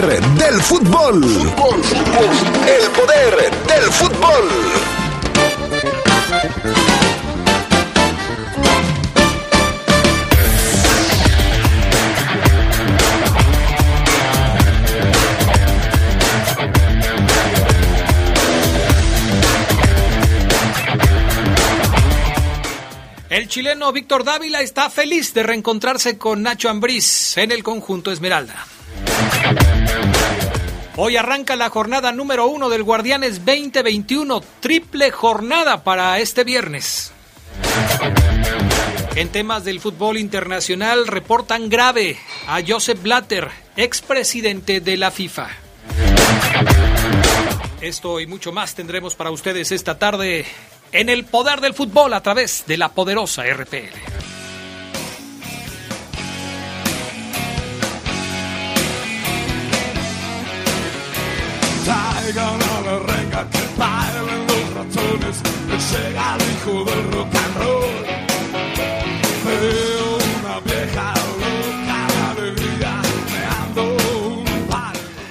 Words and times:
del 0.00 0.62
fútbol. 0.62 1.22
El 1.22 2.90
poder 2.92 3.50
del 3.66 3.92
fútbol. 3.92 4.48
El 23.28 23.48
chileno 23.48 23.92
Víctor 23.92 24.24
Dávila 24.24 24.62
está 24.62 24.88
feliz 24.88 25.34
de 25.34 25.42
reencontrarse 25.42 26.16
con 26.16 26.42
Nacho 26.42 26.70
Ambriz 26.70 27.36
en 27.36 27.52
el 27.52 27.62
conjunto 27.62 28.10
Esmeralda. 28.10 28.66
Hoy 30.96 31.16
arranca 31.16 31.56
la 31.56 31.70
jornada 31.70 32.12
número 32.12 32.46
uno 32.46 32.68
del 32.68 32.82
Guardianes 32.82 33.44
2021, 33.44 34.42
triple 34.60 35.10
jornada 35.10 35.84
para 35.84 36.18
este 36.18 36.44
viernes. 36.44 37.12
En 39.14 39.28
temas 39.28 39.64
del 39.64 39.80
fútbol 39.80 40.18
internacional 40.18 41.06
reportan 41.06 41.68
grave 41.68 42.18
a 42.46 42.60
Joseph 42.66 43.02
Blatter, 43.02 43.48
expresidente 43.76 44.80
de 44.80 44.96
la 44.96 45.10
FIFA. 45.10 45.48
Esto 47.80 48.20
y 48.20 48.26
mucho 48.26 48.52
más 48.52 48.74
tendremos 48.74 49.14
para 49.14 49.30
ustedes 49.30 49.72
esta 49.72 49.98
tarde 49.98 50.46
en 50.92 51.08
el 51.08 51.24
poder 51.24 51.60
del 51.60 51.74
fútbol 51.74 52.14
a 52.14 52.22
través 52.22 52.64
de 52.66 52.76
la 52.76 52.90
poderosa 52.90 53.44
RPL. 53.44 54.31
Que 62.22 62.38
bailen. 63.76 64.42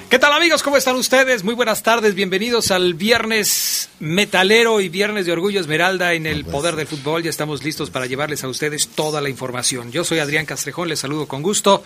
¿Qué 0.10 0.20
tal 0.20 0.34
amigos? 0.34 0.62
¿Cómo 0.62 0.76
están 0.76 0.98
ustedes? 0.98 1.46
Muy 1.46 1.56
buenas 1.56 1.84
tardes, 1.84 2.14
bienvenidos 2.16 2.72
al 2.72 2.94
viernes 2.94 3.90
metalero 4.02 4.82
y 4.82 4.90
viernes 4.90 5.26
de 5.26 5.32
Orgullo 5.32 5.62
Esmeralda 5.62 6.14
en 6.14 6.26
el 6.26 6.44
Poder 6.44 6.76
del 6.76 6.88
Fútbol. 6.88 7.24
Ya 7.24 7.30
estamos 7.30 7.64
listos 7.64 7.90
para 7.90 8.08
llevarles 8.08 8.44
a 8.44 8.50
ustedes 8.50 8.90
toda 8.90 9.22
la 9.22 9.30
información. 9.30 9.94
Yo 9.94 10.04
soy 10.04 10.20
Adrián 10.20 10.46
Castrejón, 10.46 10.90
les 10.90 11.00
saludo 11.00 11.28
con 11.28 11.42
gusto. 11.42 11.86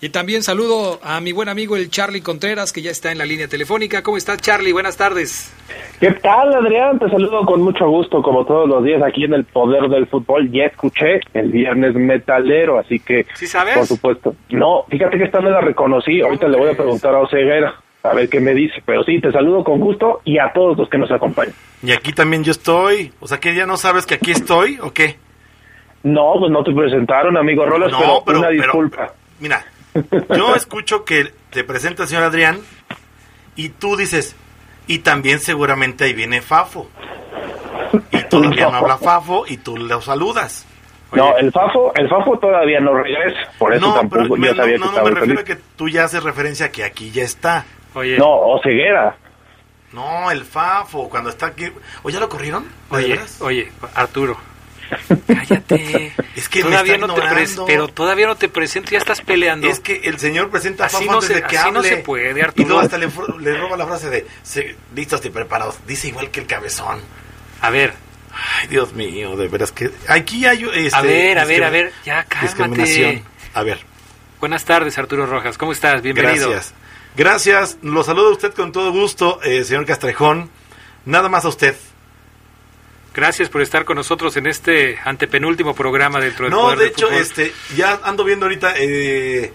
Y 0.00 0.10
también 0.10 0.42
saludo 0.42 1.00
a 1.02 1.20
mi 1.20 1.32
buen 1.32 1.48
amigo 1.48 1.74
el 1.76 1.88
Charlie 1.90 2.20
Contreras, 2.20 2.72
que 2.72 2.82
ya 2.82 2.90
está 2.90 3.12
en 3.12 3.18
la 3.18 3.24
línea 3.24 3.48
telefónica. 3.48 4.02
¿Cómo 4.02 4.18
estás, 4.18 4.38
Charlie? 4.42 4.72
Buenas 4.72 4.96
tardes. 4.98 5.52
¿Qué 6.00 6.10
tal, 6.12 6.54
Adrián? 6.54 6.98
Te 6.98 7.08
saludo 7.08 7.46
con 7.46 7.62
mucho 7.62 7.88
gusto, 7.88 8.20
como 8.22 8.44
todos 8.44 8.68
los 8.68 8.84
días, 8.84 9.02
aquí 9.02 9.24
en 9.24 9.32
el 9.32 9.44
Poder 9.44 9.88
del 9.88 10.06
Fútbol. 10.06 10.50
Ya 10.52 10.64
escuché 10.64 11.20
el 11.32 11.50
viernes 11.50 11.94
metalero, 11.94 12.78
así 12.78 12.98
que... 13.00 13.26
¿Sí 13.34 13.46
sabes? 13.46 13.74
Por 13.78 13.86
supuesto. 13.86 14.34
No, 14.50 14.84
fíjate 14.90 15.16
que 15.16 15.24
esta 15.24 15.40
no 15.40 15.48
la 15.48 15.62
reconocí. 15.62 16.20
Ahorita 16.20 16.46
le 16.48 16.58
voy 16.58 16.70
a 16.70 16.76
preguntar 16.76 17.14
a 17.14 17.20
Oseguera 17.20 17.74
a 18.02 18.12
ver 18.14 18.28
qué 18.28 18.38
me 18.40 18.52
dice. 18.52 18.74
Pero 18.84 19.02
sí, 19.02 19.18
te 19.20 19.32
saludo 19.32 19.64
con 19.64 19.80
gusto 19.80 20.20
y 20.24 20.38
a 20.38 20.52
todos 20.52 20.76
los 20.76 20.90
que 20.90 20.98
nos 20.98 21.10
acompañan. 21.10 21.54
Y 21.82 21.92
aquí 21.92 22.12
también 22.12 22.44
yo 22.44 22.52
estoy. 22.52 23.12
O 23.20 23.26
sea, 23.26 23.40
que 23.40 23.54
ya 23.54 23.64
no 23.64 23.78
sabes 23.78 24.04
que 24.04 24.14
aquí 24.16 24.30
estoy 24.32 24.78
o 24.82 24.92
qué? 24.92 25.16
No, 26.02 26.34
pues 26.38 26.52
no 26.52 26.62
te 26.62 26.72
presentaron, 26.72 27.38
amigo 27.38 27.64
Rolas, 27.64 27.90
No, 27.90 27.98
pero, 27.98 28.22
pero- 28.26 28.38
una 28.40 28.48
pero- 28.48 28.62
disculpa. 28.62 29.12
Mira, 29.40 29.64
yo 30.36 30.54
escucho 30.54 31.04
que 31.04 31.32
te 31.50 31.64
presenta 31.64 32.02
el 32.04 32.08
señor 32.08 32.24
Adrián 32.24 32.60
y 33.54 33.70
tú 33.70 33.96
dices, 33.96 34.36
y 34.86 34.98
también 34.98 35.40
seguramente 35.40 36.04
ahí 36.04 36.12
viene 36.12 36.42
Fafo. 36.42 36.88
Y 38.10 38.22
todavía 38.24 38.66
no, 38.66 38.72
No. 38.72 38.76
habla 38.78 38.98
Fafo 38.98 39.44
y 39.46 39.56
tú 39.58 39.76
lo 39.76 40.00
saludas. 40.00 40.66
No, 41.12 41.36
el 41.36 41.52
Fafo, 41.52 41.92
el 41.94 42.08
Fafo 42.08 42.38
todavía 42.38 42.80
no 42.80 42.92
regresa, 42.94 43.50
por 43.58 43.72
eso 43.72 43.86
no, 43.86 43.94
tampoco 43.94 44.22
pero 44.22 44.36
me, 44.36 44.46
yo 44.48 44.54
no, 44.54 44.62
sabía 44.62 44.76
no, 44.78 44.82
que 44.82 44.88
estaba 44.88 45.08
me 45.10 45.14
refiero 45.20 45.40
a 45.40 45.44
que 45.44 45.56
tú 45.76 45.88
ya 45.88 46.04
haces 46.04 46.22
referencia 46.22 46.66
a 46.66 46.68
que 46.70 46.84
aquí 46.84 47.10
ya 47.12 47.22
está. 47.22 47.64
Oye, 47.94 48.18
No, 48.18 48.28
Oseguera. 48.28 49.16
No, 49.92 50.30
el 50.30 50.44
Fafo, 50.44 51.08
cuando 51.08 51.30
está 51.30 51.46
aquí... 51.46 51.72
¿O 52.02 52.10
ya 52.10 52.20
lo 52.20 52.28
corrieron? 52.28 52.64
¿De 52.90 52.96
oye, 52.96 53.20
oye, 53.40 53.72
Arturo. 53.94 54.36
Cállate. 55.26 56.12
Es 56.34 56.48
que 56.48 56.62
todavía 56.62 56.98
no 56.98 57.06
te 57.12 57.20
ignorando. 57.20 57.66
pero 57.66 57.88
todavía 57.88 58.26
no 58.26 58.36
te 58.36 58.48
presento, 58.48 58.90
ya 58.90 58.98
estás 58.98 59.20
peleando. 59.20 59.68
Es 59.68 59.80
que 59.80 60.02
el 60.04 60.18
señor 60.18 60.50
presenta 60.50 60.84
a 60.84 60.86
Así 60.86 61.04
no 61.06 61.14
antes 61.14 61.28
se- 61.28 61.34
de 61.34 61.42
que 61.42 61.58
así 61.58 61.70
no 61.70 61.78
hable. 61.80 61.88
se 61.88 61.96
puede, 61.98 62.38
Y 62.38 62.42
Arturo. 62.42 62.68
luego 62.68 62.82
hasta 62.82 62.98
le, 62.98 63.08
le 63.40 63.56
roba 63.58 63.76
la 63.76 63.86
frase 63.86 64.10
de 64.10 64.26
"Se- 64.42 64.76
listos 64.94 65.24
y 65.24 65.30
preparados. 65.30 65.76
Dice 65.86 66.08
igual 66.08 66.30
que 66.30 66.40
el 66.40 66.46
cabezón. 66.46 67.00
A 67.60 67.70
ver, 67.70 67.94
Ay, 68.60 68.68
Dios 68.68 68.92
mío, 68.92 69.34
de 69.36 69.48
veras 69.48 69.72
que... 69.72 69.90
Aquí 70.08 70.44
hay... 70.44 70.62
Este, 70.74 70.94
a 70.94 71.00
ver, 71.00 71.38
a 71.38 71.44
ver, 71.46 71.64
a 71.64 71.70
ver, 71.70 71.92
ya 72.04 72.24
cálmate. 72.24 72.46
Discriminación. 72.46 73.22
A 73.54 73.62
ver, 73.62 73.78
Buenas 74.40 74.66
tardes, 74.66 74.98
Arturo 74.98 75.24
Rojas. 75.24 75.56
¿Cómo 75.56 75.72
estás? 75.72 76.02
Bienvenido. 76.02 76.50
gracias. 76.50 76.74
Gracias, 77.16 77.78
lo 77.80 78.04
saludo 78.04 78.28
a 78.28 78.32
usted 78.32 78.52
con 78.52 78.72
todo 78.72 78.92
gusto, 78.92 79.40
eh, 79.42 79.64
señor 79.64 79.86
Castrejón. 79.86 80.50
Nada 81.06 81.30
más 81.30 81.46
a 81.46 81.48
usted. 81.48 81.74
Gracias 83.16 83.48
por 83.48 83.62
estar 83.62 83.86
con 83.86 83.96
nosotros 83.96 84.36
en 84.36 84.46
este 84.46 84.98
antepenúltimo 85.02 85.74
programa 85.74 86.20
dentro 86.20 86.44
del 86.44 86.50
No, 86.52 86.60
Poder 86.60 86.78
de 86.78 86.84
del 86.84 86.92
hecho, 86.92 87.06
Fútbol. 87.06 87.20
este, 87.22 87.52
ya 87.74 87.98
ando 88.04 88.24
viendo 88.24 88.44
ahorita, 88.44 88.74
eh, 88.76 89.52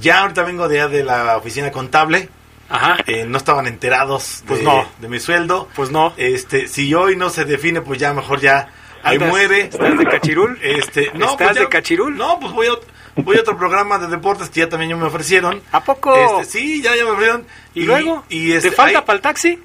ya 0.00 0.20
ahorita 0.22 0.42
vengo 0.44 0.66
de, 0.66 0.88
de 0.88 1.04
la 1.04 1.36
oficina 1.36 1.70
contable, 1.70 2.30
Ajá. 2.70 2.96
eh, 3.06 3.26
no 3.28 3.36
estaban 3.36 3.66
enterados 3.66 4.40
de, 4.44 4.48
Pues 4.48 4.62
no. 4.62 4.88
de 4.98 5.08
mi 5.10 5.20
sueldo. 5.20 5.68
Pues 5.76 5.90
no. 5.90 6.14
Este, 6.16 6.68
si 6.68 6.94
hoy 6.94 7.16
no 7.16 7.28
se 7.28 7.44
define, 7.44 7.82
pues 7.82 8.00
ya 8.00 8.14
mejor 8.14 8.40
ya 8.40 8.70
ahí 9.02 9.18
muere. 9.18 9.60
¿Estás 9.66 9.98
de 9.98 10.06
cachirul? 10.06 10.58
Este, 10.62 11.10
no, 11.12 11.32
¿Estás 11.32 11.48
pues 11.48 11.54
ya- 11.56 11.60
de 11.64 11.68
cachirul? 11.68 12.16
No, 12.16 12.40
pues 12.40 12.52
voy 12.54 12.66
a, 12.68 13.20
voy 13.22 13.36
a 13.36 13.40
otro 13.42 13.58
programa 13.58 13.98
de 13.98 14.06
deportes 14.08 14.48
que 14.48 14.60
ya 14.60 14.70
también 14.70 14.98
me 14.98 15.04
ofrecieron. 15.04 15.60
¿A 15.70 15.84
poco? 15.84 16.40
Este, 16.40 16.58
sí, 16.60 16.82
ya, 16.82 16.96
ya 16.96 17.04
me 17.04 17.10
ofrecieron. 17.10 17.46
¿Y, 17.74 17.82
luego? 17.82 18.24
y 18.30 18.52
este, 18.52 18.70
¿Te 18.70 18.74
falta 18.76 19.00
ahí- 19.00 19.04
para 19.04 19.16
el 19.16 19.22
taxi? 19.22 19.62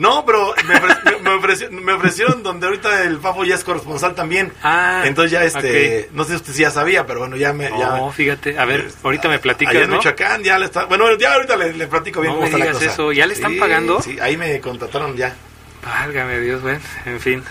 No, 0.00 0.24
pero 0.24 0.54
me, 0.66 0.74
ofre- 0.76 1.20
me- 1.20 1.30
ofreció- 1.30 1.70
me 1.70 1.92
ofrecieron 1.92 2.42
donde 2.42 2.66
ahorita 2.66 3.02
el 3.04 3.20
Fafo 3.20 3.44
ya 3.44 3.54
es 3.54 3.64
corresponsal 3.64 4.14
también. 4.14 4.50
Ah, 4.62 5.02
Entonces 5.04 5.30
ya 5.30 5.44
este, 5.44 6.08
no 6.12 6.24
sé 6.24 6.38
si 6.38 6.62
ya 6.62 6.70
sabía, 6.70 7.06
pero 7.06 7.20
bueno, 7.20 7.36
ya 7.36 7.52
me... 7.52 7.64
ya, 7.68 7.96
No, 7.98 8.10
fíjate. 8.10 8.58
A 8.58 8.64
ver, 8.64 8.90
ahorita 9.02 9.28
me 9.28 9.38
platicas, 9.38 9.74
Allá 9.74 9.84
en 9.84 9.90
¿no? 9.90 9.96
Michoacán 9.96 10.42
ya 10.42 10.58
le 10.58 10.64
está... 10.64 10.86
Bueno, 10.86 11.04
ya 11.18 11.34
ahorita 11.34 11.54
le, 11.56 11.74
le 11.74 11.86
platico 11.86 12.22
bien 12.22 12.32
No 12.32 12.40
cómo 12.40 12.50
me 12.50 12.54
está 12.58 12.64
la 12.72 12.72
cosa. 12.72 12.86
eso, 12.92 13.12
¿ya 13.12 13.26
le 13.26 13.34
están 13.34 13.52
Sí, 13.52 13.58
pagando? 13.60 14.00
Sí, 14.00 14.18
ahí 14.20 14.36
me 14.38 14.58
contrataron 14.60 15.14
ya. 15.16 15.34
Válgame 15.84 16.40
Dios, 16.40 16.62
bueno, 16.62 16.80
en 17.04 17.20
fin. 17.20 17.44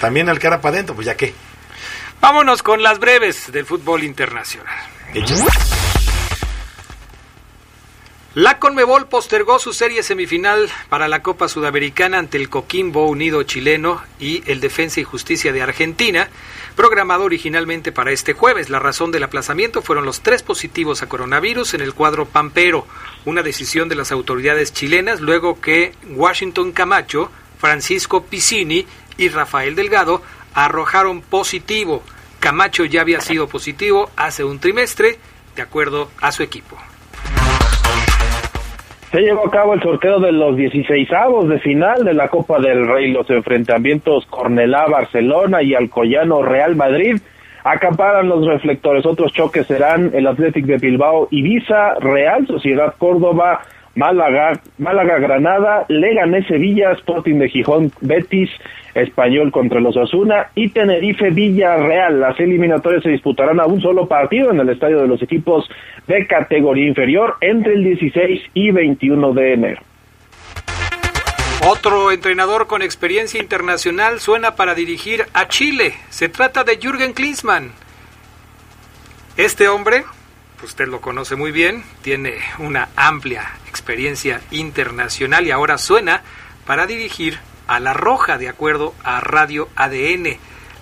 También 0.00 0.28
al 0.28 0.38
cara 0.38 0.60
para 0.60 0.74
adentro, 0.74 0.94
pues 0.94 1.06
ya 1.06 1.16
qué. 1.16 1.32
Vámonos 2.20 2.62
con 2.62 2.82
las 2.82 2.98
breves 2.98 3.50
del 3.50 3.64
fútbol 3.66 4.04
internacional. 4.04 4.76
La 8.34 8.58
Conmebol 8.58 9.08
postergó 9.08 9.58
su 9.58 9.74
serie 9.74 10.02
semifinal 10.02 10.70
para 10.88 11.06
la 11.06 11.22
Copa 11.22 11.48
Sudamericana 11.48 12.16
ante 12.16 12.38
el 12.38 12.48
Coquimbo 12.48 13.06
Unido 13.06 13.42
chileno 13.42 14.00
y 14.18 14.42
el 14.50 14.58
Defensa 14.58 15.00
y 15.00 15.04
Justicia 15.04 15.52
de 15.52 15.60
Argentina, 15.60 16.30
programado 16.74 17.24
originalmente 17.24 17.92
para 17.92 18.10
este 18.10 18.32
jueves. 18.32 18.70
La 18.70 18.78
razón 18.78 19.10
del 19.12 19.24
aplazamiento 19.24 19.82
fueron 19.82 20.06
los 20.06 20.22
tres 20.22 20.42
positivos 20.42 21.02
a 21.02 21.10
coronavirus 21.10 21.74
en 21.74 21.82
el 21.82 21.92
cuadro 21.92 22.24
Pampero, 22.24 22.86
una 23.26 23.42
decisión 23.42 23.90
de 23.90 23.96
las 23.96 24.12
autoridades 24.12 24.72
chilenas 24.72 25.20
luego 25.20 25.60
que 25.60 25.92
Washington 26.08 26.72
Camacho, 26.72 27.30
Francisco 27.58 28.24
Piscini 28.24 28.86
y 29.18 29.28
Rafael 29.28 29.74
Delgado 29.74 30.22
arrojaron 30.54 31.20
positivo. 31.20 32.02
Camacho 32.40 32.86
ya 32.86 33.02
había 33.02 33.20
sido 33.20 33.46
positivo 33.46 34.10
hace 34.16 34.42
un 34.42 34.58
trimestre, 34.58 35.18
de 35.54 35.60
acuerdo 35.60 36.10
a 36.22 36.32
su 36.32 36.42
equipo. 36.42 36.78
Se 39.12 39.20
llevó 39.20 39.46
a 39.46 39.50
cabo 39.50 39.74
el 39.74 39.82
sorteo 39.82 40.20
de 40.20 40.32
los 40.32 40.56
16avos 40.56 41.46
de 41.46 41.58
final 41.58 42.02
de 42.02 42.14
la 42.14 42.28
Copa 42.28 42.58
del 42.58 42.88
Rey, 42.88 43.12
los 43.12 43.28
enfrentamientos 43.28 44.26
Cornelá-Barcelona 44.30 45.62
y 45.62 45.74
Alcoyano-Real 45.74 46.76
Madrid. 46.76 47.18
Acaparan 47.62 48.30
los 48.30 48.46
reflectores. 48.46 49.04
Otros 49.04 49.34
choques 49.34 49.66
serán 49.66 50.12
el 50.14 50.26
Athletic 50.26 50.64
de 50.64 50.78
Bilbao, 50.78 51.28
Ibiza, 51.30 51.96
Real 52.00 52.46
Sociedad 52.46 52.94
Córdoba, 52.96 53.60
Málaga, 53.94 54.60
Málaga 54.78 55.18
Granada, 55.18 55.84
Leganés 55.88 56.46
Sevilla, 56.46 56.92
Sporting 56.92 57.38
de 57.38 57.48
Gijón, 57.48 57.92
Betis, 58.00 58.50
Español 58.94 59.50
contra 59.52 59.80
los 59.80 59.96
Asuna 59.96 60.48
y 60.54 60.68
Tenerife 60.70 61.30
Villarreal. 61.30 62.20
Las 62.20 62.38
eliminatorias 62.40 63.02
se 63.02 63.10
disputarán 63.10 63.60
a 63.60 63.66
un 63.66 63.80
solo 63.80 64.06
partido 64.06 64.50
en 64.50 64.60
el 64.60 64.68
estadio 64.70 65.00
de 65.00 65.08
los 65.08 65.22
equipos 65.22 65.68
de 66.06 66.26
categoría 66.26 66.88
inferior 66.88 67.36
entre 67.40 67.74
el 67.74 67.84
16 67.84 68.42
y 68.54 68.70
21 68.70 69.32
de 69.32 69.52
enero. 69.52 69.82
Otro 71.64 72.10
entrenador 72.10 72.66
con 72.66 72.82
experiencia 72.82 73.40
internacional 73.40 74.18
suena 74.18 74.56
para 74.56 74.74
dirigir 74.74 75.26
a 75.32 75.46
Chile. 75.46 75.94
Se 76.08 76.28
trata 76.28 76.64
de 76.64 76.76
Jürgen 76.76 77.12
Klinsmann. 77.12 77.70
Este 79.36 79.68
hombre 79.68 80.02
usted 80.62 80.86
lo 80.88 81.00
conoce 81.00 81.36
muy 81.36 81.52
bien, 81.52 81.84
tiene 82.02 82.34
una 82.58 82.88
amplia 82.96 83.52
experiencia 83.68 84.40
internacional 84.50 85.46
y 85.46 85.50
ahora 85.50 85.78
suena 85.78 86.22
para 86.66 86.86
dirigir 86.86 87.38
a 87.66 87.80
La 87.80 87.92
Roja, 87.94 88.38
de 88.38 88.48
acuerdo 88.48 88.94
a 89.04 89.20
Radio 89.20 89.68
ADN. 89.76 90.36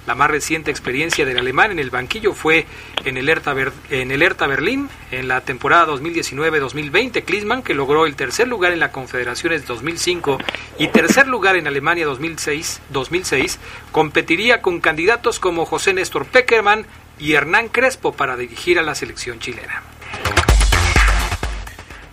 La 0.07 0.15
más 0.15 0.31
reciente 0.31 0.71
experiencia 0.71 1.25
del 1.27 1.39
alemán 1.39 1.71
en 1.73 1.79
el 1.79 1.91
banquillo 1.91 2.33
fue 2.33 2.67
en 3.05 3.17
el 3.19 3.29
Hertha, 3.29 3.53
Ber- 3.53 3.73
en 3.91 4.11
el 4.11 4.23
Hertha 4.23 4.47
Berlín 4.47 4.89
en 5.11 5.29
la 5.29 5.43
temporada 5.43 5.87
2019-2020. 5.93 7.23
Klinsmann, 7.23 7.63
que 7.63 7.75
logró 7.75 8.07
el 8.07 8.17
tercer 8.17 8.49
lugar 8.49 8.73
en 8.73 8.81
la 8.81 8.93
Confederaciones 8.93 9.67
2005 9.67 10.39
y 10.79 10.89
tercer 10.89 11.29
lugar 11.29 11.57
en 11.57 11.67
Alemania 11.67 12.07
2006, 12.07 12.81
2006 12.89 13.59
competiría 13.93 14.63
con 14.63 14.81
candidatos 14.81 15.39
como 15.39 15.67
José 15.67 15.93
Néstor 15.93 16.25
Peckerman 16.27 16.87
y 17.21 17.35
Hernán 17.35 17.69
Crespo 17.69 18.13
para 18.13 18.37
dirigir 18.37 18.79
a 18.79 18.83
la 18.83 18.95
selección 18.95 19.39
chilena. 19.39 19.83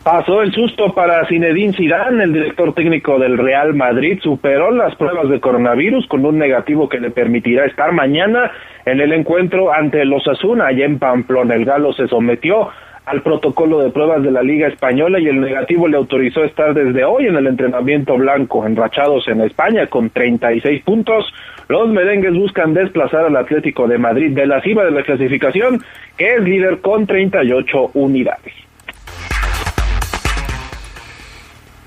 Pasó 0.04 0.42
el 0.42 0.54
susto 0.54 0.94
para 0.94 1.28
Zinedine 1.28 1.74
Zidane, 1.74 2.24
el 2.24 2.32
director 2.32 2.74
técnico 2.74 3.20
del 3.20 3.38
Real 3.38 3.74
Madrid, 3.74 4.20
superó 4.24 4.72
las 4.72 4.96
pruebas 4.96 5.28
de 5.28 5.42
coronavirus 5.42 6.08
con 6.08 6.26
un 6.26 6.38
negativo 6.38 6.88
que 6.88 6.98
le 6.98 7.12
permitirá 7.12 7.66
estar 7.66 7.92
mañana 7.92 8.50
en 8.86 9.02
el 9.02 9.12
encuentro 9.12 9.74
ante 9.74 10.06
los 10.06 10.26
Asuna 10.26 10.68
allá 10.68 10.86
en 10.86 10.98
Pamplona. 10.98 11.56
El 11.56 11.66
galo 11.66 11.92
se 11.92 12.08
sometió 12.08 12.70
al 13.08 13.22
protocolo 13.22 13.80
de 13.80 13.90
pruebas 13.90 14.22
de 14.22 14.32
la 14.32 14.44
Liga 14.44 14.68
Española 14.68 15.18
y 15.18 15.28
el 15.28 15.40
negativo 15.40 15.88
le 15.88 15.96
autorizó 15.96 16.44
estar 16.44 16.74
desde 16.74 17.06
hoy 17.06 17.28
en 17.28 17.38
el 17.38 17.48
entrenamiento 17.48 18.18
blanco, 18.18 18.66
enrachados 18.66 19.30
en 19.30 19.40
España 19.40 19.88
con 19.88 20.10
36 20.10 20.84
puntos. 20.84 21.34
Los 21.70 21.88
merengues 21.88 22.34
buscan 22.34 22.74
desplazar 22.74 23.26
al 23.26 23.38
Atlético 23.38 23.88
de 23.88 23.98
Madrid 23.98 24.36
de 24.36 24.46
la 24.46 24.62
cima 24.62 24.84
de 24.84 24.92
la 24.92 25.04
clasificación, 25.04 25.82
que 26.18 26.36
es 26.36 26.44
líder 26.44 26.80
con 26.82 27.08
38 27.08 27.92
unidades. 27.94 28.67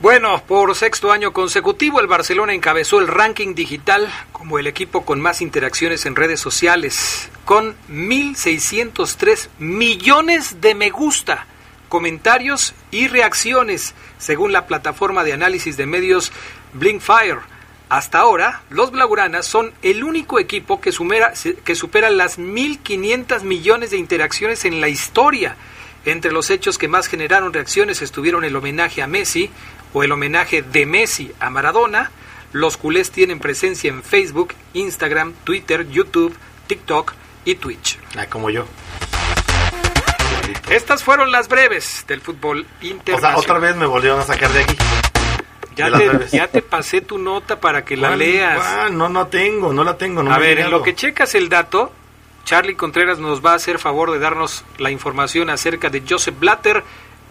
Bueno, 0.00 0.43
por 0.47 0.75
sexto 0.75 1.12
año 1.12 1.32
consecutivo 1.35 2.00
el 2.00 2.06
Barcelona 2.06 2.55
encabezó 2.55 3.00
el 3.00 3.06
ranking 3.08 3.55
digital 3.55 4.11
como 4.32 4.58
el 4.58 4.67
equipo 4.67 5.05
con 5.05 5.20
más 5.20 5.43
interacciones 5.43 6.06
en 6.06 6.17
redes 6.17 6.41
sociales, 6.41 7.29
con 7.44 7.76
1.603 7.91 9.49
millones 9.58 10.62
de 10.62 10.75
me 10.75 10.88
gusta, 10.88 11.47
comentarios 11.91 12.73
y 12.91 13.08
reacciones, 13.08 13.94
según 14.19 14.52
la 14.52 14.67
plataforma 14.67 15.23
de 15.23 15.35
análisis 15.35 15.76
de 15.76 15.85
medios 15.85 16.32
Blinkfire. 16.73 17.41
Hasta 17.91 18.20
ahora, 18.20 18.62
los 18.70 18.93
Blaugranas 18.93 19.44
son 19.44 19.73
el 19.82 20.02
único 20.02 20.38
equipo 20.38 20.81
que, 20.81 20.93
sumera- 20.93 21.35
que 21.64 21.75
supera 21.75 22.08
las 22.08 22.38
1.500 22.38 23.43
millones 23.43 23.91
de 23.91 23.99
interacciones 23.99 24.64
en 24.64 24.81
la 24.81 24.88
historia. 24.88 25.56
Entre 26.06 26.32
los 26.32 26.49
hechos 26.49 26.79
que 26.79 26.88
más 26.88 27.08
generaron 27.08 27.52
reacciones 27.52 28.00
estuvieron 28.00 28.44
el 28.44 28.56
homenaje 28.56 29.02
a 29.02 29.06
Messi 29.06 29.50
o 29.92 30.02
el 30.02 30.12
homenaje 30.12 30.62
de 30.62 30.87
Messi 30.87 31.32
a 31.40 31.50
Maradona. 31.50 32.10
Los 32.52 32.76
culés 32.76 33.10
tienen 33.10 33.38
presencia 33.38 33.88
en 33.90 34.02
Facebook, 34.02 34.54
Instagram, 34.75 35.32
Twitter, 35.44 35.88
YouTube, 35.88 36.37
TikTok 36.66 37.12
y 37.44 37.54
Twitch. 37.56 37.98
Ah, 38.16 38.26
como 38.26 38.50
yo. 38.50 38.66
Estas 40.69 41.02
fueron 41.04 41.31
las 41.32 41.48
breves 41.48 42.04
del 42.08 42.20
fútbol 42.20 42.60
O 42.60 42.81
sea, 42.81 42.90
internacional. 42.90 43.37
otra 43.37 43.58
vez 43.58 43.76
me 43.76 43.87
volvieron 43.87 44.20
a 44.20 44.25
sacar 44.25 44.50
de 44.52 44.60
aquí. 44.64 44.76
ya, 45.76 45.90
de 45.90 46.08
te, 46.10 46.37
ya 46.37 46.48
te 46.48 46.62
pasé 46.62 47.00
tu 47.00 47.19
nota 47.19 47.60
para 47.60 47.84
que 47.84 47.96
la 47.96 48.08
¿Cuál- 48.08 48.19
leas. 48.20 48.90
No, 48.92 49.08
no 49.08 49.26
tengo, 49.28 49.72
no 49.72 49.84
la 49.84 49.96
tengo. 49.98 50.22
No 50.22 50.32
a 50.32 50.38
ver, 50.38 50.58
en 50.60 50.70
lo 50.70 50.82
que 50.82 50.94
checas 50.94 51.34
el 51.34 51.48
dato, 51.48 51.92
Charlie 52.44 52.75
Contreras 52.76 53.19
nos 53.19 53.44
va 53.44 53.52
a 53.52 53.56
hacer 53.56 53.78
favor 53.78 54.10
de 54.12 54.19
darnos 54.19 54.64
la 54.78 54.90
información 54.90 55.50
acerca 55.50 55.88
de 55.88 56.02
Joseph 56.08 56.38
Blatter, 56.38 56.82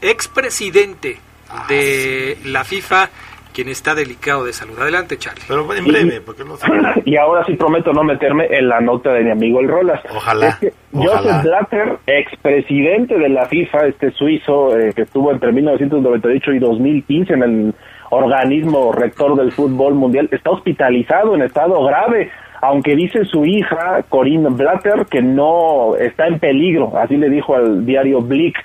expresidente 0.01 1.19
de 1.67 2.37
la 2.45 2.63
FIFA, 2.63 3.09
quien 3.53 3.69
está 3.69 3.95
delicado 3.95 4.45
de 4.45 4.53
salud. 4.53 4.79
Adelante, 4.79 5.17
Charlie. 5.17 5.43
Pero 5.47 5.73
en 5.73 5.85
breve, 5.85 6.21
porque 6.21 6.43
no 6.43 6.55
sé. 6.57 6.67
y 7.05 7.17
ahora 7.17 7.45
sí 7.45 7.55
prometo 7.55 7.91
no 7.93 8.03
meterme 8.03 8.47
en 8.51 8.69
la 8.69 8.79
nota 8.79 9.11
de 9.13 9.23
mi 9.23 9.31
amigo 9.31 9.59
el 9.59 9.67
Rolas. 9.67 10.01
Ojalá, 10.15 10.47
Es 10.49 10.55
que 10.57 10.73
ojalá. 10.93 11.17
Joseph 11.17 11.43
Blatter, 11.43 11.97
expresidente 12.07 13.17
de 13.17 13.29
la 13.29 13.45
FIFA, 13.45 13.87
este 13.87 14.11
suizo 14.11 14.77
eh, 14.77 14.93
que 14.95 15.03
estuvo 15.03 15.31
entre 15.31 15.51
1998 15.51 16.51
y 16.53 16.59
2015 16.59 17.33
en 17.33 17.43
el 17.43 17.73
organismo 18.11 18.91
rector 18.91 19.35
del 19.35 19.51
fútbol 19.51 19.93
mundial, 19.95 20.29
está 20.31 20.51
hospitalizado 20.51 21.35
en 21.35 21.43
estado 21.43 21.83
grave. 21.83 22.31
Aunque 22.61 22.95
dice 22.95 23.23
su 23.23 23.45
hija, 23.45 24.03
Corinne 24.09 24.49
Blatter, 24.49 25.05
que 25.09 25.21
no 25.21 25.95
está 25.95 26.27
en 26.27 26.39
peligro, 26.39 26.97
así 26.97 27.15
le 27.15 27.29
dijo 27.29 27.55
al 27.55 27.85
diario 27.85 28.19
Blick. 28.21 28.57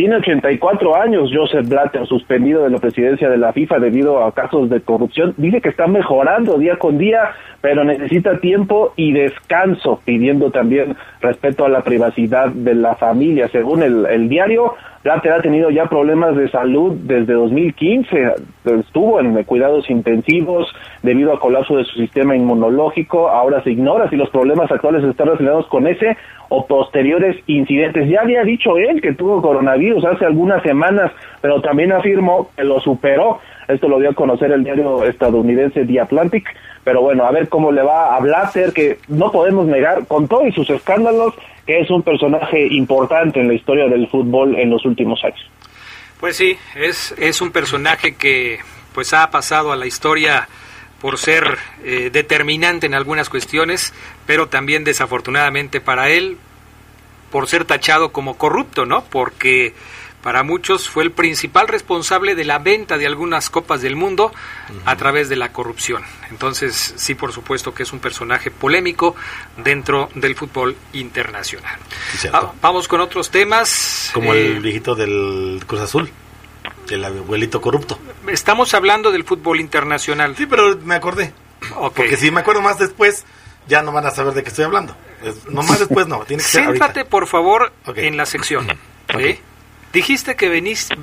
Tiene 0.00 0.16
84 0.16 0.96
años 0.96 1.30
Joseph 1.30 1.68
Blatter, 1.68 2.06
suspendido 2.06 2.64
de 2.64 2.70
la 2.70 2.78
presidencia 2.78 3.28
de 3.28 3.36
la 3.36 3.52
FIFA 3.52 3.80
debido 3.80 4.24
a 4.24 4.32
casos 4.32 4.70
de 4.70 4.80
corrupción. 4.80 5.34
Dice 5.36 5.60
que 5.60 5.68
está 5.68 5.86
mejorando 5.88 6.56
día 6.56 6.78
con 6.78 6.96
día, 6.96 7.32
pero 7.60 7.84
necesita 7.84 8.38
tiempo 8.38 8.94
y 8.96 9.12
descanso, 9.12 10.00
pidiendo 10.02 10.50
también 10.50 10.96
respeto 11.20 11.66
a 11.66 11.68
la 11.68 11.82
privacidad 11.82 12.48
de 12.48 12.76
la 12.76 12.94
familia. 12.94 13.48
Según 13.48 13.82
el, 13.82 14.06
el 14.06 14.30
diario, 14.30 14.72
Blatter 15.02 15.32
ha 15.32 15.40
tenido 15.40 15.70
ya 15.70 15.86
problemas 15.86 16.36
de 16.36 16.50
salud 16.50 16.94
desde 16.94 17.32
2015. 17.32 18.34
Estuvo 18.80 19.18
en 19.18 19.42
cuidados 19.44 19.88
intensivos 19.88 20.70
debido 21.02 21.32
a 21.32 21.40
colapso 21.40 21.78
de 21.78 21.84
su 21.84 21.98
sistema 21.98 22.36
inmunológico. 22.36 23.30
Ahora 23.30 23.62
se 23.62 23.70
ignora 23.70 24.10
si 24.10 24.16
los 24.16 24.28
problemas 24.28 24.70
actuales 24.70 25.02
están 25.02 25.28
relacionados 25.28 25.66
con 25.68 25.86
ese 25.86 26.18
o 26.50 26.66
posteriores 26.66 27.36
incidentes. 27.46 28.10
Ya 28.10 28.20
había 28.20 28.42
dicho 28.42 28.76
él 28.76 29.00
que 29.00 29.14
tuvo 29.14 29.40
coronavirus 29.40 30.04
hace 30.04 30.26
algunas 30.26 30.62
semanas, 30.62 31.10
pero 31.40 31.62
también 31.62 31.92
afirmó 31.92 32.50
que 32.54 32.64
lo 32.64 32.78
superó. 32.80 33.38
Esto 33.68 33.88
lo 33.88 34.00
dio 34.00 34.10
a 34.10 34.14
conocer 34.14 34.52
el 34.52 34.64
diario 34.64 35.04
estadounidense 35.04 35.86
The 35.86 36.00
Atlantic. 36.00 36.44
Pero 36.84 37.02
bueno, 37.02 37.24
a 37.24 37.30
ver 37.30 37.48
cómo 37.48 37.72
le 37.72 37.82
va 37.82 38.16
a 38.16 38.20
Blatter, 38.20 38.72
que 38.72 38.98
no 39.08 39.30
podemos 39.30 39.66
negar, 39.66 40.06
con 40.06 40.26
todos 40.28 40.54
sus 40.54 40.68
escándalos, 40.70 41.34
que 41.66 41.80
es 41.80 41.90
un 41.90 42.02
personaje 42.02 42.66
importante 42.66 43.40
en 43.40 43.48
la 43.48 43.54
historia 43.54 43.86
del 43.86 44.08
fútbol 44.08 44.56
en 44.56 44.70
los 44.70 44.84
últimos 44.84 45.22
años. 45.24 45.40
Pues 46.18 46.36
sí, 46.36 46.56
es, 46.76 47.14
es 47.18 47.40
un 47.40 47.50
personaje 47.50 48.14
que 48.14 48.58
pues 48.94 49.12
ha 49.12 49.30
pasado 49.30 49.72
a 49.72 49.76
la 49.76 49.86
historia 49.86 50.48
por 51.00 51.18
ser 51.18 51.56
eh, 51.82 52.10
determinante 52.12 52.86
en 52.86 52.94
algunas 52.94 53.30
cuestiones, 53.30 53.94
pero 54.26 54.48
también 54.48 54.84
desafortunadamente 54.84 55.80
para 55.80 56.10
él 56.10 56.36
por 57.30 57.46
ser 57.46 57.64
tachado 57.64 58.12
como 58.12 58.36
corrupto, 58.36 58.84
¿no? 58.84 59.04
Porque 59.04 59.72
para 60.22 60.42
muchos 60.42 60.88
fue 60.88 61.04
el 61.04 61.12
principal 61.12 61.66
responsable 61.68 62.34
de 62.34 62.44
la 62.44 62.58
venta 62.58 62.98
de 62.98 63.06
algunas 63.06 63.48
copas 63.48 63.80
del 63.80 63.96
mundo 63.96 64.32
a 64.84 64.96
través 64.96 65.28
de 65.28 65.36
la 65.36 65.52
corrupción. 65.52 66.02
Entonces, 66.30 66.94
sí, 66.96 67.14
por 67.14 67.32
supuesto 67.32 67.72
que 67.74 67.84
es 67.84 67.92
un 67.92 68.00
personaje 68.00 68.50
polémico 68.50 69.16
dentro 69.56 70.10
del 70.14 70.36
fútbol 70.36 70.76
internacional. 70.92 71.78
Sí. 72.18 72.28
Ah, 72.32 72.52
vamos 72.60 72.86
con 72.86 73.00
otros 73.00 73.30
temas. 73.30 74.10
Como 74.12 74.34
Eh, 74.34 74.46
el 74.46 74.60
viejito 74.60 74.94
del 74.94 75.62
Cruz 75.66 75.80
Azul, 75.80 76.10
el 76.90 77.04
abuelito 77.04 77.60
corrupto. 77.60 77.98
Estamos 78.28 78.74
hablando 78.74 79.10
del 79.10 79.24
fútbol 79.24 79.60
internacional. 79.60 80.36
Sí, 80.36 80.46
pero 80.46 80.76
me 80.84 80.94
acordé. 80.96 81.32
Porque 81.94 82.16
si 82.16 82.30
me 82.30 82.40
acuerdo 82.40 82.60
más 82.62 82.78
después, 82.78 83.24
ya 83.68 83.82
no 83.82 83.92
van 83.92 84.06
a 84.06 84.10
saber 84.10 84.34
de 84.34 84.42
qué 84.42 84.48
estoy 84.50 84.64
hablando. 84.64 84.94
No 85.48 85.62
más 85.62 85.78
después 85.78 86.06
no, 86.06 86.20
tiene 86.20 86.42
que 86.42 86.48
ser 86.48 86.64
Céntrate, 86.64 87.04
por 87.04 87.26
favor, 87.26 87.72
en 87.94 88.16
la 88.16 88.26
sección. 88.26 88.70
Ok. 89.14 89.38
Dijiste 89.92 90.36
que 90.36 90.48
venís, 90.48 90.88
A 90.92 90.96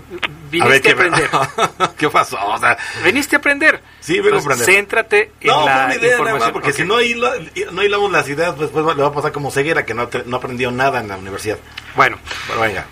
viniste 0.49 0.77
a, 0.77 0.81
¿qué, 0.81 0.91
aprender. 0.91 1.29
¿qué 1.97 2.09
pasó? 2.09 2.37
O 2.45 2.57
sea, 2.57 2.77
Veniste 3.03 3.35
a 3.35 3.39
aprender. 3.39 3.81
Sí, 3.99 4.19
vengo 4.21 4.37
a 4.37 4.39
Entonces, 4.39 4.45
aprender. 4.61 4.75
Céntrate 4.75 5.31
en 5.41 5.47
no, 5.47 5.65
la 5.65 5.85
una 5.85 5.95
idea 5.95 5.99
nada 5.99 6.11
información. 6.11 6.39
más, 6.39 6.51
porque 6.51 6.73
si 6.73 6.83
no, 6.85 6.95
no 7.73 7.83
hilamos 7.83 8.11
las 8.11 8.29
ideas, 8.29 8.53
pues, 8.55 8.71
después 8.71 8.95
le 8.95 9.01
va 9.03 9.09
a 9.09 9.13
pasar 9.13 9.31
como 9.33 9.51
ceguera, 9.51 9.85
que 9.85 9.93
no, 9.93 10.09
no 10.25 10.37
aprendió 10.37 10.71
nada 10.71 11.01
en 11.01 11.09
la 11.09 11.17
universidad. 11.17 11.57
Bueno, 11.95 12.17
Pero 12.47 12.61
venga. 12.61 12.85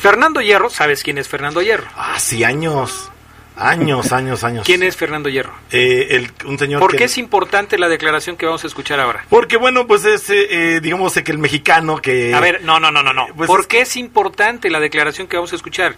Fernando 0.00 0.40
Hierro, 0.40 0.70
¿sabes 0.70 1.02
quién 1.02 1.18
es 1.18 1.28
Fernando 1.28 1.60
Hierro? 1.62 1.86
Ah, 1.96 2.18
sí, 2.18 2.44
años. 2.44 3.10
Años, 3.56 4.12
años, 4.12 4.44
años. 4.44 4.66
¿Quién 4.66 4.82
es 4.82 4.96
Fernando 4.96 5.28
Hierro? 5.30 5.52
Eh, 5.70 6.08
el, 6.10 6.30
un 6.46 6.58
señor 6.58 6.80
¿Por 6.80 6.90
que- 6.90 6.98
qué 6.98 7.04
es 7.04 7.16
importante 7.16 7.78
la 7.78 7.88
declaración 7.88 8.36
que 8.36 8.44
vamos 8.44 8.62
a 8.64 8.66
escuchar 8.66 9.00
ahora? 9.00 9.24
Porque, 9.30 9.56
bueno, 9.56 9.86
pues 9.86 10.04
es, 10.04 10.28
eh, 10.28 10.46
eh, 10.76 10.80
digamos, 10.82 11.16
eh, 11.16 11.24
que 11.24 11.32
el 11.32 11.38
mexicano 11.38 11.96
que... 12.02 12.34
A 12.34 12.40
ver, 12.40 12.62
no, 12.64 12.78
no, 12.80 12.90
no, 12.90 13.02
no, 13.02 13.14
no. 13.14 13.26
pues 13.34 13.46
¿Por 13.46 13.60
es- 13.60 13.66
qué 13.66 13.80
es 13.80 13.96
importante 13.96 14.68
la 14.68 14.78
declaración 14.78 15.26
que 15.26 15.36
vamos 15.36 15.52
a 15.52 15.56
escuchar? 15.56 15.96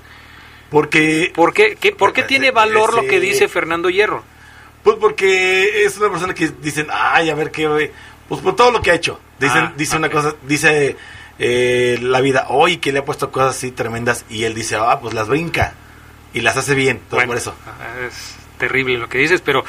Porque... 0.70 1.32
¿Por 1.34 1.52
qué, 1.52 1.76
qué- 1.80 1.92
por 1.92 2.12
qué 2.12 2.20
Ese- 2.20 2.28
tiene 2.28 2.50
valor 2.52 2.94
lo 2.94 3.02
que 3.06 3.18
dice 3.18 3.48
Fernando 3.48 3.90
Hierro? 3.90 4.22
Pues 4.84 4.96
porque 5.00 5.84
es 5.84 5.98
una 5.98 6.10
persona 6.10 6.34
que 6.34 6.50
dicen, 6.62 6.86
ay, 6.92 7.28
a 7.30 7.34
ver 7.34 7.50
qué... 7.50 7.90
Pues 8.28 8.40
por 8.40 8.54
todo 8.54 8.70
lo 8.70 8.80
que 8.82 8.90
ha 8.92 8.94
hecho. 8.94 9.18
Dicen, 9.40 9.64
Ah, 9.64 9.72
dice 9.76 9.96
una 9.96 10.10
cosa, 10.10 10.34
dice 10.42 10.96
eh, 11.38 11.98
la 12.02 12.20
vida, 12.20 12.46
hoy 12.50 12.76
que 12.76 12.92
le 12.92 12.98
ha 13.00 13.04
puesto 13.04 13.30
cosas 13.32 13.56
así 13.56 13.70
tremendas 13.72 14.24
y 14.28 14.44
él 14.44 14.54
dice, 14.54 14.76
ah, 14.76 15.00
pues 15.00 15.14
las 15.14 15.26
brinca 15.28 15.74
y 16.32 16.40
las 16.40 16.56
hace 16.56 16.74
bien. 16.74 17.00
Bueno, 17.10 17.28
por 17.28 17.36
eso. 17.36 17.54
Es 18.06 18.36
terrible 18.58 18.98
lo 18.98 19.08
que 19.08 19.18
dices, 19.18 19.40
pero 19.40 19.64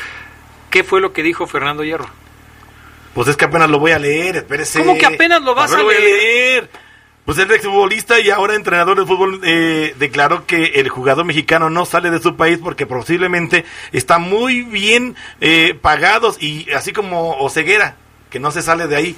¿qué 0.69 0.83
fue 0.83 1.01
lo 1.01 1.13
que 1.13 1.23
dijo 1.23 1.47
Fernando 1.47 1.83
Hierro? 1.83 2.09
Pues 3.13 3.27
es 3.27 3.37
que 3.37 3.45
apenas 3.45 3.69
lo 3.69 3.79
voy 3.79 3.91
a 3.91 3.99
leer, 3.99 4.37
espérese. 4.37 4.79
¿Cómo 4.79 4.97
que 4.97 5.05
apenas 5.05 5.41
lo 5.41 5.55
vas 5.55 5.71
ver, 5.71 5.79
a 5.79 5.83
voy 5.83 5.95
leer? 5.95 6.11
leer? 6.11 6.69
Pues 7.25 7.37
el 7.37 7.51
exfutbolista 7.51 8.19
y 8.19 8.31
ahora 8.31 8.55
entrenador 8.55 8.97
de 8.99 9.05
fútbol 9.05 9.41
eh, 9.43 9.93
declaró 9.99 10.47
que 10.47 10.63
el 10.75 10.89
jugador 10.89 11.25
mexicano 11.25 11.69
no 11.69 11.85
sale 11.85 12.09
de 12.09 12.19
su 12.19 12.35
país 12.35 12.57
porque 12.57 12.87
posiblemente 12.87 13.65
está 13.91 14.17
muy 14.17 14.63
bien 14.63 15.15
eh, 15.39 15.77
pagados 15.79 16.41
y 16.41 16.71
así 16.71 16.91
como 16.91 17.37
Oseguera, 17.37 17.97
que 18.31 18.39
no 18.39 18.49
se 18.49 18.63
sale 18.63 18.87
de 18.87 18.95
ahí. 18.95 19.15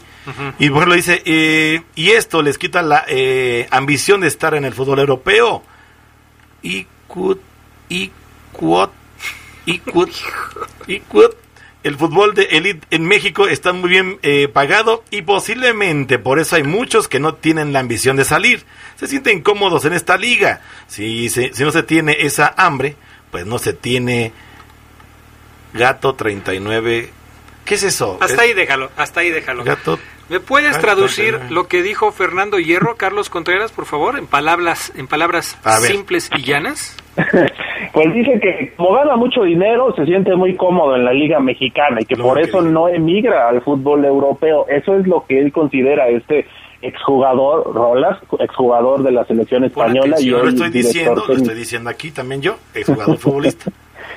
Y 0.60 0.70
bueno, 0.70 0.94
dice, 0.94 1.22
eh, 1.26 1.84
y 1.96 2.12
esto 2.12 2.42
les 2.42 2.58
quita 2.58 2.82
la 2.82 3.06
eh, 3.08 3.68
ambición 3.72 4.22
de 4.22 4.28
estar 4.28 4.56
en 4.56 4.66
el 4.66 4.74
fútbol 4.74 5.00
europeo. 5.00 5.64
Y 6.62 6.88
El 11.84 11.98
fútbol 11.98 12.36
de 12.36 12.44
élite 12.52 12.86
en 12.92 13.06
México 13.06 13.48
está 13.48 13.74
muy 13.74 13.90
bien 13.90 14.20
eh, 14.22 14.48
pagado 14.48 15.04
y 15.10 15.24
posiblemente 15.24 16.20
por 16.20 16.40
eso 16.40 16.56
hay 16.56 16.64
muchos 16.64 17.08
que 17.08 17.20
no 17.20 17.34
tienen 17.36 17.74
la 17.74 17.80
ambición 17.80 18.18
de 18.18 18.24
salir. 18.26 18.64
Se 19.00 19.08
sienten 19.08 19.42
cómodos 19.42 19.86
en 19.86 19.94
esta 19.94 20.16
liga. 20.18 20.62
Si, 20.88 21.30
se- 21.30 21.54
si 21.56 21.64
no 21.64 21.72
se 21.72 21.82
tiene 21.82 22.18
esa 22.20 22.54
hambre, 22.56 22.96
pues 23.32 23.48
no 23.48 23.58
se 23.58 23.74
tiene 23.74 24.32
gato 25.74 26.14
39. 26.14 27.10
¿Qué 27.66 27.76
es 27.76 27.84
eso? 27.84 28.18
Hasta 28.22 28.34
Es 28.36 28.40
ahí 28.40 28.54
déjalo, 28.54 28.92
hasta 28.98 29.22
ahí 29.22 29.32
déjalo. 29.32 29.64
Gato 29.64 30.00
¿Me 30.32 30.40
puedes 30.40 30.78
Ay, 30.78 30.82
traducir 30.82 31.38
lo 31.50 31.68
que 31.68 31.82
dijo 31.82 32.14
Fernando 32.14 32.58
Hierro, 32.58 32.96
Carlos 32.96 33.30
Contreras, 33.30 33.74
por 33.74 33.86
favor, 33.86 34.18
en 34.18 34.28
palabras, 34.28 34.94
en 34.96 35.08
palabras 35.08 35.60
simples 35.82 36.30
y 36.38 36.44
llanas? 36.44 36.96
Pues 37.94 38.14
dice 38.14 38.40
que 38.40 38.74
como 38.78 38.94
gana 38.94 39.18
mucho 39.18 39.44
dinero, 39.44 39.94
se 39.98 40.06
siente 40.06 40.34
muy 40.34 40.56
cómodo 40.56 40.96
en 40.96 41.04
la 41.04 41.12
Liga 41.12 41.42
Mexicana 41.42 41.98
y 42.00 42.06
que 42.06 42.16
Lo 42.16 42.24
por 42.24 42.38
que 42.38 42.44
eso 42.44 42.62
dice. 42.62 42.72
no 42.72 42.88
emigra 42.88 43.50
al 43.50 43.62
fútbol 43.62 44.06
europeo. 44.06 44.66
Eso 44.70 44.96
es 44.96 45.06
lo 45.06 45.26
que 45.26 45.42
él 45.42 45.52
considera 45.52 46.08
este 46.08 46.48
exjugador 46.82 47.74
Rolas, 47.76 48.18
exjugador 48.40 49.04
de 49.04 49.12
la 49.12 49.26
selección 49.26 49.66
española 49.66 50.16
y 50.20 50.30
atención. 50.30 50.30
Yo 50.32 50.38
lo 50.38 50.44
hoy 50.44 50.50
estoy 50.50 50.70
director 50.70 50.94
diciendo, 50.94 51.24
lo 51.28 51.34
estoy 51.34 51.56
diciendo 51.56 51.90
aquí 51.90 52.12
también 52.12 52.42
yo, 52.42 52.56
exjugador 52.74 53.18
futbolista. 53.20 53.72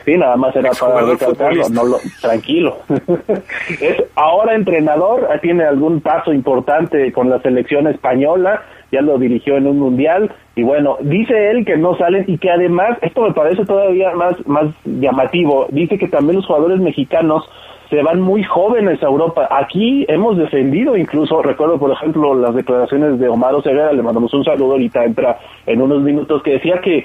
Sí, 0.05 0.17
nada 0.17 0.37
más 0.37 0.55
era 0.57 0.71
para 0.73 1.01
recalcarlo, 1.03 1.69
no 1.71 1.85
lo, 1.85 1.97
tranquilo. 2.21 2.79
es 3.81 4.05
ahora 4.15 4.55
entrenador, 4.55 5.29
tiene 5.43 5.65
algún 5.65 6.01
paso 6.01 6.33
importante 6.33 7.13
con 7.13 7.31
la 7.31 7.41
selección 7.41 7.87
española, 7.87 8.63
ya 8.93 9.01
lo 9.01 9.19
dirigió 9.19 9.57
en 9.57 9.67
un 9.67 9.79
mundial 9.79 10.33
y 10.57 10.63
bueno, 10.63 10.97
dice 11.01 11.51
él 11.51 11.65
que 11.65 11.77
no 11.77 11.97
salen 11.97 12.25
y 12.29 12.39
que 12.39 12.51
además, 12.51 12.99
esto 13.03 13.23
me 13.23 13.33
parece 13.33 13.65
todavía 13.65 14.13
más 14.15 14.35
más 14.47 14.67
llamativo, 14.85 15.67
dice 15.71 15.99
que 15.99 16.09
también 16.09 16.37
los 16.37 16.47
jugadores 16.47 16.79
mexicanos 16.81 17.45
se 17.91 18.03
van 18.03 18.21
muy 18.21 18.43
jóvenes 18.43 19.03
a 19.03 19.07
Europa. 19.07 19.49
Aquí 19.51 20.05
hemos 20.09 20.37
defendido 20.37 20.97
incluso, 20.97 21.43
recuerdo 21.43 21.79
por 21.79 21.93
ejemplo 21.93 22.35
las 22.35 22.55
declaraciones 22.55 23.19
de 23.19 23.29
Omar 23.29 23.55
Oseguera, 23.55 23.93
le 23.93 24.03
mandamos 24.03 24.33
un 24.35 24.45
saludo, 24.45 24.73
ahorita 24.73 25.05
entra 25.05 25.39
en 25.67 25.81
unos 25.81 26.03
minutos, 26.03 26.43
que 26.43 26.53
decía 26.53 26.81
que 26.81 27.05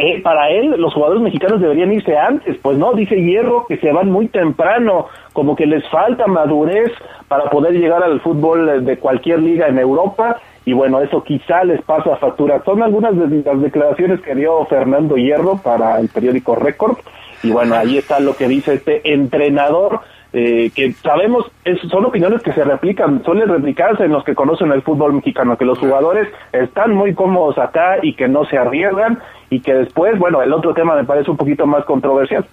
eh, 0.00 0.22
para 0.22 0.48
él 0.48 0.74
los 0.78 0.94
jugadores 0.94 1.22
mexicanos 1.22 1.60
deberían 1.60 1.92
irse 1.92 2.16
antes, 2.16 2.56
pues 2.62 2.78
no, 2.78 2.94
dice 2.94 3.16
Hierro 3.20 3.66
que 3.68 3.76
se 3.76 3.92
van 3.92 4.10
muy 4.10 4.28
temprano, 4.28 5.08
como 5.34 5.54
que 5.54 5.66
les 5.66 5.86
falta 5.90 6.26
madurez 6.26 6.90
para 7.28 7.50
poder 7.50 7.74
llegar 7.74 8.02
al 8.02 8.18
fútbol 8.22 8.66
eh, 8.66 8.80
de 8.80 8.96
cualquier 8.96 9.40
liga 9.40 9.68
en 9.68 9.78
Europa 9.78 10.38
y 10.64 10.72
bueno, 10.72 11.02
eso 11.02 11.22
quizá 11.22 11.64
les 11.64 11.82
pasa 11.82 12.16
factura. 12.16 12.62
Son 12.64 12.82
algunas 12.82 13.14
de 13.14 13.42
las 13.44 13.60
declaraciones 13.60 14.22
que 14.22 14.34
dio 14.34 14.64
Fernando 14.66 15.16
Hierro 15.16 15.58
para 15.58 16.00
el 16.00 16.08
periódico 16.08 16.54
Record 16.54 16.96
y 17.42 17.50
bueno, 17.50 17.74
ahí 17.74 17.98
está 17.98 18.20
lo 18.20 18.34
que 18.34 18.48
dice 18.48 18.74
este 18.74 19.12
entrenador 19.12 20.00
eh, 20.32 20.70
que 20.74 20.92
sabemos, 20.92 21.50
es- 21.64 21.80
son 21.90 22.04
opiniones 22.04 22.42
que 22.42 22.52
se 22.52 22.62
replican, 22.64 23.22
suelen 23.24 23.48
replicarse 23.48 24.04
en 24.04 24.12
los 24.12 24.22
que 24.24 24.34
conocen 24.34 24.70
el 24.72 24.82
fútbol 24.82 25.12
mexicano, 25.14 25.56
que 25.56 25.64
los 25.64 25.78
jugadores 25.78 26.28
están 26.52 26.94
muy 26.94 27.14
cómodos 27.14 27.58
acá 27.58 27.96
y 28.02 28.14
que 28.14 28.28
no 28.28 28.44
se 28.44 28.56
arriesgan 28.58 29.18
y 29.50 29.60
que 29.60 29.74
después, 29.74 30.18
bueno, 30.18 30.40
el 30.42 30.52
otro 30.52 30.72
tema 30.74 30.94
me 30.94 31.04
parece 31.04 31.30
un 31.30 31.36
poquito 31.36 31.66
más 31.66 31.84
controversial. 31.84 32.44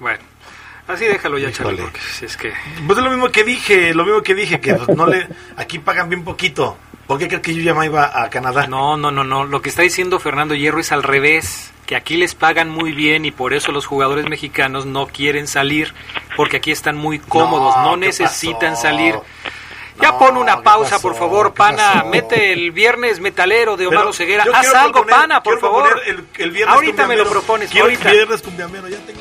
Bueno, 0.00 0.18
así 0.88 1.04
déjalo 1.06 1.38
ya, 1.38 1.52
Charlie, 1.52 1.74
Híjole. 1.74 1.82
porque 1.92 2.00
si 2.00 2.24
es 2.26 2.36
que... 2.36 2.52
Pues 2.86 2.98
es 2.98 3.04
lo 3.04 3.10
mismo 3.10 3.28
que 3.30 3.44
dije, 3.44 3.94
lo 3.94 4.04
mismo 4.04 4.22
que 4.22 4.34
dije, 4.34 4.60
que 4.60 4.76
no 4.96 5.06
le, 5.06 5.28
aquí 5.56 5.78
pagan 5.78 6.08
bien 6.08 6.24
poquito. 6.24 6.76
¿Por 7.06 7.18
qué 7.18 7.26
crees 7.28 7.42
que 7.42 7.54
yo 7.54 7.62
ya 7.62 7.72
me 7.74 7.86
iba 7.86 8.22
a 8.22 8.28
Canadá? 8.28 8.66
No, 8.66 8.96
no, 8.98 9.10
no, 9.10 9.24
no. 9.24 9.44
Lo 9.44 9.62
que 9.62 9.70
está 9.70 9.80
diciendo 9.82 10.18
Fernando 10.18 10.54
Hierro 10.54 10.78
es 10.80 10.92
al 10.92 11.02
revés, 11.02 11.72
que 11.86 11.96
aquí 11.96 12.16
les 12.18 12.34
pagan 12.34 12.68
muy 12.68 12.92
bien 12.92 13.24
y 13.24 13.30
por 13.30 13.54
eso 13.54 13.72
los 13.72 13.86
jugadores 13.86 14.28
mexicanos 14.28 14.84
no 14.84 15.06
quieren 15.06 15.46
salir, 15.46 15.94
porque 16.36 16.58
aquí 16.58 16.70
están 16.70 16.96
muy 16.96 17.18
cómodos, 17.18 17.74
no, 17.78 17.92
¿qué 17.94 18.06
necesitan 18.08 18.72
pasó? 18.72 18.82
salir. 18.82 19.14
Ya 20.02 20.12
No, 20.12 20.18
pon 20.18 20.36
una 20.36 20.56
¿qué 20.58 20.62
pausa, 20.62 20.90
pasó? 20.96 21.02
por 21.08 21.16
favor, 21.16 21.48
¿Qué 21.52 21.56
pana. 21.56 22.04
Mete 22.04 22.52
el 22.52 22.70
viernes 22.72 23.18
metalero 23.20 23.76
de 23.76 23.86
Omar 23.88 24.12
Ceguera. 24.14 24.44
Haz 24.54 24.72
algo, 24.74 25.00
proponer- 25.00 25.08
pana, 25.16 25.42
por 25.42 25.58
favor. 25.60 26.00
El, 26.06 26.24
el 26.36 26.50
viernes 26.52 26.74
ahorita 26.76 27.06
me 27.08 27.16
lo 27.16 27.28
propones, 27.28 27.70
Quiero 27.70 27.86
ahorita. 27.86 28.10
El 28.10 28.16
viernes 28.16 28.42
cumbiamero, 28.42 28.86
ya 28.88 28.98
tengo 28.98 29.17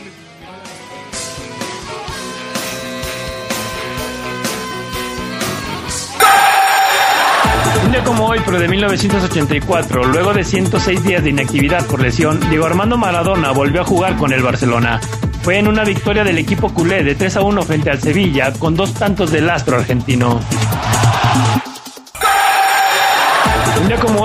como 8.03 8.25
hoy, 8.25 8.39
pero 8.45 8.59
de 8.59 8.67
1984, 8.67 10.03
luego 10.05 10.33
de 10.33 10.43
106 10.43 11.03
días 11.03 11.23
de 11.23 11.29
inactividad 11.29 11.85
por 11.85 12.01
lesión, 12.01 12.39
Diego 12.49 12.65
Armando 12.65 12.97
Maradona 12.97 13.51
volvió 13.51 13.81
a 13.81 13.85
jugar 13.85 14.17
con 14.17 14.33
el 14.33 14.43
Barcelona. 14.43 14.99
Fue 15.41 15.57
en 15.57 15.67
una 15.67 15.83
victoria 15.83 16.23
del 16.23 16.37
equipo 16.37 16.73
culé 16.73 17.03
de 17.03 17.15
3 17.15 17.37
a 17.37 17.41
1 17.41 17.61
frente 17.63 17.89
al 17.89 18.01
Sevilla, 18.01 18.51
con 18.53 18.75
dos 18.75 18.93
tantos 18.93 19.31
del 19.31 19.49
astro 19.49 19.77
argentino. 19.77 20.39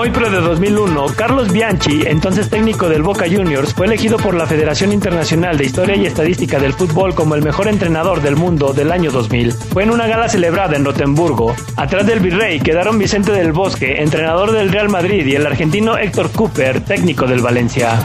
Hoy, 0.03 0.11
pero 0.13 0.29
de 0.29 0.41
2001, 0.41 1.05
Carlos 1.15 1.49
Bianchi, 1.53 2.01
entonces 2.05 2.49
técnico 2.49 2.89
del 2.89 3.03
Boca 3.03 3.23
Juniors, 3.25 3.73
fue 3.73 3.85
elegido 3.85 4.17
por 4.17 4.33
la 4.33 4.45
Federación 4.45 4.91
Internacional 4.91 5.57
de 5.57 5.63
Historia 5.63 5.95
y 5.95 6.05
Estadística 6.05 6.59
del 6.59 6.73
Fútbol 6.73 7.15
como 7.15 7.35
el 7.35 7.41
mejor 7.41 7.69
entrenador 7.69 8.21
del 8.21 8.35
mundo 8.35 8.73
del 8.73 8.91
año 8.91 9.11
2000. 9.11 9.53
Fue 9.53 9.83
en 9.83 9.91
una 9.91 10.05
gala 10.05 10.27
celebrada 10.27 10.75
en 10.75 10.83
Rotemburgo. 10.83 11.55
Atrás 11.77 12.05
del 12.05 12.19
virrey 12.19 12.59
quedaron 12.59 12.99
Vicente 12.99 13.31
del 13.31 13.53
Bosque, 13.53 14.01
entrenador 14.01 14.51
del 14.51 14.73
Real 14.73 14.89
Madrid, 14.89 15.25
y 15.25 15.35
el 15.35 15.47
argentino 15.47 15.97
Héctor 15.97 16.31
Cooper, 16.31 16.81
técnico 16.81 17.25
del 17.25 17.39
Valencia. 17.39 17.97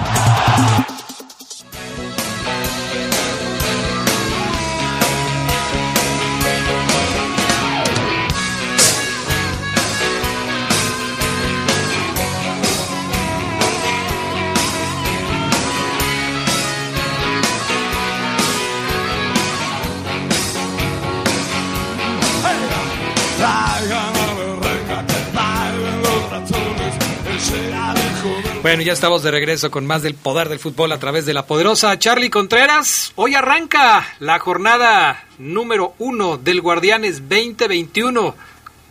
Bueno, 28.68 28.82
ya 28.82 28.92
estamos 28.92 29.22
de 29.22 29.30
regreso 29.30 29.70
con 29.70 29.87
más 29.87 30.02
del 30.02 30.12
poder 30.12 30.50
del 30.50 30.58
fútbol 30.58 30.92
a 30.92 30.98
través 30.98 31.25
de 31.25 31.32
la 31.32 31.46
poderosa 31.46 31.98
Charlie 31.98 32.28
Contreras. 32.28 33.14
Hoy 33.16 33.34
arranca 33.34 34.04
la 34.20 34.38
jornada 34.40 35.25
número 35.38 35.94
uno 35.98 36.37
del 36.37 36.60
Guardianes 36.60 37.30
2021. 37.30 38.34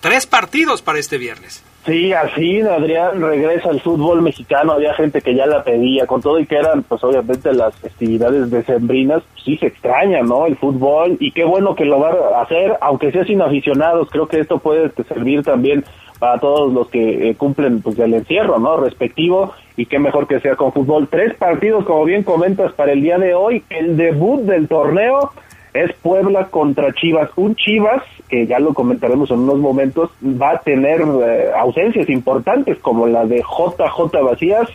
Tres 0.01 0.25
partidos 0.25 0.81
para 0.81 0.97
este 0.97 1.19
viernes. 1.19 1.63
Sí, 1.85 2.11
así 2.11 2.59
Adrián 2.59 3.21
regresa 3.21 3.69
al 3.69 3.79
fútbol 3.79 4.21
mexicano, 4.21 4.73
había 4.73 4.93
gente 4.95 5.21
que 5.21 5.35
ya 5.35 5.45
la 5.45 5.63
pedía, 5.63 6.05
con 6.05 6.21
todo 6.21 6.39
y 6.39 6.45
que 6.45 6.57
eran 6.57 6.83
pues 6.83 7.01
obviamente 7.03 7.53
las 7.53 7.73
festividades 7.75 8.49
decembrinas, 8.49 9.23
sí 9.45 9.57
se 9.57 9.67
extraña, 9.67 10.21
¿no? 10.21 10.47
El 10.47 10.57
fútbol 10.57 11.15
y 11.21 11.31
qué 11.31 11.45
bueno 11.45 11.75
que 11.75 11.85
lo 11.85 11.99
va 11.99 12.09
a 12.09 12.41
hacer, 12.41 12.75
aunque 12.81 13.11
sea 13.13 13.23
sin 13.23 13.41
aficionados, 13.41 14.09
creo 14.11 14.27
que 14.27 14.39
esto 14.41 14.57
puede 14.57 14.91
servir 15.07 15.43
también 15.43 15.85
para 16.19 16.39
todos 16.39 16.73
los 16.73 16.87
que 16.89 17.29
eh, 17.29 17.35
cumplen 17.35 17.81
pues 17.81 17.97
el 17.99 18.13
encierro, 18.13 18.59
¿no? 18.59 18.77
Respectivo 18.77 19.53
y 19.75 19.85
qué 19.85 19.99
mejor 19.99 20.27
que 20.27 20.39
sea 20.39 20.55
con 20.55 20.73
fútbol. 20.73 21.07
Tres 21.09 21.35
partidos, 21.35 21.85
como 21.85 22.05
bien 22.05 22.23
comentas, 22.23 22.73
para 22.73 22.93
el 22.93 23.01
día 23.01 23.17
de 23.17 23.35
hoy, 23.35 23.63
el 23.69 23.95
debut 23.97 24.41
del 24.41 24.67
torneo 24.67 25.31
es 25.73 25.93
Puebla 25.93 26.45
contra 26.45 26.91
Chivas. 26.93 27.29
Un 27.35 27.55
Chivas, 27.55 28.03
que 28.29 28.47
ya 28.47 28.59
lo 28.59 28.73
comentaremos 28.73 29.29
en 29.29 29.39
unos 29.39 29.59
momentos, 29.59 30.09
va 30.23 30.51
a 30.51 30.59
tener 30.59 31.01
eh, 31.01 31.51
ausencias 31.55 32.09
importantes 32.09 32.77
como 32.79 33.07
la 33.07 33.25
de 33.25 33.37
JJ 33.37 34.23
Vacías, 34.23 34.67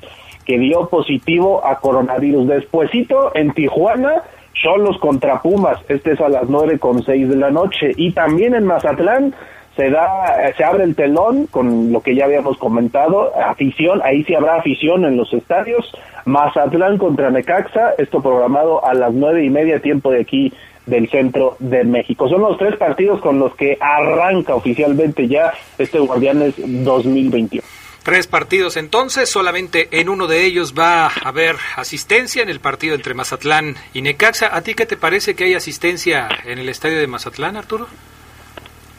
que 0.46 0.58
dio 0.58 0.88
positivo 0.88 1.64
a 1.66 1.80
coronavirus. 1.80 2.46
Despuésito, 2.46 3.32
en 3.34 3.52
Tijuana, 3.52 4.22
Cholos 4.54 4.98
contra 4.98 5.40
Pumas. 5.40 5.78
Este 5.88 6.12
es 6.12 6.20
a 6.20 6.28
las 6.28 6.48
nueve 6.48 6.78
con 6.78 7.02
seis 7.02 7.28
de 7.28 7.36
la 7.36 7.50
noche. 7.50 7.92
Y 7.96 8.12
también 8.12 8.54
en 8.54 8.66
Mazatlán, 8.66 9.34
se 9.76 9.90
da 9.90 10.48
eh, 10.48 10.54
se 10.56 10.64
abre 10.64 10.84
el 10.84 10.94
telón 10.94 11.46
con 11.46 11.92
lo 11.92 12.00
que 12.00 12.14
ya 12.14 12.24
habíamos 12.24 12.58
comentado 12.58 13.32
afición 13.36 14.00
ahí 14.04 14.24
sí 14.24 14.34
habrá 14.34 14.56
afición 14.56 15.04
en 15.04 15.16
los 15.16 15.32
estadios 15.32 15.90
Mazatlán 16.24 16.98
contra 16.98 17.30
Necaxa 17.30 17.94
esto 17.98 18.20
programado 18.20 18.84
a 18.84 18.94
las 18.94 19.12
nueve 19.12 19.44
y 19.44 19.50
media 19.50 19.80
tiempo 19.80 20.10
de 20.10 20.20
aquí 20.20 20.52
del 20.86 21.08
centro 21.10 21.56
de 21.58 21.84
México 21.84 22.28
son 22.28 22.42
los 22.42 22.58
tres 22.58 22.76
partidos 22.76 23.20
con 23.20 23.38
los 23.38 23.54
que 23.54 23.78
arranca 23.80 24.54
oficialmente 24.54 25.28
ya 25.28 25.52
este 25.78 25.98
Guardianes 25.98 26.54
2021 26.56 27.62
Tres 28.02 28.26
partidos 28.26 28.76
entonces, 28.76 29.30
solamente 29.30 29.88
en 29.92 30.08
uno 30.08 30.26
de 30.26 30.44
ellos 30.44 30.74
va 30.76 31.06
a 31.06 31.12
haber 31.22 31.54
asistencia 31.76 32.42
en 32.42 32.48
el 32.48 32.58
partido 32.58 32.96
entre 32.96 33.14
Mazatlán 33.14 33.76
y 33.94 34.02
Necaxa. 34.02 34.56
¿A 34.56 34.62
ti 34.62 34.74
qué 34.74 34.86
te 34.86 34.96
parece 34.96 35.36
que 35.36 35.44
hay 35.44 35.54
asistencia 35.54 36.28
en 36.44 36.58
el 36.58 36.68
estadio 36.68 36.98
de 36.98 37.06
Mazatlán, 37.06 37.56
Arturo? 37.56 37.86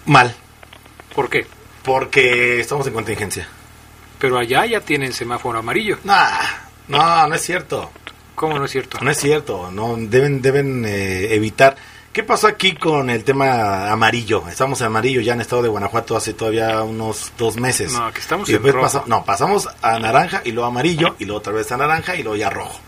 Mal, 0.06 0.34
¿Por 1.16 1.30
qué? 1.30 1.46
porque 1.84 2.60
estamos 2.62 2.88
en 2.88 2.94
contingencia. 2.94 3.48
Pero 4.20 4.38
allá 4.38 4.66
ya 4.66 4.80
tienen 4.80 5.12
semáforo 5.12 5.60
amarillo. 5.60 5.98
Nah, 6.06 6.30
no, 6.88 7.28
no 7.28 7.36
es 7.36 7.42
cierto. 7.42 7.92
¿Cómo 8.36 8.58
no 8.58 8.66
es 8.66 8.72
cierto? 8.72 8.98
No 9.02 9.12
es 9.12 9.18
cierto, 9.20 9.70
no 9.70 9.96
deben 9.98 10.42
deben 10.42 10.86
eh, 10.86 11.34
evitar. 11.36 11.76
¿Qué 12.14 12.24
pasó 12.24 12.48
aquí 12.48 12.74
con 12.76 13.10
el 13.10 13.24
tema 13.26 13.92
amarillo? 13.92 14.44
Estamos 14.48 14.80
en 14.82 14.88
amarillo 14.88 15.20
ya 15.20 15.34
en 15.34 15.42
estado 15.42 15.62
de 15.64 15.70
Guanajuato 15.70 16.16
hace 16.16 16.34
todavía 16.34 16.82
unos 16.84 17.34
dos 17.38 17.58
meses. 17.58 17.92
No, 17.92 18.12
que 18.14 18.20
estamos 18.22 18.48
Y 18.50 18.54
en 18.56 18.64
rojo. 18.64 18.82
pasa- 18.82 19.04
no, 19.08 19.26
pasamos 19.26 19.68
a 19.82 20.00
naranja 20.00 20.42
y 20.46 20.52
luego 20.52 20.68
amarillo 20.70 21.16
y 21.20 21.26
luego 21.26 21.40
otra 21.40 21.52
vez 21.54 21.70
a 21.72 21.78
naranja 21.78 22.16
y 22.16 22.24
luego 22.24 22.38
ya 22.38 22.50
rojo. 22.50 22.80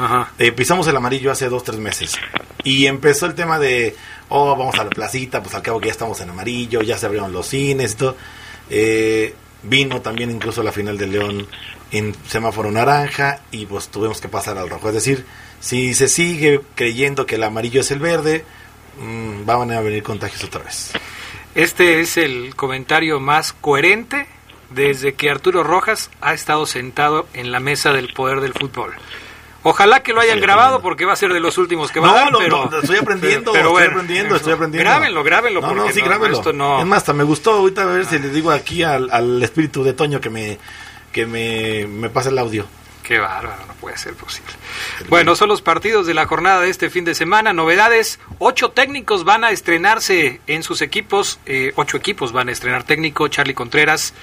Ajá. 0.00 0.32
Eh, 0.38 0.52
pisamos 0.52 0.86
el 0.88 0.96
amarillo 0.96 1.30
hace 1.30 1.48
dos, 1.48 1.62
tres 1.62 1.78
meses. 1.78 2.16
Y 2.64 2.86
empezó 2.86 3.26
el 3.26 3.34
tema 3.34 3.58
de, 3.58 3.96
oh, 4.28 4.56
vamos 4.56 4.78
a 4.78 4.84
la 4.84 4.90
placita, 4.90 5.42
pues 5.42 5.54
al 5.54 5.62
cabo 5.62 5.80
que 5.80 5.86
ya 5.86 5.92
estamos 5.92 6.20
en 6.20 6.30
amarillo, 6.30 6.82
ya 6.82 6.98
se 6.98 7.06
abrieron 7.06 7.32
los 7.32 7.46
cines 7.46 7.92
y 7.92 7.96
todo. 7.96 8.16
Eh, 8.70 9.34
vino 9.62 10.00
también 10.00 10.30
incluso 10.30 10.62
la 10.62 10.72
final 10.72 10.96
de 10.96 11.06
León 11.06 11.46
en 11.92 12.14
semáforo 12.28 12.70
naranja 12.70 13.40
y 13.50 13.66
pues 13.66 13.88
tuvimos 13.88 14.20
que 14.20 14.28
pasar 14.28 14.58
al 14.58 14.70
rojo. 14.70 14.88
Es 14.88 14.94
decir, 14.94 15.24
si 15.60 15.94
se 15.94 16.08
sigue 16.08 16.60
creyendo 16.74 17.26
que 17.26 17.34
el 17.34 17.42
amarillo 17.42 17.80
es 17.80 17.90
el 17.90 17.98
verde, 17.98 18.44
mm, 19.00 19.44
van 19.44 19.70
a 19.72 19.80
venir 19.80 20.02
contagios 20.02 20.44
otra 20.44 20.62
vez. 20.62 20.92
Este 21.54 22.00
es 22.00 22.16
el 22.16 22.54
comentario 22.54 23.20
más 23.20 23.52
coherente 23.52 24.26
desde 24.70 25.14
que 25.14 25.30
Arturo 25.30 25.64
Rojas 25.64 26.10
ha 26.20 26.32
estado 26.32 26.64
sentado 26.64 27.26
en 27.34 27.50
la 27.50 27.60
mesa 27.60 27.92
del 27.92 28.12
poder 28.12 28.40
del 28.40 28.54
fútbol. 28.54 28.94
Ojalá 29.62 30.02
que 30.02 30.12
lo 30.12 30.20
hayan 30.20 30.36
Sí, 30.36 30.40
grabado 30.42 30.80
porque 30.80 31.04
va 31.04 31.12
a 31.12 31.16
ser 31.16 31.32
de 31.32 31.40
los 31.40 31.58
últimos 31.58 31.92
que 31.92 32.00
va 32.00 32.06
No, 32.08 32.12
a 32.14 32.16
dar, 32.16 32.32
pero 32.38 32.68
no, 32.70 32.78
estoy 32.78 32.96
aprendiendo, 32.96 33.52
pero 33.52 33.64
estoy 33.68 33.72
bueno, 33.72 33.90
aprendiendo, 33.92 34.36
estoy 34.36 34.52
aprendiendo. 34.54 34.90
Grábenlo, 34.90 35.22
grábenlo 35.22 35.60
No, 35.60 35.74
no, 35.74 35.90
sí, 35.90 36.00
grábenlo. 36.00 36.36
esto 36.38 36.52
no 36.52 36.80
Es 36.80 36.86
más, 36.86 36.98
hasta 36.98 37.12
me 37.12 37.24
gustó 37.24 37.52
ahorita 37.52 37.82
a 37.82 37.86
ver 37.86 38.06
si 38.06 38.18
le 38.18 38.30
digo 38.30 38.50
aquí 38.50 38.82
al, 38.82 39.10
al 39.10 39.42
espíritu 39.42 39.84
de 39.84 39.92
Toño 39.92 40.20
que 40.20 40.30
me 40.30 40.58
que 41.12 41.26
me, 41.26 41.86
me 41.88 42.08
pase 42.08 42.28
el 42.30 42.38
audio. 42.38 42.66
Qué 43.02 43.18
bárbaro, 43.18 43.66
no 43.66 43.74
puede 43.74 43.98
ser 43.98 44.14
posible. 44.14 44.52
Bueno, 45.08 45.34
son 45.34 45.48
los 45.48 45.62
partidos 45.62 46.06
de 46.06 46.14
la 46.14 46.26
jornada 46.26 46.60
de 46.60 46.70
este 46.70 46.88
fin 46.90 47.04
de 47.04 47.16
semana. 47.16 47.52
Novedades, 47.52 48.20
ocho 48.38 48.70
técnicos 48.70 49.24
van 49.24 49.42
a 49.42 49.50
estrenarse 49.50 50.40
en 50.46 50.62
sus 50.62 50.80
equipos, 50.80 51.40
eh, 51.46 51.72
ocho 51.74 51.96
equipos 51.96 52.30
van 52.30 52.48
a 52.48 52.52
estrenar 52.52 52.84
técnico, 52.84 53.26
Charlie 53.26 53.54
Contreras, 53.54 54.14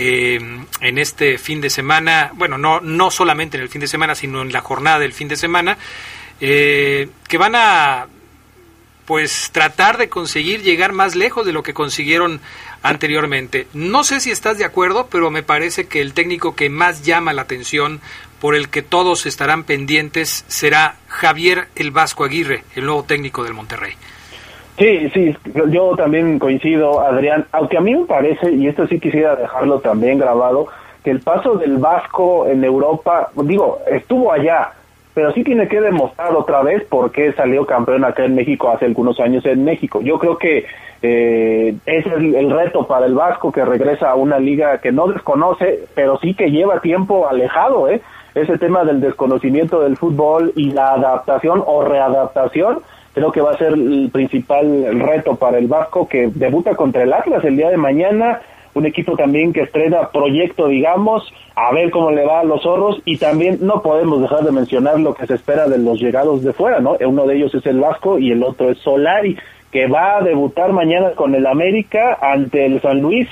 eh, 0.00 0.38
en 0.80 0.98
este 0.98 1.38
fin 1.38 1.60
de 1.60 1.70
semana, 1.70 2.30
bueno, 2.34 2.56
no, 2.56 2.80
no 2.80 3.10
solamente 3.10 3.56
en 3.56 3.64
el 3.64 3.68
fin 3.68 3.80
de 3.80 3.88
semana, 3.88 4.14
sino 4.14 4.42
en 4.42 4.52
la 4.52 4.60
jornada 4.60 5.00
del 5.00 5.12
fin 5.12 5.26
de 5.26 5.36
semana, 5.36 5.76
eh, 6.40 7.08
que 7.26 7.36
van 7.36 7.54
a 7.56 8.06
pues 9.06 9.50
tratar 9.52 9.96
de 9.98 10.08
conseguir 10.08 10.62
llegar 10.62 10.92
más 10.92 11.16
lejos 11.16 11.44
de 11.46 11.52
lo 11.52 11.62
que 11.62 11.74
consiguieron 11.74 12.40
anteriormente. 12.82 13.66
No 13.72 14.04
sé 14.04 14.20
si 14.20 14.30
estás 14.30 14.58
de 14.58 14.66
acuerdo, 14.66 15.08
pero 15.10 15.30
me 15.30 15.42
parece 15.42 15.88
que 15.88 16.00
el 16.00 16.12
técnico 16.12 16.54
que 16.54 16.68
más 16.68 17.02
llama 17.02 17.32
la 17.32 17.42
atención, 17.42 18.00
por 18.38 18.54
el 18.54 18.68
que 18.68 18.82
todos 18.82 19.26
estarán 19.26 19.64
pendientes, 19.64 20.44
será 20.46 20.96
Javier 21.08 21.68
El 21.74 21.90
Vasco 21.90 22.24
Aguirre, 22.24 22.64
el 22.76 22.84
nuevo 22.84 23.02
técnico 23.02 23.42
del 23.42 23.54
Monterrey. 23.54 23.94
Sí, 24.78 25.10
sí, 25.12 25.36
yo 25.70 25.96
también 25.96 26.38
coincido, 26.38 27.00
Adrián, 27.00 27.44
aunque 27.50 27.76
a 27.76 27.80
mí 27.80 27.96
me 27.96 28.04
parece, 28.04 28.52
y 28.52 28.68
esto 28.68 28.86
sí 28.86 29.00
quisiera 29.00 29.34
dejarlo 29.34 29.80
también 29.80 30.18
grabado, 30.18 30.68
que 31.02 31.10
el 31.10 31.20
paso 31.20 31.56
del 31.56 31.78
Vasco 31.78 32.46
en 32.46 32.62
Europa, 32.62 33.30
digo, 33.34 33.80
estuvo 33.90 34.30
allá, 34.30 34.70
pero 35.14 35.32
sí 35.32 35.42
tiene 35.42 35.66
que 35.66 35.80
demostrar 35.80 36.32
otra 36.36 36.62
vez 36.62 36.84
por 36.84 37.10
qué 37.10 37.32
salió 37.32 37.66
campeón 37.66 38.04
acá 38.04 38.24
en 38.24 38.36
México 38.36 38.70
hace 38.70 38.84
algunos 38.84 39.18
años 39.18 39.44
en 39.46 39.64
México. 39.64 40.00
Yo 40.00 40.16
creo 40.16 40.38
que 40.38 40.66
eh, 41.02 41.74
ese 41.84 42.08
es 42.08 42.14
el, 42.14 42.36
el 42.36 42.50
reto 42.50 42.86
para 42.86 43.06
el 43.06 43.14
Vasco 43.14 43.50
que 43.50 43.64
regresa 43.64 44.10
a 44.10 44.14
una 44.14 44.38
liga 44.38 44.78
que 44.78 44.92
no 44.92 45.08
desconoce, 45.08 45.86
pero 45.96 46.20
sí 46.20 46.34
que 46.34 46.52
lleva 46.52 46.80
tiempo 46.80 47.26
alejado, 47.26 47.88
¿eh? 47.88 48.00
Ese 48.36 48.58
tema 48.58 48.84
del 48.84 49.00
desconocimiento 49.00 49.80
del 49.80 49.96
fútbol 49.96 50.52
y 50.54 50.70
la 50.70 50.92
adaptación 50.92 51.64
o 51.66 51.82
readaptación 51.82 52.78
creo 53.18 53.32
que 53.32 53.40
va 53.40 53.50
a 53.50 53.58
ser 53.58 53.72
el 53.72 54.10
principal 54.12 55.00
reto 55.00 55.34
para 55.34 55.58
el 55.58 55.66
Vasco 55.66 56.08
que 56.08 56.30
debuta 56.32 56.76
contra 56.76 57.02
el 57.02 57.12
Atlas 57.12 57.44
el 57.44 57.56
día 57.56 57.68
de 57.68 57.76
mañana, 57.76 58.40
un 58.74 58.86
equipo 58.86 59.16
también 59.16 59.52
que 59.52 59.62
estrena 59.62 60.10
proyecto, 60.10 60.68
digamos, 60.68 61.28
a 61.56 61.72
ver 61.72 61.90
cómo 61.90 62.12
le 62.12 62.24
va 62.24 62.40
a 62.40 62.44
los 62.44 62.62
zorros 62.62 63.02
y 63.04 63.16
también 63.16 63.58
no 63.60 63.82
podemos 63.82 64.22
dejar 64.22 64.44
de 64.44 64.52
mencionar 64.52 65.00
lo 65.00 65.14
que 65.14 65.26
se 65.26 65.34
espera 65.34 65.66
de 65.66 65.78
los 65.78 66.00
llegados 66.00 66.44
de 66.44 66.52
fuera, 66.52 66.78
¿no? 66.78 66.96
Uno 67.00 67.26
de 67.26 67.36
ellos 67.36 67.52
es 67.56 67.66
el 67.66 67.80
Vasco 67.80 68.20
y 68.20 68.30
el 68.30 68.44
otro 68.44 68.70
es 68.70 68.78
Solari, 68.78 69.36
que 69.72 69.88
va 69.88 70.18
a 70.18 70.22
debutar 70.22 70.72
mañana 70.72 71.10
con 71.16 71.34
el 71.34 71.46
América 71.46 72.18
ante 72.22 72.66
el 72.66 72.80
San 72.80 73.00
Luis 73.00 73.28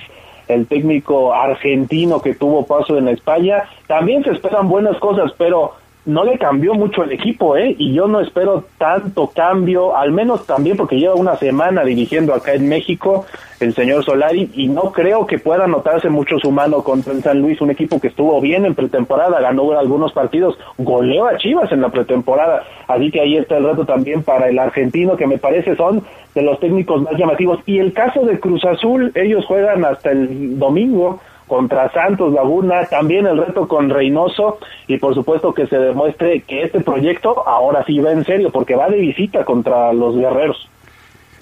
el 0.49 0.66
técnico 0.66 1.33
argentino 1.33 2.20
que 2.20 2.35
tuvo 2.35 2.66
paso 2.66 2.99
en 2.99 3.09
España. 3.09 3.64
También 3.87 4.22
se 4.22 4.31
esperan 4.31 4.68
buenas 4.68 4.96
cosas, 4.99 5.33
pero 5.37 5.72
no 6.07 6.25
le 6.25 6.38
cambió 6.38 6.75
mucho 6.75 7.03
el 7.03 7.12
equipo, 7.12 7.57
¿eh? 7.57 7.75
Y 7.79 7.92
yo 7.92 8.07
no 8.07 8.21
espero 8.21 8.64
tanto 8.79 9.29
cambio, 9.35 9.97
al 9.97 10.12
menos 10.12 10.47
también 10.47 10.77
porque 10.77 10.99
lleva 10.99 11.14
una 11.14 11.37
semana 11.37 11.85
dirigiendo 11.85 12.33
acá 12.33 12.55
en 12.55 12.69
México 12.69 13.27
el 13.59 13.75
señor 13.75 14.05
Solari 14.05 14.51
y 14.55 14.69
no 14.69 14.92
creo 14.92 15.27
que 15.27 15.38
pueda 15.38 15.66
notarse 15.66 16.09
mucho 16.09 16.38
su 16.38 16.53
mano 16.53 16.85
contra 16.85 17.12
el 17.12 17.23
San 17.23 17.40
Luis, 17.40 17.61
un 17.61 17.71
equipo 17.71 17.99
que 17.99 18.09
estuvo 18.09 18.40
bien 18.40 18.66
en 18.66 18.75
pretemporada, 18.75 19.40
ganó 19.40 19.73
algunos 19.73 20.12
partidos, 20.12 20.59
goleó 20.79 21.27
a 21.27 21.38
Chivas 21.38 21.73
en 21.73 21.81
la 21.81 21.88
pretemporada, 21.88 22.62
así 22.87 23.11
que 23.11 23.21
ahí 23.21 23.37
está 23.37 23.57
el 23.57 23.64
reto 23.64 23.85
también 23.85 24.23
para 24.23 24.49
el 24.49 24.59
argentino 24.59 25.16
que 25.16 25.27
me 25.27 25.38
parece 25.38 25.75
son 25.75 26.03
de 26.35 26.42
los 26.42 26.61
técnicos 26.61 27.03
más 27.03 27.14
llamativos. 27.16 27.61
Y 27.66 27.79
el 27.79 27.92
caso 27.92 28.21
de 28.21 28.38
Cruz 28.38 28.64
Azul, 28.64 29.11
ellos 29.14 29.45
juegan 29.47 29.85
hasta 29.85 30.12
el 30.12 30.59
domingo 30.59 31.21
contra 31.46 31.90
Santos 31.92 32.32
Laguna, 32.32 32.87
también 32.87 33.26
el 33.26 33.38
reto 33.38 33.68
con 33.68 33.88
Reynoso 33.90 34.59
y 34.87 34.98
por 34.98 35.14
supuesto 35.14 35.54
que 35.54 35.66
se 35.66 35.78
demuestre 35.78 36.42
que 36.42 36.62
este 36.62 36.80
proyecto 36.80 37.46
ahora 37.46 37.85
sí 37.87 37.98
va 38.00 38.11
en 38.12 38.24
serio 38.24 38.50
porque 38.50 38.74
va 38.74 38.88
de 38.88 38.98
visita 38.98 39.44
contra 39.44 39.92
los 39.92 40.16
guerreros. 40.16 40.68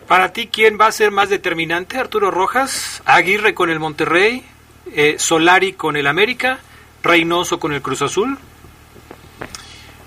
Para 0.06 0.32
ti, 0.32 0.48
¿quién 0.48 0.78
va 0.78 0.86
a 0.88 0.92
ser 0.92 1.10
más 1.10 1.30
determinante? 1.30 1.98
Arturo 1.98 2.30
Rojas, 2.30 3.02
Aguirre 3.06 3.54
con 3.54 3.70
el 3.70 3.80
Monterrey, 3.80 4.44
eh, 4.94 5.14
Solari 5.18 5.72
con 5.72 5.96
el 5.96 6.06
América, 6.06 6.58
Reynoso 7.02 7.58
con 7.58 7.72
el 7.72 7.80
Cruz 7.80 8.02
Azul. 8.02 8.36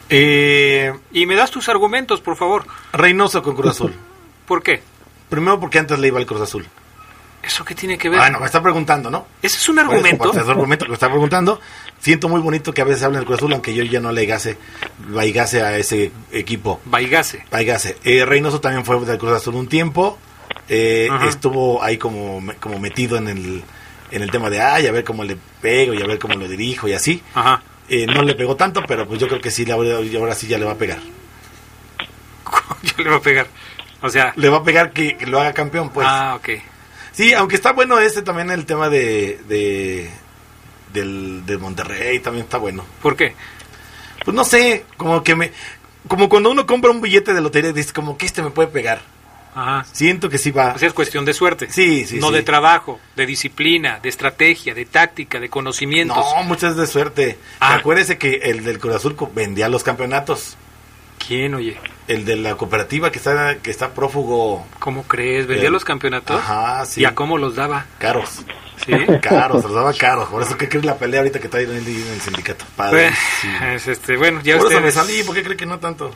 Eh, 0.09 0.93
Y 1.11 1.25
me 1.25 1.35
das 1.35 1.51
tus 1.51 1.67
argumentos, 1.69 2.21
por 2.21 2.35
favor. 2.35 2.65
Reynoso 2.93 3.41
con 3.41 3.55
Cruz 3.55 3.71
Azul. 3.71 3.93
¿Por 4.47 4.61
qué? 4.61 4.81
Primero 5.29 5.59
porque 5.59 5.79
antes 5.79 5.99
le 5.99 6.07
iba 6.07 6.19
al 6.19 6.25
Cruz 6.25 6.41
Azul. 6.41 6.65
¿Eso 7.47 7.63
qué 7.65 7.73
tiene 7.73 7.97
que 7.97 8.09
ver? 8.09 8.19
Bueno, 8.19 8.39
me 8.39 8.45
está 8.45 8.61
preguntando, 8.61 9.09
¿no? 9.09 9.25
Ese 9.41 9.57
es 9.57 9.69
un 9.69 9.79
argumento. 9.79 10.31
ese 10.31 10.51
argumento 10.51 10.85
que 10.85 10.89
me 10.89 10.95
está 10.95 11.09
preguntando. 11.09 11.59
Siento 11.99 12.27
muy 12.29 12.41
bonito 12.41 12.73
que 12.73 12.81
a 12.81 12.83
veces 12.85 13.03
hablen 13.03 13.19
del 13.21 13.25
Cruz 13.25 13.39
Azul, 13.39 13.53
aunque 13.53 13.73
yo 13.73 13.83
ya 13.83 13.99
no 14.01 14.11
le 14.11 14.25
gase, 14.25 14.57
vaigase 15.07 15.61
a 15.63 15.77
ese 15.77 16.11
equipo. 16.31 16.81
Baigase. 16.85 17.45
Vaigase. 17.49 17.97
Eh, 18.03 18.25
Reynoso 18.25 18.59
también 18.61 18.83
fue 18.85 18.99
del 19.05 19.17
Cruz 19.17 19.31
Azul 19.33 19.55
un 19.55 19.67
tiempo. 19.67 20.17
Eh, 20.69 21.09
estuvo 21.27 21.81
ahí 21.81 21.97
como, 21.97 22.43
como 22.59 22.79
metido 22.79 23.15
en 23.17 23.29
el, 23.29 23.63
en 24.11 24.21
el 24.21 24.29
tema 24.29 24.49
de, 24.49 24.61
ay, 24.61 24.85
a 24.87 24.91
ver 24.91 25.03
cómo 25.05 25.23
le 25.23 25.37
pego 25.61 25.93
y 25.93 26.01
a 26.01 26.05
ver 26.05 26.19
cómo 26.19 26.35
lo 26.35 26.47
dirijo 26.47 26.87
y 26.87 26.93
así. 26.93 27.23
Ajá. 27.33 27.63
Eh, 27.89 28.05
no 28.05 28.21
le 28.23 28.35
pegó 28.35 28.57
tanto, 28.57 28.83
pero 28.85 29.07
pues 29.07 29.19
yo 29.21 29.27
creo 29.29 29.39
que 29.39 29.49
sí, 29.51 29.63
le- 29.65 29.71
ahora 29.73 30.35
sí 30.35 30.47
ya 30.47 30.57
le 30.57 30.65
va 30.65 30.73
a 30.73 30.77
pegar. 30.77 30.99
Yo 32.83 33.03
le 33.03 33.09
voy 33.09 33.19
a 33.19 33.21
pegar. 33.21 33.47
O 34.01 34.09
sea. 34.09 34.33
Le 34.35 34.49
va 34.49 34.57
a 34.57 34.63
pegar 34.63 34.91
que, 34.91 35.17
que 35.17 35.25
lo 35.25 35.39
haga 35.39 35.53
campeón, 35.53 35.89
pues. 35.89 36.05
ah, 36.09 36.35
ok. 36.37 36.49
Sí, 37.17 37.33
aunque 37.33 37.55
está 37.55 37.73
bueno 37.73 37.97
este 37.97 38.21
también 38.21 38.51
el 38.51 38.67
tema 38.67 38.89
de, 38.89 39.39
de 39.47 40.07
del 40.93 41.43
de 41.47 41.57
Monterrey 41.57 42.19
también 42.19 42.45
está 42.45 42.59
bueno. 42.59 42.85
¿Por 43.01 43.15
qué? 43.15 43.33
Pues 44.23 44.35
no 44.35 44.43
sé, 44.45 44.85
como 44.97 45.23
que 45.23 45.35
me 45.35 45.51
como 46.07 46.29
cuando 46.29 46.51
uno 46.51 46.67
compra 46.67 46.91
un 46.91 47.01
billete 47.01 47.33
de 47.33 47.41
lotería 47.41 47.73
dice 47.73 47.91
como 47.91 48.19
que 48.19 48.27
este 48.27 48.43
me 48.43 48.51
puede 48.51 48.67
pegar. 48.67 49.01
Ajá. 49.55 49.83
Siento 49.91 50.29
que 50.29 50.37
sí 50.37 50.51
va. 50.51 50.73
O 50.75 50.77
sea, 50.77 50.87
es 50.89 50.93
cuestión 50.93 51.25
de 51.25 51.33
suerte. 51.33 51.71
Sí, 51.71 52.05
sí, 52.05 52.19
No 52.19 52.27
sí. 52.27 52.35
de 52.35 52.43
trabajo, 52.43 52.99
de 53.15 53.25
disciplina, 53.25 53.99
de 53.99 54.09
estrategia, 54.09 54.75
de 54.75 54.85
táctica, 54.85 55.39
de 55.39 55.49
conocimientos. 55.49 56.15
no, 56.15 56.43
muchas 56.43 56.75
de 56.75 56.85
suerte. 56.85 57.39
Ah. 57.59 57.73
Acuérdese 57.73 58.19
que 58.19 58.35
el 58.43 58.63
del 58.63 58.77
Cruz 58.77 58.93
Azul 58.93 59.15
vendía 59.33 59.69
los 59.69 59.83
campeonatos. 59.83 60.55
¿Quién, 61.27 61.55
oye? 61.55 61.77
El 62.07 62.23
de 62.23 62.37
la 62.37 62.55
cooperativa 62.55 63.11
que 63.11 63.17
está 63.17 63.57
que 63.57 63.69
está 63.69 63.93
prófugo 63.93 64.65
¿Cómo 64.79 65.03
crees? 65.03 65.45
¿Vendía 65.47 65.67
El- 65.67 65.73
los 65.73 65.83
campeonatos? 65.83 66.39
Ajá, 66.39 66.85
sí. 66.85 67.01
¿Y 67.01 67.05
a 67.05 67.13
cómo 67.13 67.37
los 67.37 67.55
daba? 67.55 67.85
caros. 67.99 68.41
¿Sí? 68.85 68.93
Caros, 69.21 69.63
los 69.63 69.73
daba 69.73 69.91
caros. 69.93 70.29
Por 70.29 70.41
eso 70.43 70.55
que 70.57 70.69
crees 70.69 70.85
la 70.85 70.97
pelea 70.97 71.19
ahorita 71.21 71.39
que 71.39 71.45
está 71.47 71.57
ahí 71.57 71.65
en 71.65 71.71
el, 71.71 71.87
en 71.87 72.07
el 72.13 72.21
sindicato. 72.21 72.63
Padre, 72.75 73.01
Bueno, 73.01 73.17
sí. 73.41 73.47
es, 73.73 73.87
este, 73.87 74.15
bueno, 74.17 74.39
ya 74.43 74.57
Por 74.57 74.71
eso 74.71 74.79
me 74.81 74.87
ustedes, 74.89 74.93
salí, 75.07 75.23
¿por 75.23 75.35
qué 75.35 75.43
cree 75.43 75.57
que 75.57 75.65
no 75.65 75.79
tanto? 75.79 76.13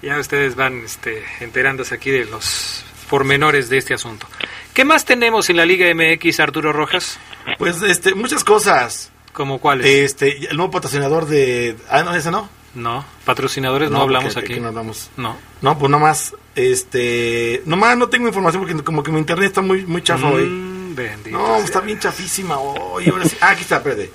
ya 0.00 0.16
ustedes 0.18 0.54
van 0.54 0.84
este, 0.84 1.24
enterándose 1.40 1.92
aquí 1.96 2.10
de 2.10 2.24
los 2.24 2.84
pormenores 3.10 3.68
de 3.68 3.78
este 3.78 3.94
asunto. 3.94 4.28
¿Qué 4.72 4.84
más 4.84 5.04
tenemos 5.04 5.50
en 5.50 5.56
la 5.56 5.66
Liga 5.66 5.86
MX, 5.92 6.38
Arturo 6.40 6.72
Rojas? 6.72 7.18
Pues 7.58 7.82
este, 7.82 8.14
muchas 8.14 8.44
cosas. 8.44 9.10
¿Como 9.32 9.58
cuáles? 9.58 9.86
Este, 9.86 10.48
el 10.50 10.56
nuevo 10.56 10.70
patrocinador 10.70 11.26
de... 11.26 11.76
Ah, 11.90 12.04
no, 12.04 12.14
ese 12.14 12.30
no. 12.30 12.48
No, 12.74 13.04
patrocinadores 13.24 13.90
no, 13.90 14.02
hablamos 14.02 14.34
porque 14.34 14.52
aquí. 14.54 14.60
no 14.60 14.68
hablamos. 14.68 15.10
No. 15.16 15.36
No, 15.62 15.78
pues 15.78 15.90
nomás, 15.90 16.34
este... 16.54 17.62
Nomás 17.66 17.96
no 17.96 18.08
tengo 18.08 18.28
información 18.28 18.62
porque 18.64 18.82
como 18.84 19.02
que 19.02 19.10
mi 19.10 19.18
internet 19.18 19.46
está 19.48 19.60
muy, 19.62 19.84
muy 19.86 20.02
chafa 20.02 20.28
hoy. 20.28 20.44
Mm, 20.46 20.94
bendito 20.94 21.36
No, 21.38 21.46
sea. 21.56 21.64
está 21.64 21.80
bien 21.80 21.98
chafísima 21.98 22.58
hoy. 22.58 23.08
Ahora 23.08 23.24
sí. 23.24 23.36
Ah, 23.40 23.50
aquí 23.50 23.62
está, 23.62 23.76
espérate. 23.78 24.10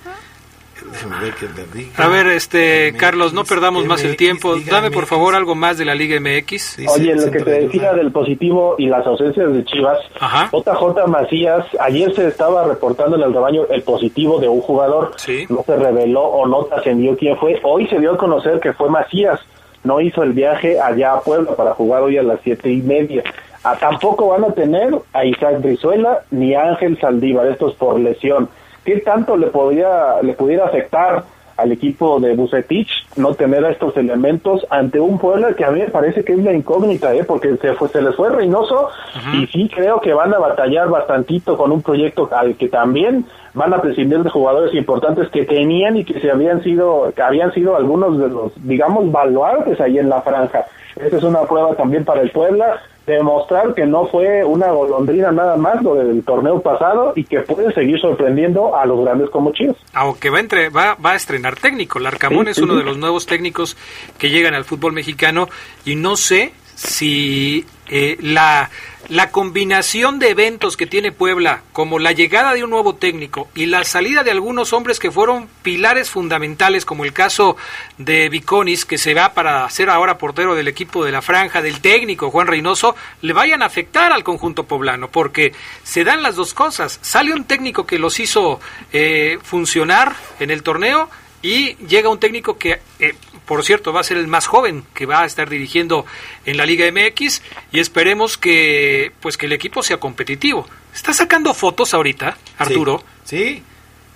Déjame 0.93 1.19
ver 1.19 1.34
que 1.34 1.47
te 1.47 1.65
diga. 1.77 2.06
A 2.06 2.08
ver, 2.08 2.27
este, 2.27 2.91
MX, 2.91 2.99
Carlos, 2.99 3.34
no 3.34 3.43
perdamos 3.43 3.86
más 3.86 4.03
el 4.03 4.15
tiempo. 4.15 4.56
Dame 4.69 4.91
por 4.91 5.06
favor 5.08 5.34
algo 5.36 5.56
más 5.56 5.77
de 5.77 5.86
la 5.86 5.95
Liga 5.95 6.19
MX. 6.19 6.77
Dice 6.77 6.86
Oye, 6.89 7.15
lo 7.15 7.32
que 7.32 7.39
te 7.39 7.49
de 7.49 7.60
decía 7.62 7.93
del 7.93 8.12
positivo 8.12 8.75
y 8.77 8.86
las 8.88 9.06
ausencias 9.06 9.51
de 9.53 9.65
Chivas, 9.65 9.97
Ajá. 10.19 10.49
JJ 10.51 11.08
Macías, 11.08 11.65
ayer 11.79 12.13
se 12.15 12.27
estaba 12.27 12.63
reportando 12.65 13.15
en 13.17 13.23
el 13.23 13.34
rebaño 13.34 13.63
el 13.69 13.82
positivo 13.82 14.39
de 14.39 14.47
un 14.47 14.62
jugador, 14.62 15.12
Sí. 15.17 15.45
no 15.49 15.63
se 15.65 15.75
reveló 15.75 16.21
o 16.21 16.47
no 16.47 16.65
trascendió 16.65 17.17
quién 17.17 17.38
fue, 17.38 17.60
hoy 17.63 17.88
se 17.88 17.99
dio 17.99 18.13
a 18.13 18.17
conocer 18.17 18.60
que 18.60 18.73
fue 18.73 18.89
Macías, 18.89 19.39
no 19.84 19.99
hizo 19.99 20.23
el 20.23 20.34
viaje 20.34 20.79
allá 20.79 21.13
a 21.13 21.21
Puebla 21.21 21.56
para 21.56 21.73
jugar 21.73 22.03
hoy 22.03 22.17
a 22.17 22.23
las 22.23 22.39
siete 22.43 22.71
y 22.71 22.82
media. 22.82 23.23
Ah, 23.65 23.75
tampoco 23.79 24.27
van 24.27 24.43
a 24.43 24.53
tener 24.53 24.93
a 25.13 25.25
Isaac 25.25 25.62
Brizuela 25.62 26.19
ni 26.32 26.53
a 26.53 26.69
Ángel 26.69 26.99
Saldívar, 26.99 27.47
estos 27.47 27.73
por 27.75 27.99
lesión. 27.99 28.49
¿Qué 28.83 28.99
tanto 28.99 29.37
le 29.37 29.47
podría, 29.47 30.21
le 30.21 30.33
pudiera 30.33 30.65
afectar 30.65 31.23
al 31.57 31.71
equipo 31.71 32.19
de 32.19 32.35
Bucetich 32.35 32.89
no 33.15 33.33
tener 33.35 33.63
a 33.63 33.71
estos 33.71 33.95
elementos 33.97 34.65
ante 34.69 34.99
un 34.99 35.19
Puebla 35.19 35.53
que 35.53 35.63
a 35.63 35.71
mí 35.71 35.81
me 35.81 35.89
parece 35.89 36.23
que 36.23 36.33
es 36.33 36.39
la 36.39 36.53
incógnita, 36.53 37.13
¿eh? 37.13 37.23
porque 37.23 37.55
se, 37.57 37.73
fue, 37.73 37.89
se 37.89 38.01
les 38.01 38.15
fue 38.15 38.29
Reynoso 38.29 38.89
y 39.33 39.45
sí 39.47 39.69
creo 39.73 40.01
que 40.01 40.13
van 40.13 40.33
a 40.33 40.39
batallar 40.39 40.89
bastantito 40.89 41.55
con 41.55 41.71
un 41.71 41.81
proyecto 41.81 42.27
al 42.31 42.55
que 42.55 42.69
también 42.69 43.25
van 43.53 43.73
a 43.73 43.81
prescindir 43.81 44.23
de 44.23 44.29
jugadores 44.29 44.73
importantes 44.73 45.29
que 45.29 45.45
tenían 45.45 45.97
y 45.97 46.05
que 46.05 46.19
se 46.19 46.31
habían 46.31 46.63
sido 46.63 47.13
que 47.15 47.21
habían 47.21 47.53
sido 47.53 47.75
algunos 47.75 48.17
de 48.17 48.29
los 48.29 48.51
digamos 48.67 49.11
baluartes 49.11 49.79
ahí 49.79 49.99
en 49.99 50.09
la 50.09 50.21
franja. 50.21 50.65
Esta 50.95 51.17
es 51.17 51.23
una 51.23 51.41
prueba 51.41 51.75
también 51.75 52.03
para 52.03 52.21
el 52.21 52.31
Puebla 52.31 52.81
demostrar 53.05 53.73
que 53.73 53.85
no 53.85 54.07
fue 54.07 54.43
una 54.43 54.71
golondrina 54.71 55.31
nada 55.31 55.57
más 55.57 55.81
lo 55.81 55.95
del 55.95 56.23
torneo 56.23 56.61
pasado 56.61 57.13
y 57.15 57.25
que 57.25 57.41
puede 57.41 57.73
seguir 57.73 57.99
sorprendiendo 57.99 58.75
a 58.75 58.85
los 58.85 59.01
grandes 59.01 59.29
como 59.29 59.51
Chivas. 59.51 59.75
Aunque 59.93 60.29
va 60.29 60.37
a, 60.37 60.41
entre, 60.41 60.69
va, 60.69 60.95
va 60.95 61.11
a 61.11 61.15
estrenar 61.15 61.55
técnico. 61.55 61.99
Larcamón 61.99 62.45
Sí, 62.45 62.51
es 62.51 62.57
sí, 62.57 62.63
uno 62.63 62.73
sí. 62.73 62.79
de 62.79 62.85
los 62.85 62.97
nuevos 62.97 63.25
técnicos 63.25 63.77
que 64.17 64.29
llegan 64.29 64.53
al 64.53 64.63
fútbol 64.63 64.93
mexicano 64.93 65.47
y 65.85 65.95
no 65.95 66.15
sé 66.15 66.53
si 66.75 67.65
eh, 67.89 68.17
la, 68.21 68.69
la 69.09 69.31
combinación 69.31 70.19
de 70.19 70.29
eventos 70.29 70.77
que 70.77 70.87
tiene 70.87 71.11
Puebla, 71.11 71.61
como 71.73 71.99
la 71.99 72.11
llegada 72.11 72.53
de 72.53 72.63
un 72.63 72.69
nuevo 72.69 72.95
técnico 72.95 73.49
y 73.53 73.65
la 73.65 73.83
salida 73.83 74.23
de 74.23 74.31
algunos 74.31 74.73
hombres 74.73 74.99
que 74.99 75.11
fueron 75.11 75.49
pilares 75.61 76.09
fundamentales, 76.09 76.85
como 76.85 77.03
el 77.03 77.13
caso 77.13 77.57
de 77.97 78.29
Viconis, 78.29 78.85
que 78.85 78.97
se 78.97 79.13
va 79.13 79.33
para 79.33 79.69
ser 79.69 79.89
ahora 79.89 80.17
portero 80.17 80.55
del 80.55 80.67
equipo 80.67 81.03
de 81.03 81.11
la 81.11 81.21
franja, 81.21 81.61
del 81.61 81.81
técnico 81.81 82.31
Juan 82.31 82.47
Reynoso, 82.47 82.95
le 83.21 83.33
vayan 83.33 83.61
a 83.61 83.65
afectar 83.65 84.13
al 84.13 84.23
conjunto 84.23 84.63
poblano, 84.63 85.09
porque 85.09 85.53
se 85.83 86.03
dan 86.03 86.23
las 86.23 86.35
dos 86.35 86.53
cosas. 86.53 86.99
Sale 87.01 87.33
un 87.33 87.43
técnico 87.43 87.85
que 87.85 87.99
los 87.99 88.19
hizo 88.19 88.59
eh, 88.91 89.37
funcionar 89.43 90.15
en 90.39 90.49
el 90.49 90.63
torneo 90.63 91.09
y 91.43 91.75
llega 91.86 92.10
un 92.10 92.19
técnico 92.19 92.58
que, 92.58 92.79
eh, 92.99 93.13
por 93.45 93.63
cierto, 93.63 93.93
va 93.93 93.99
a 93.99 94.03
ser 94.03 94.17
el 94.17 94.27
más 94.27 94.47
joven 94.47 94.84
que 94.95 95.06
va 95.06 95.21
a 95.21 95.25
estar 95.25 95.47
dirigiendo 95.49 96.06
en 96.45 96.58
la 96.58 96.65
Liga 96.65 96.86
MX 96.91 97.41
y 97.71 97.79
esperemos 97.79 98.38
que, 98.38 99.12
pues, 99.19 99.38
que 99.38 99.45
el 99.45 99.51
equipo 99.53 99.84
sea 99.84 99.97
competitivo. 99.97 100.65
¿Está 100.95 101.13
sacando 101.13 101.53
fotos 101.53 101.93
ahorita, 101.93 102.38
Arturo? 102.58 103.03
Sí, 103.25 103.62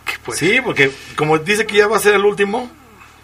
Que, 0.06 0.14
pues, 0.24 0.40
sí, 0.40 0.60
porque 0.64 0.90
como 1.18 1.38
dice 1.38 1.66
que 1.68 1.76
ya 1.78 1.88
va 1.88 1.98
a 1.98 2.00
ser 2.00 2.16
el 2.16 2.24
último, 2.24 2.72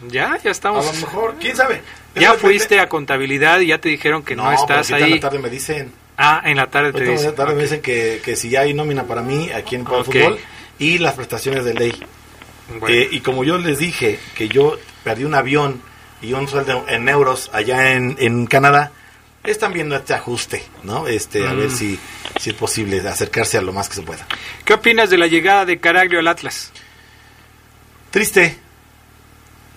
Ya, 0.10 0.38
ya 0.44 0.50
a 0.50 0.52
estamos. 0.52 0.86
lo 0.86 0.94
mejor, 0.94 1.36
quién 1.39 1.56
sabe. 1.56 1.82
Ya 2.16 2.34
repente- 2.34 2.42
fuiste 2.42 2.80
a 2.82 2.89
contabilidad 2.89 3.62
y 3.62 3.68
ya 3.68 3.78
te 3.80 3.88
dijeron 3.88 4.22
que 4.22 4.36
no, 4.36 4.52
estás 4.52 4.92
ahorita 4.92 4.98
en 4.98 5.04
ahí. 5.06 5.13
la 5.13 5.20
tarde 5.22 5.39
me 5.39 5.50
dicen, 5.50 5.92
Ah, 6.18 6.42
en 6.46 6.58
la 6.58 6.68
tarde 6.70 6.92
te 6.92 6.98
ahorita 6.98 7.12
en 7.12 7.18
dicen. 7.18 7.32
la 7.32 7.36
tarde 7.38 7.56
me 7.56 7.63
dicen 7.63 7.82
que, 7.82 8.22
que 8.24 8.36
si 8.36 8.50
ya 8.50 8.60
hay 8.62 8.74
nómina 8.74 9.04
para 9.06 9.22
mí 9.22 9.50
aquí 9.52 9.76
en 9.76 9.86
Puebla 9.86 10.02
Ok. 10.02 10.06
Fútbol 10.13 10.39
y 10.78 10.98
las 10.98 11.13
prestaciones 11.13 11.63
de 11.63 11.74
ley. 11.74 12.04
Bueno, 12.69 12.88
Eh, 12.95 13.10
y 13.12 13.19
como 13.21 13.43
yo 13.43 13.58
les 13.58 13.78
dije 13.80 14.19
que 14.36 14.47
yo 14.49 14.78
perdí 15.04 15.26
un 15.26 15.36
avión 15.36 15.82
y 16.21 16.34
un 16.34 16.47
sueldo 16.47 16.86
en 16.88 17.10
euros 17.10 17.49
allá 17.54 17.93
en, 17.93 18.15
en 18.19 18.45
Canadá, 18.47 18.91
están 19.43 19.73
viendo 19.73 19.95
este 19.97 20.13
ajuste, 20.13 20.63
¿no? 20.84 21.08
Este, 21.08 21.45
a 21.47 21.54
Mm. 21.54 21.58
ver 21.58 21.71
si, 21.71 21.99
si 22.39 22.52
es 22.52 22.56
posible 22.56 23.06
acercarse 23.08 23.58
a 23.58 23.62
lo 23.62 23.73
más 23.73 23.89
que 23.89 23.95
se 23.95 24.02
pueda. 24.02 24.26
¿Qué 24.63 24.73
opinas 24.73 25.10
de 25.10 25.17
la 25.17 25.28
llegada 25.28 25.65
de 25.65 25.80
Caraglio 25.80 26.19
al 26.19 26.28
Atlas? 26.30 26.71
Triste. 28.12 28.58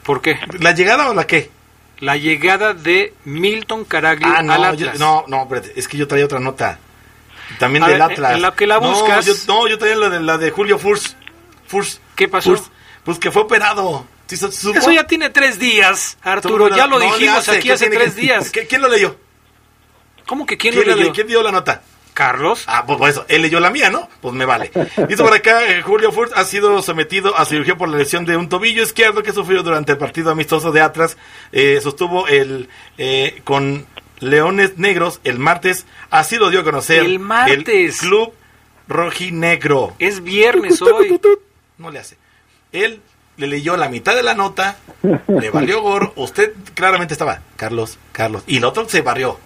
¿Por 0.05 0.21
qué? 0.23 0.39
¿La 0.61 0.73
llegada 0.73 1.11
o 1.11 1.15
la 1.15 1.27
qué? 1.27 1.51
La 1.99 2.17
llegada 2.17 2.75
de 2.75 3.15
Milton 3.25 3.85
Caraglio 3.85 4.29
Ah, 4.29 4.39
al 4.39 4.47
no, 4.47 4.53
Atlas. 4.53 4.77
yo- 4.79 4.95
no, 4.99 5.25
no, 5.27 5.43
espérate, 5.43 5.73
es 5.75 5.89
que 5.89 5.97
yo 5.97 6.07
traía 6.07 6.27
otra 6.27 6.39
nota. 6.39 6.79
También 7.59 7.83
A 7.85 7.89
del 7.89 7.99
ver, 8.01 8.13
Atlas. 8.13 8.33
en 8.35 8.43
la 8.43 8.55
que 8.55 8.67
la 8.67 8.79
No, 8.79 8.91
buscas. 8.91 9.25
yo, 9.27 9.35
no, 9.49 9.67
yo 9.69 9.79
traía 9.79 9.97
la 9.97 10.11
de, 10.11 10.21
la 10.21 10.37
de 10.39 10.51
Julio 10.51 10.79
Furs. 10.79 11.17
Furs. 11.67 12.01
¿Qué 12.15 12.29
pasó? 12.29 12.55
Furs. 12.57 12.71
Pues 13.07 13.19
que 13.19 13.31
fue 13.31 13.43
operado. 13.43 14.07
Eso 14.29 14.91
ya 14.93 15.07
tiene 15.07 15.31
tres 15.31 15.59
días, 15.59 16.19
Arturo. 16.23 16.69
No- 16.69 16.77
ya 16.77 16.87
lo 16.89 16.99
no 16.99 17.05
dijimos 17.05 17.39
hace, 17.39 17.53
aquí 17.53 17.69
¿qué 17.69 17.73
hace 17.75 17.89
tres 17.89 18.15
que- 18.15 18.21
días. 18.21 18.51
¿Qué- 18.53 18.67
¿Quién 18.67 18.83
lo 18.83 18.89
leyó? 18.89 19.17
¿Cómo 20.27 20.45
que 20.45 20.57
quién, 20.59 20.75
¿Quién, 20.75 20.89
lo 20.89 20.97
leyó? 20.97 21.13
quién 21.13 21.29
dio 21.29 21.43
la 21.43 21.53
nota? 21.53 21.83
Carlos. 22.13 22.65
Ah, 22.67 22.85
pues 22.87 22.99
por 22.99 23.09
eso, 23.11 23.25
él 23.29 23.43
leyó 23.43 23.61
la 23.61 23.71
mía, 23.71 23.91
¿no? 23.91 24.09
Pues 24.23 24.35
me 24.35 24.45
vale. 24.47 24.71
Dice 25.07 25.23
por 25.23 25.33
acá, 25.35 25.69
eh, 25.71 25.83
Julio 25.83 26.11
Furt 26.13 26.33
ha 26.35 26.45
sido 26.45 26.83
sometido 26.83 27.37
a 27.37 27.45
cirugía 27.45 27.77
por 27.77 27.89
la 27.91 27.99
lesión 27.99 28.25
de 28.25 28.37
un 28.39 28.49
tobillo 28.49 28.83
izquierdo 28.83 29.23
que 29.23 29.33
sufrió 29.33 29.63
durante 29.63 29.93
el 29.93 29.99
partido 29.99 30.31
amistoso 30.31 30.73
de 30.73 30.81
Atlas. 30.81 31.17
Eh, 31.53 31.79
sostuvo 31.83 32.27
el 32.27 32.69
eh, 32.99 33.43
con 33.45 33.87
Leones 34.19 34.79
Negros 34.79 35.21
el 35.25 35.39
martes. 35.39 35.85
Así 36.11 36.37
lo 36.37 36.49
dio 36.51 36.61
a 36.61 36.65
conocer 36.65 37.05
El 37.05 37.19
martes. 37.21 38.03
el 38.03 38.09
Club 38.09 38.33
Rojinegro. 38.89 39.95
Es 39.99 40.23
viernes 40.23 40.81
hoy. 40.83 41.21
No 41.79 41.91
le 41.91 41.99
hace. 41.99 42.17
Él 42.73 43.01
le 43.37 43.47
leyó 43.47 43.77
la 43.77 43.89
mitad 43.89 44.15
de 44.15 44.23
la 44.23 44.35
nota, 44.35 44.77
le 45.29 45.51
valió 45.51 45.83
gorro. 45.83 46.13
Usted 46.17 46.53
claramente 46.75 47.15
estaba, 47.15 47.41
Carlos, 47.57 47.99
Carlos. 48.13 48.45
Y 48.47 48.59
el 48.59 48.65
otro 48.65 48.89
se 48.89 49.03
barrió. 49.03 49.39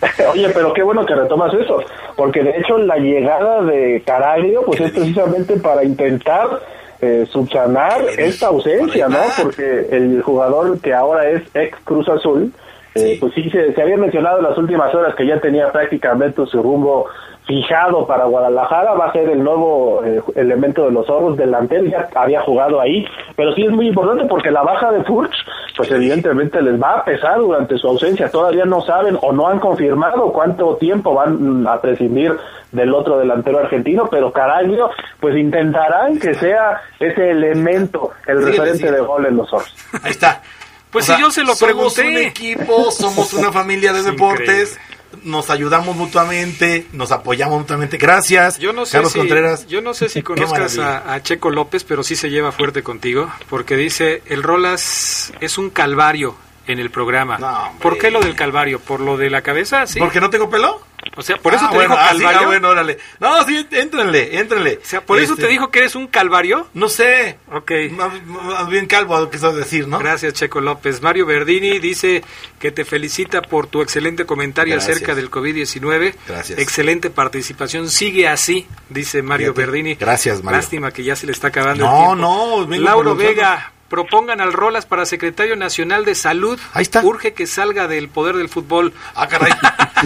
Oye, 0.32 0.50
pero 0.50 0.72
qué 0.72 0.82
bueno 0.82 1.06
que 1.06 1.14
retomas 1.14 1.52
eso, 1.54 1.82
porque 2.16 2.42
de 2.42 2.58
hecho 2.58 2.76
la 2.78 2.96
llegada 2.96 3.62
de 3.62 4.02
Caraglio 4.04 4.62
pues 4.64 4.80
es 4.80 4.92
precisamente 4.92 5.56
para 5.56 5.84
intentar 5.84 6.60
eh, 7.00 7.26
subsanar 7.30 8.04
¿Qué 8.06 8.16
le 8.16 8.26
esta 8.26 8.48
ausencia, 8.48 9.08
¿no? 9.08 9.18
Porque 9.42 9.86
el 9.90 10.22
jugador 10.22 10.80
que 10.80 10.92
ahora 10.92 11.28
es 11.30 11.42
ex 11.54 11.78
Cruz 11.84 12.08
Azul, 12.08 12.52
eh, 12.96 13.14
Sí. 13.14 13.16
pues 13.20 13.34
sí 13.34 13.50
se, 13.50 13.72
se 13.72 13.82
había 13.82 13.96
mencionado 13.96 14.38
en 14.38 14.44
las 14.44 14.58
últimas 14.58 14.94
horas 14.94 15.14
que 15.14 15.26
ya 15.26 15.38
tenía 15.40 15.70
prácticamente 15.70 16.44
su 16.46 16.62
rumbo 16.62 17.06
fijado 17.46 18.06
para 18.06 18.24
Guadalajara, 18.24 18.94
va 18.94 19.06
a 19.06 19.12
ser 19.12 19.30
el 19.30 19.42
nuevo 19.42 20.02
eh, 20.04 20.20
elemento 20.34 20.84
de 20.84 20.90
los 20.90 21.06
zorros 21.06 21.36
delantero, 21.36 21.84
ya 21.84 22.08
había 22.16 22.40
jugado 22.40 22.80
ahí, 22.80 23.06
pero 23.36 23.54
sí 23.54 23.62
es 23.64 23.70
muy 23.70 23.86
importante 23.86 24.24
porque 24.24 24.50
la 24.50 24.62
baja 24.62 24.90
de 24.90 25.04
Furch, 25.04 25.32
pues 25.76 25.88
evidentemente 25.92 26.60
les 26.60 26.80
va 26.82 26.94
a 26.94 27.04
pesar 27.04 27.38
durante 27.38 27.78
su 27.78 27.86
ausencia, 27.86 28.28
todavía 28.30 28.64
no 28.64 28.80
saben 28.82 29.16
o 29.22 29.32
no 29.32 29.46
han 29.46 29.60
confirmado 29.60 30.32
cuánto 30.32 30.76
tiempo 30.76 31.14
van 31.14 31.64
a 31.68 31.80
prescindir 31.80 32.36
del 32.72 32.92
otro 32.92 33.16
delantero 33.18 33.60
argentino, 33.60 34.08
pero 34.10 34.32
Caraglio, 34.32 34.90
pues 35.20 35.36
intentarán 35.36 36.18
que 36.18 36.34
sea 36.34 36.80
ese 36.98 37.30
elemento, 37.30 38.10
el 38.26 38.44
referente 38.44 38.90
de 38.90 39.00
gol 39.00 39.24
en 39.24 39.36
los 39.36 39.48
zorros. 39.48 39.72
Ahí 40.02 40.10
está. 40.10 40.42
Pues 40.90 41.06
si 41.06 41.18
yo 41.18 41.30
se 41.30 41.42
lo 41.42 41.54
somos 41.54 41.94
pregunté. 41.94 42.08
un 42.08 42.16
equipo, 42.18 42.90
somos 42.90 43.32
una 43.34 43.52
familia 43.52 43.92
de 43.92 43.98
Es 44.00 44.04
deportes, 44.06 44.78
nos 45.22 45.50
ayudamos 45.50 45.96
mutuamente, 45.96 46.86
nos 46.92 47.12
apoyamos 47.12 47.58
mutuamente. 47.58 47.96
Gracias, 47.96 48.58
Yo 48.58 48.72
no 48.72 48.86
sé 48.86 48.92
Carlos 48.92 49.12
si, 49.12 49.18
Contreras. 49.18 49.66
yo 49.66 49.80
no 49.80 49.94
sé 49.94 50.08
si 50.08 50.22
conozcas 50.22 50.78
a, 50.78 51.12
a 51.14 51.22
Checo 51.22 51.50
López, 51.50 51.84
pero 51.84 52.02
sí 52.02 52.16
se 52.16 52.30
lleva 52.30 52.52
fuerte 52.52 52.82
contigo, 52.82 53.30
porque 53.48 53.76
dice, 53.76 54.22
el 54.26 54.42
Rolas 54.42 55.32
es 55.40 55.58
un 55.58 55.70
calvario 55.70 56.36
en 56.66 56.78
el 56.78 56.90
programa. 56.90 57.38
No. 57.38 57.72
¿Por 57.80 57.98
qué 57.98 58.10
lo 58.10 58.20
del 58.20 58.34
calvario? 58.34 58.80
¿Por 58.80 59.00
lo 59.00 59.16
de 59.16 59.30
la 59.30 59.42
cabeza? 59.42 59.86
Sí. 59.86 59.98
¿Porque 59.98 60.20
no 60.20 60.30
tengo 60.30 60.50
pelo? 60.50 60.80
O 61.14 61.22
sea, 61.22 61.36
por 61.36 61.54
eso 61.54 61.64
Ah, 61.66 61.70
te 61.70 61.76
bueno, 61.76 61.94
dijo 61.94 62.00
ah, 62.04 62.10
sí, 62.12 62.16
calvario. 62.18 62.40
ah, 62.40 62.46
bueno, 62.46 62.68
órale. 62.68 62.98
No, 63.20 63.44
sí, 63.46 63.66
éntrenle, 63.70 64.38
éntrenle. 64.38 64.80
O 64.82 64.86
sea, 64.86 65.00
por 65.00 65.18
eso 65.20 65.34
Este, 65.34 65.44
te 65.46 65.50
dijo 65.52 65.70
que 65.70 65.78
eres 65.80 65.94
un 65.94 66.06
calvario. 66.06 66.68
No 66.74 66.88
sé. 66.88 67.38
Ok. 67.52 67.70
Más, 67.92 68.68
bien 68.68 68.86
calvo, 68.86 69.30
quizás 69.30 69.54
decir, 69.54 69.86
¿no? 69.88 69.98
Gracias, 69.98 70.32
Checo 70.34 70.60
López. 70.60 71.02
Mario 71.02 71.26
Verdini 71.26 71.78
dice 71.78 72.22
que 72.58 72.70
te 72.70 72.84
felicita 72.84 73.42
por 73.42 73.66
tu 73.66 73.82
excelente 73.82 74.26
comentario 74.26 74.74
Gracias. 74.74 74.96
acerca 74.96 75.14
del 75.14 75.30
COVID-19. 75.30 76.14
Gracias. 76.26 76.58
Excelente 76.58 77.10
participación. 77.10 77.88
Sigue 77.88 78.28
así, 78.28 78.66
dice 78.88 79.22
Mario 79.22 79.54
Fíjate. 79.54 79.66
Verdini. 79.66 79.94
Gracias, 79.94 80.42
Mario. 80.42 80.58
Lástima 80.60 80.90
que 80.90 81.04
ya 81.04 81.16
se 81.16 81.26
le 81.26 81.32
está 81.32 81.48
acabando 81.48 81.84
No, 81.84 81.90
el 81.92 81.96
tiempo. 81.98 82.16
no, 82.16 82.66
por 82.66 82.78
Lauro. 82.78 83.14
Vega, 83.16 83.72
propongan 83.88 84.40
al 84.40 84.52
Rolas 84.52 84.86
para 84.86 85.06
secretario 85.06 85.56
nacional 85.56 86.04
de 86.04 86.14
salud. 86.14 86.58
Ahí 86.72 86.82
está. 86.82 87.02
Urge 87.02 87.32
que 87.34 87.46
salga 87.46 87.88
del 87.88 88.08
poder 88.08 88.36
del 88.36 88.48
fútbol. 88.48 88.92
Ah, 89.14 89.28
caray. 89.28 89.52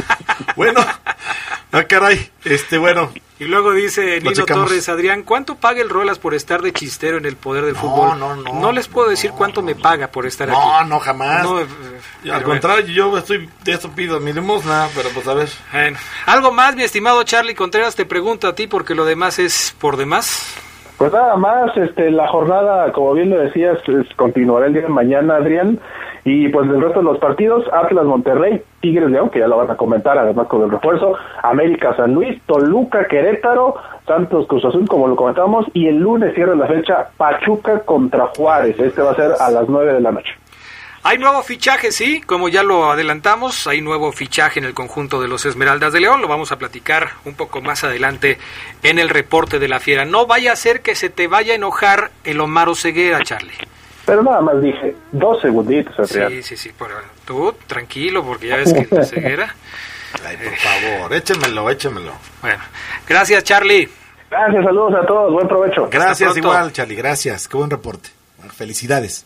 bueno, 0.56 0.84
ah, 1.72 1.84
caray. 1.84 2.30
Este, 2.44 2.78
bueno. 2.78 3.12
Y 3.38 3.44
luego 3.44 3.72
dice 3.72 4.20
Nino. 4.20 4.44
Torres, 4.44 4.90
Adrián, 4.90 5.22
¿cuánto 5.22 5.54
paga 5.54 5.80
el 5.80 5.88
Rolas 5.88 6.18
por 6.18 6.34
estar 6.34 6.60
de 6.60 6.74
chistero 6.74 7.16
en 7.16 7.24
el 7.24 7.36
poder 7.36 7.64
del 7.64 7.72
No, 7.72 7.80
fútbol? 7.80 8.18
no, 8.18 8.36
no, 8.36 8.70
les 8.72 8.86
puedo 8.86 9.08
decir 9.08 9.30
cuánto 9.30 9.62
me 9.62 9.74
paga 9.74 10.08
por 10.08 10.26
estar 10.26 10.46
No, 10.48 10.76
aquí. 10.76 10.88
no, 10.90 11.00
jamás. 11.00 11.42
No, 11.42 11.58
eh, 11.58 11.66
Y 12.22 12.28
al 12.28 12.42
contrario, 12.42 12.84
yo 12.86 13.16
estoy 13.16 13.48
de 13.64 13.72
eso 13.72 13.90
pido 13.92 14.20
mi 14.20 14.34
limosna, 14.34 14.90
pero 14.94 15.08
pues 15.08 15.26
a 15.26 15.32
ver. 15.32 15.48
Bueno, 15.72 15.98
algo 16.26 16.52
más, 16.52 16.76
mi 16.76 16.82
estimado 16.82 17.22
Charlie 17.22 17.54
Contreras, 17.54 17.96
te 17.96 18.04
pregunto 18.04 18.46
a 18.46 18.54
ti 18.54 18.66
porque 18.66 18.94
lo 18.94 19.06
demás 19.06 19.38
es 19.38 19.74
por 19.78 19.96
demás. 19.96 20.44
Pues 21.00 21.14
nada 21.14 21.34
más, 21.36 21.74
este, 21.78 22.10
la 22.10 22.28
jornada, 22.28 22.92
como 22.92 23.14
bien 23.14 23.30
lo 23.30 23.38
decías, 23.38 23.78
es- 23.88 24.14
continuará 24.16 24.66
el 24.66 24.74
día 24.74 24.82
de 24.82 24.88
mañana, 24.90 25.36
Adrián, 25.36 25.78
y 26.26 26.50
pues 26.50 26.68
el 26.68 26.78
resto 26.78 26.98
de 26.98 27.06
los 27.06 27.16
partidos, 27.18 27.64
Atlas 27.72 28.04
Monterrey, 28.04 28.60
Tigres 28.82 29.08
León, 29.08 29.30
que 29.30 29.38
ya 29.38 29.48
lo 29.48 29.56
van 29.56 29.70
a 29.70 29.78
comentar, 29.78 30.18
además 30.18 30.46
con 30.48 30.60
el 30.62 30.70
refuerzo, 30.70 31.14
América 31.42 31.96
San 31.96 32.12
Luis, 32.12 32.38
Toluca 32.44 33.06
Querétaro, 33.06 33.76
Santos 34.06 34.46
Cruz 34.46 34.62
Azul, 34.66 34.86
como 34.86 35.08
lo 35.08 35.16
comentamos, 35.16 35.64
y 35.72 35.86
el 35.88 35.96
lunes 35.96 36.34
cierra 36.34 36.54
la 36.54 36.66
fecha 36.66 37.08
Pachuca 37.16 37.78
contra 37.80 38.26
Juárez, 38.36 38.78
este 38.78 39.00
va 39.00 39.12
a 39.12 39.14
ser 39.14 39.30
a 39.40 39.50
las 39.50 39.66
nueve 39.70 39.94
de 39.94 40.00
la 40.02 40.12
noche. 40.12 40.34
Hay 41.02 41.16
nuevo 41.16 41.42
fichaje, 41.42 41.92
sí, 41.92 42.20
como 42.20 42.50
ya 42.50 42.62
lo 42.62 42.90
adelantamos, 42.90 43.66
hay 43.66 43.80
nuevo 43.80 44.12
fichaje 44.12 44.58
en 44.58 44.66
el 44.66 44.74
conjunto 44.74 45.22
de 45.22 45.28
los 45.28 45.46
Esmeraldas 45.46 45.94
de 45.94 46.00
León, 46.00 46.20
lo 46.20 46.28
vamos 46.28 46.52
a 46.52 46.58
platicar 46.58 47.12
un 47.24 47.34
poco 47.34 47.62
más 47.62 47.84
adelante 47.84 48.36
en 48.82 48.98
el 48.98 49.08
reporte 49.08 49.58
de 49.58 49.66
la 49.66 49.80
fiera. 49.80 50.04
No 50.04 50.26
vaya 50.26 50.52
a 50.52 50.56
ser 50.56 50.82
que 50.82 50.94
se 50.94 51.08
te 51.08 51.26
vaya 51.26 51.54
a 51.54 51.56
enojar 51.56 52.10
el 52.22 52.38
Omar 52.38 52.68
Ceguera, 52.76 53.20
Charlie. 53.22 53.54
Pero 54.04 54.22
nada 54.22 54.42
más 54.42 54.60
dije, 54.60 54.94
dos 55.12 55.40
segunditos, 55.40 55.98
Adrián. 55.98 56.32
Sí, 56.32 56.42
sí, 56.42 56.56
sí, 56.56 56.70
pero 56.78 56.96
tú 57.24 57.54
tranquilo 57.66 58.22
porque 58.22 58.48
ya 58.48 58.56
ves 58.56 58.74
que 58.74 59.04
ceguera. 59.04 59.54
Ay, 60.26 60.36
por 60.36 60.56
favor, 60.56 61.14
échemelo, 61.14 61.70
échemelo. 61.70 62.12
Bueno, 62.42 62.62
gracias 63.08 63.42
Charlie. 63.44 63.88
Gracias, 64.30 64.64
saludos 64.64 64.94
a 65.02 65.06
todos, 65.06 65.32
buen 65.32 65.48
provecho. 65.48 65.88
Gracias 65.90 66.36
igual, 66.36 66.72
Charlie, 66.72 66.96
gracias. 66.96 67.48
Qué 67.48 67.56
buen 67.56 67.70
reporte. 67.70 68.10
Felicidades, 68.54 69.24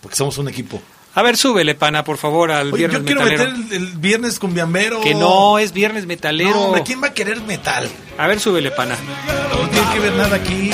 porque 0.00 0.16
somos 0.16 0.38
un 0.38 0.48
equipo. 0.48 0.80
A 1.16 1.22
ver, 1.22 1.36
súbele, 1.38 1.74
pana, 1.74 2.04
por 2.04 2.18
favor, 2.18 2.52
al 2.52 2.68
Oye, 2.74 2.86
viernes 2.86 3.00
yo 3.00 3.04
quiero 3.06 3.22
metalero. 3.22 3.50
meter 3.58 3.72
el, 3.76 3.88
el 3.88 3.96
viernes 3.96 4.38
con 4.38 4.52
Biambero. 4.52 5.00
Que 5.00 5.14
no, 5.14 5.58
es 5.58 5.72
viernes 5.72 6.04
metalero. 6.06 6.50
No, 6.50 6.60
hombre, 6.66 6.82
¿quién 6.84 7.02
va 7.02 7.06
a 7.08 7.14
querer 7.14 7.40
metal? 7.40 7.88
A 8.18 8.26
ver, 8.26 8.38
súbele, 8.38 8.70
pana. 8.70 8.96
No 9.50 9.68
tiene 9.70 9.92
que 9.94 9.98
ver 10.00 10.12
nada 10.12 10.36
aquí. 10.36 10.70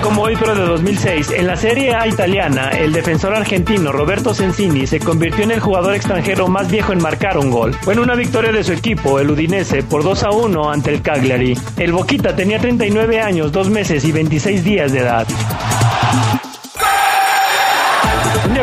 Como 0.00 0.22
hoy, 0.22 0.36
pero 0.38 0.54
de 0.54 0.64
2006, 0.64 1.30
en 1.30 1.46
la 1.46 1.56
Serie 1.56 1.94
A 1.94 2.06
italiana, 2.06 2.70
el 2.70 2.92
defensor 2.92 3.34
argentino 3.34 3.92
Roberto 3.92 4.34
Sensini 4.34 4.86
se 4.86 5.00
convirtió 5.00 5.44
en 5.44 5.50
el 5.50 5.60
jugador 5.60 5.94
extranjero 5.94 6.48
más 6.48 6.70
viejo 6.70 6.92
en 6.92 7.02
marcar 7.02 7.38
un 7.38 7.50
gol. 7.50 7.74
Fue 7.74 7.94
en 7.94 8.00
una 8.00 8.14
victoria 8.14 8.52
de 8.52 8.64
su 8.64 8.72
equipo, 8.72 9.20
el 9.20 9.30
Udinese, 9.30 9.82
por 9.82 10.02
2 10.02 10.24
a 10.24 10.30
1 10.30 10.70
ante 10.70 10.92
el 10.92 11.02
Cagliari. 11.02 11.56
El 11.76 11.92
Boquita 11.92 12.34
tenía 12.34 12.58
39 12.58 13.20
años, 13.20 13.52
2 13.52 13.70
meses 13.70 14.04
y 14.04 14.12
26 14.12 14.64
días 14.64 14.92
de 14.92 14.98
edad. 15.00 15.26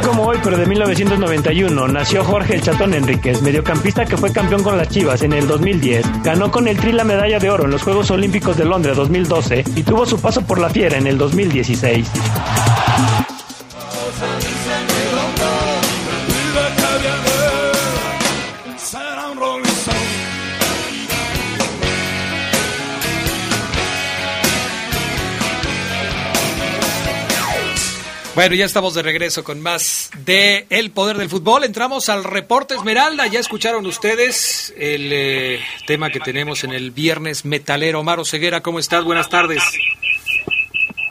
Como 0.01 0.23
hoy, 0.23 0.37
pero 0.43 0.57
de 0.57 0.65
1991, 0.65 1.87
nació 1.87 2.23
Jorge 2.23 2.55
El 2.55 2.61
Chatón 2.61 2.93
Enríquez, 2.93 3.41
mediocampista 3.41 4.05
que 4.05 4.17
fue 4.17 4.33
campeón 4.33 4.63
con 4.63 4.75
las 4.75 4.89
Chivas 4.89 5.21
en 5.21 5.33
el 5.33 5.47
2010. 5.47 6.23
Ganó 6.23 6.51
con 6.51 6.67
el 6.67 6.77
Tri 6.77 6.91
la 6.91 7.03
medalla 7.03 7.39
de 7.39 7.49
oro 7.49 7.65
en 7.65 7.71
los 7.71 7.83
Juegos 7.83 8.09
Olímpicos 8.11 8.57
de 8.57 8.65
Londres 8.65 8.97
2012 8.97 9.63
y 9.75 9.83
tuvo 9.83 10.05
su 10.05 10.19
paso 10.19 10.41
por 10.41 10.59
la 10.59 10.69
Fiera 10.69 10.97
en 10.97 11.07
el 11.07 11.17
2016. 11.17 12.09
Bueno, 28.35 28.55
ya 28.55 28.65
estamos 28.65 28.95
de 28.95 29.03
regreso 29.03 29.43
con 29.43 29.61
más 29.61 30.09
de 30.25 30.65
El 30.71 30.89
Poder 30.89 31.17
del 31.17 31.29
Fútbol. 31.29 31.63
Entramos 31.65 32.09
al 32.09 32.23
reporte 32.23 32.73
Esmeralda. 32.73 33.27
Ya 33.27 33.39
escucharon 33.39 33.85
ustedes 33.85 34.73
el 34.75 35.09
eh, 35.13 35.59
tema 35.85 36.09
que 36.09 36.19
tenemos 36.19 36.63
en 36.63 36.73
el 36.73 36.89
viernes 36.89 37.45
metalero. 37.45 38.03
Maro 38.03 38.25
Ceguera, 38.25 38.61
¿cómo 38.61 38.79
estás? 38.79 39.03
Buenas 39.03 39.29
tardes. 39.29 39.61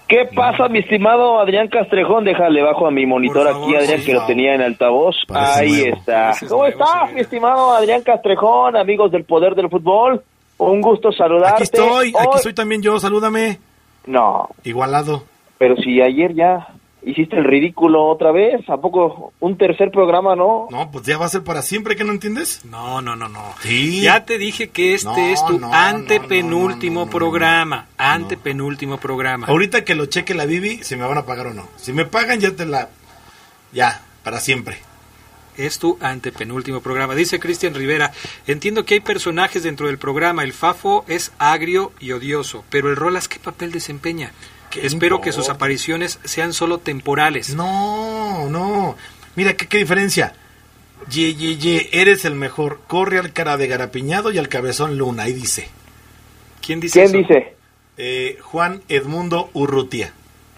¿Qué 0.09 0.29
pasa, 0.35 0.69
mi 0.69 0.81
estimado 0.81 1.39
Adrián 1.41 1.69
Castrejón? 1.69 2.25
Déjale 2.25 2.61
bajo 2.61 2.89
a 2.89 2.91
mi 2.91 3.07
monitor 3.07 3.47
favor, 3.47 3.69
aquí, 3.69 3.77
Adrián, 3.77 4.05
que 4.05 4.13
lo 4.15 4.27
tenía 4.27 4.55
en 4.57 4.61
altavoz. 4.61 5.15
Parece 5.29 5.61
Ahí 5.61 5.71
nuevo. 5.71 5.97
está. 5.97 6.35
¿Cómo 6.49 6.63
nuevo, 6.65 6.67
estás, 6.67 7.13
mi 7.15 7.21
estimado 7.21 7.71
Adrián 7.73 8.03
Castrejón, 8.03 8.77
amigos 8.77 9.13
del 9.13 9.25
Poder 9.25 9.55
del 9.55 9.71
Fútbol? 9.71 10.23
Un 10.59 10.81
gusto 10.81 11.13
saludarte. 11.13 11.55
Aquí 11.55 11.63
estoy, 11.63 12.09
aquí 12.19 12.37
estoy 12.37 12.53
también 12.53 12.83
yo, 12.83 12.99
salúdame. 12.99 13.59
No, 14.07 14.49
Igualado. 14.65 15.25
pero 15.57 15.77
si 15.77 16.03
ayer 16.03 16.35
ya 16.35 16.67
hiciste 17.05 17.37
el 17.37 17.45
ridículo 17.45 18.07
otra 18.07 18.33
vez, 18.33 18.69
¿a 18.69 18.77
poco 18.77 19.33
un 19.41 19.57
tercer 19.57 19.91
programa, 19.91 20.37
no? 20.37 20.69
No, 20.71 20.91
pues 20.91 21.05
ya 21.05 21.19
va 21.19 21.27
a 21.27 21.29
ser 21.29 21.43
para 21.43 21.63
siempre, 21.63 21.97
¿que 21.97 22.05
no 22.05 22.13
entiendes? 22.13 22.65
No, 22.65 23.03
no, 23.03 23.17
no, 23.17 23.29
no. 23.29 23.55
Sí. 23.61 24.03
Ya 24.03 24.25
te 24.25 24.39
dije 24.39 24.71
que 24.71 24.95
este 24.95 25.09
No, 25.09 25.17
es 25.17 25.45
tu 25.45 25.59
no, 25.59 25.69
no, 25.69 25.75
antepenúltimo 25.75 27.01
no, 27.01 27.07
no, 27.07 27.13
no, 27.13 27.19
programa. 27.19 27.87
Antepenúltimo 27.97 28.99
programa. 28.99 29.47
Ahorita 29.47 29.85
que 29.85 29.95
lo 29.95 30.07
cheque 30.07 30.35
la 30.35 30.47
Bibi, 30.47 30.83
si 30.83 30.97
me 30.97 31.07
van 31.07 31.19
a 31.19 31.27
pagar 31.27 31.49
o 31.49 31.55
no. 31.55 31.69
Si 31.77 31.93
me 31.93 32.05
pagan, 32.05 32.41
ya 32.41 32.55
te 32.55 32.67
la... 32.67 32.89
Ya, 33.73 34.03
para 34.23 34.41
siempre. 34.41 34.79
Es 35.57 35.79
tu 35.79 35.99
antepenúltimo 36.01 36.81
programa. 36.81 37.15
Dice 37.15 37.39
Cristian 37.39 37.75
Rivera, 37.75 38.13
entiendo 38.47 38.85
que 38.85 38.95
hay 38.95 39.01
personajes 39.01 39.63
dentro 39.63 39.87
del 39.87 39.99
programa. 39.99 40.45
El 40.45 40.53
Fafo 40.53 41.05
es 41.09 41.33
agrio 41.39 41.93
y 42.01 42.13
odioso, 42.13 42.65
pero 42.71 42.89
el 42.89 42.97
Rolas, 42.97 43.29
¿qué 43.29 43.39
papel 43.39 43.71
desempeña? 43.71 44.33
¿Qué 44.73 44.87
Espero 44.87 45.21
que 45.21 45.33
sus 45.33 45.51
apariciones 45.51 46.19
sean 46.25 46.53
solo 46.53 46.79
temporales. 46.79 47.55
No, 47.55 48.49
no. 48.49 48.97
Mira, 49.37 49.55
¿qué, 49.55 49.69
qué 49.69 49.79
diferencia? 49.79 50.35
Ye, 51.11 51.35
ye, 51.35 51.59
ye, 51.59 51.91
eres 51.93 52.25
el 52.25 52.35
mejor. 52.35 52.81
Corre 52.87 53.19
al 53.19 53.33
cara 53.33 53.57
de 53.57 53.67
Garapiñado 53.67 54.33
y 54.33 54.39
al 54.39 54.49
cabezón 54.49 54.97
Luna. 54.97 55.25
Ahí 55.25 55.33
dice. 55.35 55.69
¿Quién 56.65 56.81
dice 56.81 57.01
¿Quién 57.01 57.07
eso? 57.07 57.19
dice? 57.19 57.57
Eh, 57.99 58.39
Juan 58.41 58.83
Edmundo 58.89 59.51
Urrutia. 59.53 60.13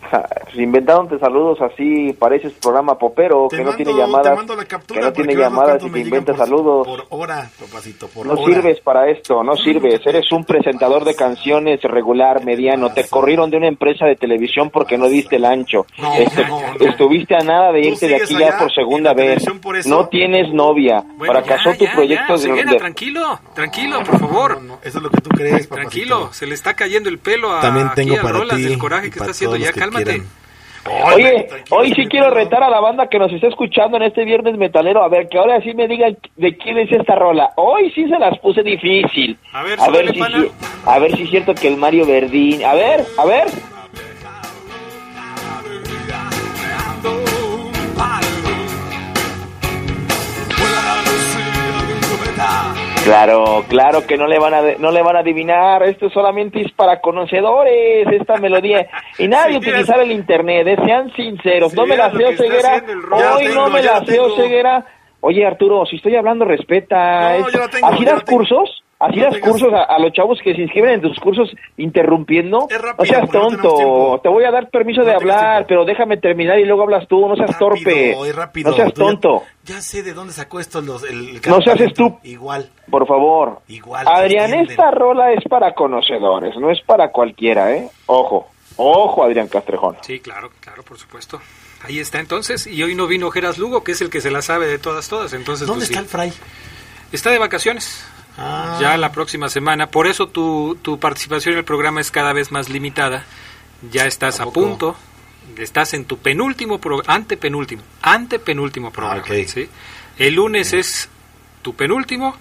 Ja, 0.11 0.23
pues 0.45 0.57
inventándote 0.57 1.19
saludos 1.19 1.59
así, 1.61 2.13
pareces 2.13 2.53
programa 2.63 2.97
popero, 2.99 3.49
Te 3.51 3.57
que 3.57 3.65
no 3.65 3.75
tiene 3.75 3.95
llamadas, 3.95 4.31
te 4.33 4.37
mando 4.37 4.55
la 4.57 4.65
captura 4.67 5.01
que 5.01 5.07
no 5.07 5.13
tiene 5.13 5.35
que 5.35 5.41
llamadas 5.41 5.77
y 5.77 5.79
te 5.79 5.85
llegan 5.87 6.03
inventa 6.07 6.33
por- 6.35 6.45
saludos. 6.45 6.87
Por 6.87 7.07
hora, 7.11 7.51
papacito, 7.59 8.09
por 8.09 8.27
No 8.27 8.35
hora. 8.35 8.45
sirves 8.45 8.81
para 8.81 9.09
esto, 9.11 9.43
no 9.43 9.57
sirves. 9.57 10.01
Eres 10.07 10.31
un 10.33 10.45
presentador 10.45 11.05
de 11.05 11.15
canciones 11.17 11.81
regular, 11.83 12.45
mediano. 12.45 12.93
Te 12.93 13.09
corrieron 13.09 13.51
de 13.51 13.57
una 13.57 13.69
empresa 13.69 14.07
de 14.07 14.17
televisión 14.17 14.71
porque 14.71 14.97
no 14.99 15.09
diste 15.09 15.37
el 15.37 15.45
ancho. 15.45 15.87
No, 15.99 16.13
Este, 16.15 16.45
no, 16.47 16.61
no. 16.61 16.87
Estuviste 16.87 17.35
a 17.35 17.41
nada 17.41 17.73
de 17.73 17.81
irte 17.81 18.07
de 18.09 18.17
aquí 18.17 18.37
ya 18.39 18.59
por 18.59 18.73
segunda 18.73 19.15
vez. 19.15 19.43
por. 19.63 19.75
No 19.87 20.09
tienes 20.09 20.53
novia. 20.53 21.03
Bueno, 21.17 21.33
Fracasó 21.35 21.73
ya, 21.73 21.79
tu 21.79 21.85
ya, 21.85 21.95
proyecto 21.95 22.37
ya, 22.37 22.55
de- 22.71 22.77
tranquilo, 22.79 23.41
tranquilo, 23.55 23.99
por 24.05 24.19
favor. 24.21 24.63
No, 24.63 24.75
no, 24.75 24.79
eso 24.83 24.99
es 24.99 25.03
lo 25.03 25.11
que 25.11 25.21
tú 25.21 25.31
crees, 25.31 25.67
papacito. 25.67 25.75
Tranquilo, 25.75 26.33
se 26.33 26.47
le 26.47 26.55
está 26.55 26.75
cayendo 26.75 27.09
el 27.09 27.19
pelo 27.19 27.51
a 27.53 27.61
También 27.61 27.91
tengo 27.95 28.13
aquí 28.13 28.19
a 28.19 28.23
para 28.23 28.39
Rolas 28.39 28.57
ti 28.57 28.63
del 28.65 28.79
coraje 28.79 29.11
que 29.11 29.19
está 29.19 29.31
haciendo. 29.31 29.57
Ya, 29.57 29.73
que 29.73 29.81
cálmate. 29.95 30.23
Oye, 31.15 31.49
hoy 31.71 31.95
sí 31.95 32.07
quiero 32.09 32.31
retar 32.31 32.63
a 32.63 32.69
la 32.69 32.79
banda 32.79 33.09
que 33.09 33.19
nos 33.19 33.33
está 33.33 33.49
escuchando 33.49 33.97
en 33.97 34.03
este 34.03 34.25
viernes 34.25 34.59
metalero. 34.59 35.03
A 35.03 35.09
ver, 35.09 35.29
que 35.29 35.39
ahora 35.39 35.61
sí 35.63 35.73
me 35.73 35.89
digan 35.89 36.17
de 36.37 36.57
quién 36.59 36.79
es 36.79 36.93
esta 36.93 37.15
rola. 37.15 37.51
Hoy 37.57 37.91
sí 37.95 38.07
se 38.07 38.19
las 38.19 38.39
puse 38.39 38.63
difícil. 38.63 39.39
A 39.53 39.63
ver, 39.63 39.81
a 39.81 39.89
ver 39.89 40.13
si, 40.13 40.19
pana. 40.19 40.45
a 40.85 40.99
ver 40.99 41.17
si 41.17 41.23
es 41.23 41.31
cierto 41.31 41.55
que 41.55 41.69
el 41.69 41.79
Mario 41.79 42.07
Verdín. 42.07 42.65
A 42.65 42.75
ver, 42.75 43.05
a 43.17 43.25
ver. 43.25 43.47
Claro, 53.05 53.65
claro 53.69 54.07
que 54.07 54.17
no 54.17 54.27
le 54.27 54.39
van 54.39 54.55
a 54.55 54.63
no 54.79 54.91
le 54.91 55.03
van 55.03 55.17
a 55.17 55.21
adivinar. 55.21 55.83
Esto 55.83 56.09
solamente 56.11 56.61
es 56.61 56.73
para 56.73 57.01
conocedores 57.01 58.07
esta 58.11 58.37
melodía 58.37 58.87
y 59.19 59.29
nadie 59.29 59.61
Sí, 59.61 59.69
utilizar 59.69 60.01
el 60.01 60.11
internet. 60.11 60.67
eh, 60.67 60.77
Sean 60.85 61.13
sinceros. 61.15 61.73
Sí, 61.73 61.77
no 61.79 61.87
me 61.87 61.97
la 61.97 62.07
está 62.07 62.19
ceguera. 62.37 62.83
Hoy 63.13 63.45
tengo, 63.47 63.55
no 63.55 63.71
me 63.71 63.83
la 63.83 64.01
tengo. 64.03 64.37
ceguera. 64.37 64.87
Oye 65.21 65.47
Arturo, 65.47 65.85
si 65.87 65.97
estoy 65.97 66.17
hablando 66.17 66.45
respeta. 66.45 67.39
No, 67.39 67.49
yo 67.51 67.59
la 67.61 67.69
tengo, 67.69 67.87
¿Así 67.87 67.99
yo 68.01 68.05
la 68.05 68.13
das 68.13 68.25
tengo. 68.25 68.39
cursos? 68.39 68.84
Así 69.01 69.17
No 69.19 69.29
tengas- 69.31 69.51
cursos 69.51 69.73
a, 69.75 69.83
a 69.85 69.99
los 69.99 70.13
chavos 70.13 70.39
que 70.43 70.55
se 70.55 70.63
inscriben 70.63 70.91
en 70.95 71.01
tus 71.03 71.19
cursos 71.21 71.51
interrumpiendo. 71.77 72.69
Rápido, 72.71 72.95
no 72.99 73.05
seas 73.05 73.23
no 73.23 73.41
tonto. 73.41 74.21
Te 74.23 74.29
voy 74.29 74.45
a 74.45 74.51
dar 74.51 74.71
permiso 74.71 75.01
No 75.01 75.07
de 75.07 75.15
hablar, 75.15 75.53
tiempo. 75.67 75.69
pero 75.69 75.85
déjame 75.85 76.17
terminar 76.17 76.59
y 76.59 76.65
luego 76.65 76.83
hablas 76.85 77.07
tú. 77.09 77.27
No 77.29 77.37
seas 77.37 77.51
Rápido, 77.51 77.69
torpe. 77.69 78.33
rápido. 78.33 78.71
No 78.71 78.77
seas 78.77 78.89
ya- 78.89 78.95
tonto. 78.95 79.43
Ya, 79.65 79.81
sé 79.81 80.03
de 80.03 80.13
dónde 80.15 80.33
sacó 80.33 80.61
esto 80.61 80.81
los, 80.81 81.03
el, 81.05 81.37
el 81.37 81.41
No 81.47 81.61
seas 81.61 81.81
estúpido. 81.81 82.19
Igual. 82.23 82.69
Por 82.91 83.07
favor. 83.07 83.61
Igual, 83.69 84.07
Adrián, 84.09 84.55
esta 84.55 84.91
rola 84.91 85.33
es 85.33 85.43
para 85.49 85.75
conocedores, 85.75 86.57
no 86.57 86.71
es 86.71 86.81
para 86.83 87.11
cualquiera, 87.11 87.73
¿eh? 87.75 87.89
Ojo. 88.07 88.49
Ojo, 88.77 89.23
Adrián 89.23 89.47
Castrejón. 89.49 89.97
Sí, 90.03 90.19
claro, 90.21 90.51
claro, 90.61 90.83
por 90.83 90.99
supuesto. 90.99 91.41
Ahí 91.85 91.99
está 92.01 92.19
entonces. 92.19 92.67
Y 92.67 92.83
hoy 92.83 92.95
no 92.95 93.07
vino 93.07 93.31
Geras 93.31 93.59
Lugo, 93.59 93.85
que 93.85 93.93
es 93.93 94.01
el 94.01 94.11
que 94.11 94.21
se 94.21 94.31
la 94.31 94.43
sabe 94.43 94.67
de 94.67 94.79
todas, 94.79 95.09
todas. 95.09 95.33
Entonces, 95.33 95.67
¿Dónde 95.67 95.87
pues, 95.87 95.91
está 95.91 96.01
sí. 96.01 96.05
el 96.05 96.11
Fray? 96.11 96.33
Está 97.13 97.31
de 97.31 97.39
vacaciones. 97.39 98.05
Ah. 98.37 98.79
Ya 98.81 98.97
la 98.97 99.13
próxima 99.13 99.49
semana. 99.49 99.89
Por 99.89 100.07
eso 100.07 100.27
tu, 100.29 100.77
tu 100.83 100.99
participación 100.99 101.53
en 101.55 101.59
el 101.59 101.65
programa 101.65 102.01
es 102.01 102.11
cada 102.11 102.33
vez 102.33 102.51
más 102.53 102.69
limitada. 102.69 103.25
Ya 103.91 104.07
estás 104.07 104.41
a 104.41 104.47
punto. 104.47 104.97
Estás 105.59 105.93
en 105.95 106.05
tu 106.07 106.19
penúltimo, 106.19 106.81
pro- 106.81 107.03
antepenúltimo, 107.07 107.83
antepenúltimo 108.03 108.91
programa. 108.91 109.23
Ah, 109.27 109.31
ok. 109.43 109.47
¿sí? 109.47 109.69
El 110.19 110.35
lunes 110.35 110.73
es 110.73 111.09
tu 111.63 111.75
penúltimo 111.77 112.37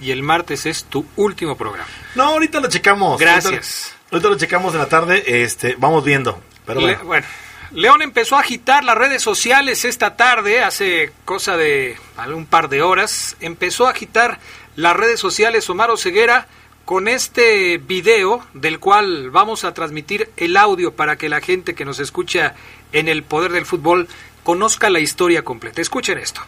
y 0.00 0.10
el 0.12 0.22
martes 0.22 0.64
es 0.66 0.84
tu 0.84 1.04
último 1.16 1.56
programa. 1.56 1.88
No, 2.14 2.22
ahorita 2.24 2.60
lo 2.60 2.68
checamos. 2.68 3.20
Gracias. 3.20 3.92
Ahorita, 3.94 4.06
ahorita 4.12 4.28
lo 4.28 4.36
checamos 4.36 4.72
en 4.74 4.78
la 4.80 4.88
tarde. 4.88 5.42
Este, 5.42 5.74
vamos 5.76 6.04
viendo. 6.04 6.40
Pero 6.64 6.80
Le- 6.80 6.86
bueno. 6.94 7.04
bueno, 7.04 7.26
León 7.72 8.00
empezó 8.02 8.36
a 8.36 8.40
agitar 8.40 8.84
las 8.84 8.96
redes 8.96 9.22
sociales 9.22 9.84
esta 9.84 10.16
tarde, 10.16 10.62
hace 10.62 11.12
cosa 11.24 11.56
de 11.56 11.96
un 12.32 12.46
par 12.46 12.68
de 12.68 12.80
horas. 12.82 13.36
Empezó 13.40 13.86
a 13.86 13.90
agitar 13.90 14.38
las 14.76 14.96
redes 14.96 15.18
sociales 15.20 15.68
Omar 15.70 15.90
Ceguera 15.96 16.46
con 16.84 17.08
este 17.08 17.78
video 17.78 18.40
del 18.54 18.78
cual 18.78 19.30
vamos 19.30 19.64
a 19.64 19.74
transmitir 19.74 20.28
el 20.36 20.56
audio 20.56 20.94
para 20.94 21.16
que 21.16 21.28
la 21.28 21.40
gente 21.40 21.74
que 21.74 21.84
nos 21.84 21.98
escucha 21.98 22.54
en 22.92 23.08
el 23.08 23.22
poder 23.24 23.50
del 23.52 23.64
fútbol 23.66 24.06
conozca 24.44 24.88
la 24.90 25.00
historia 25.00 25.42
completa. 25.42 25.80
Escuchen 25.80 26.18
esto. 26.18 26.40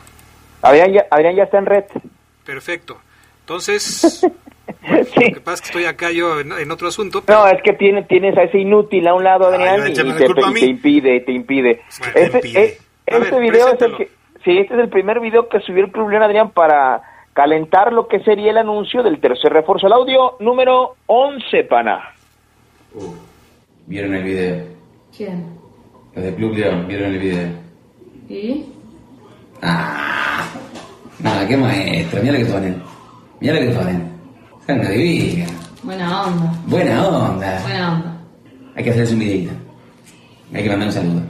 Adrián 0.63 0.93
ya, 0.93 1.07
Adrián 1.11 1.35
ya 1.37 1.43
está 1.45 1.59
en 1.59 1.67
red. 1.67 1.85
Perfecto. 2.45 2.99
Entonces, 3.41 4.23
lo 4.89 5.05
Sí. 5.05 5.33
que 5.33 5.41
pasa 5.41 5.55
es 5.55 5.61
que 5.63 5.67
estoy 5.69 5.85
acá 5.87 6.11
yo 6.13 6.39
en, 6.41 6.53
en 6.53 6.71
otro 6.71 6.87
asunto. 6.89 7.23
pero- 7.25 7.41
No, 7.41 7.49
es 7.49 7.61
que 7.63 7.73
tiene, 7.73 8.03
tienes 8.05 8.37
a 8.37 8.43
ese 8.45 8.59
inútil 8.59 9.09
a 9.09 9.15
un 9.15 9.25
lado, 9.25 9.47
Adrián, 9.49 9.81
Ay, 9.83 9.91
y 9.93 9.95
te, 9.95 10.03
y 10.03 10.13
te 10.13 10.67
impide, 10.67 11.21
te 11.21 11.33
impide. 11.33 11.83
Bueno, 11.99 12.13
te 12.15 12.23
este 12.25 12.37
impide. 12.39 12.79
A 13.11 13.17
este 13.17 13.31
ver, 13.31 13.41
video 13.41 13.73
es 13.75 13.83
el 13.83 13.97
que... 13.97 14.11
Sí, 14.45 14.59
este 14.59 14.75
es 14.75 14.81
el 14.81 14.89
primer 14.89 15.19
video 15.19 15.49
que 15.49 15.59
subió 15.61 15.85
el 15.85 15.91
Club 15.91 16.11
León, 16.11 16.23
Adrián, 16.23 16.51
para 16.51 17.03
calentar 17.39 17.93
lo 17.93 18.09
que 18.09 18.19
sería 18.25 18.51
el 18.51 18.59
anuncio 18.59 19.01
del 19.01 19.21
tercer 19.21 19.53
refuerzo. 19.53 19.87
El 19.87 19.93
audio 19.93 20.35
número 20.41 20.97
11, 21.07 21.63
pana. 21.71 22.01
Uh, 22.93 23.15
¿Vieron 23.87 24.13
el 24.13 24.25
video? 24.25 24.65
¿Quién? 25.17 25.47
Los 26.17 26.25
de 26.25 26.35
Club 26.35 26.57
León, 26.57 26.89
¿vieron 26.89 27.15
el 27.15 27.19
video? 27.21 27.49
¿Y? 28.29 28.65
¡Ah! 29.63 30.49
Nada, 31.21 31.47
qué 31.47 31.57
maestro, 31.57 32.21
mira 32.21 32.33
lo 32.33 32.45
que 32.45 32.53
ponen. 32.53 32.83
Mira 33.39 33.55
lo 33.55 33.61
que 33.61 33.79
ponen. 33.79 34.13
Son 34.67 34.81
una 34.81 34.91
divina. 34.91 35.47
Buena 35.85 36.23
onda. 36.25 36.53
Buena 36.67 37.07
onda. 37.07 37.63
Buena 37.63 37.93
onda. 37.93 38.21
Hay 38.75 38.83
que 38.83 38.91
hacerles 38.91 39.13
un 39.13 39.19
videito. 39.21 39.53
Hay 40.53 40.65
que 40.65 40.71
mandar 40.71 40.89
un 40.89 40.93
saludo. 40.93 41.23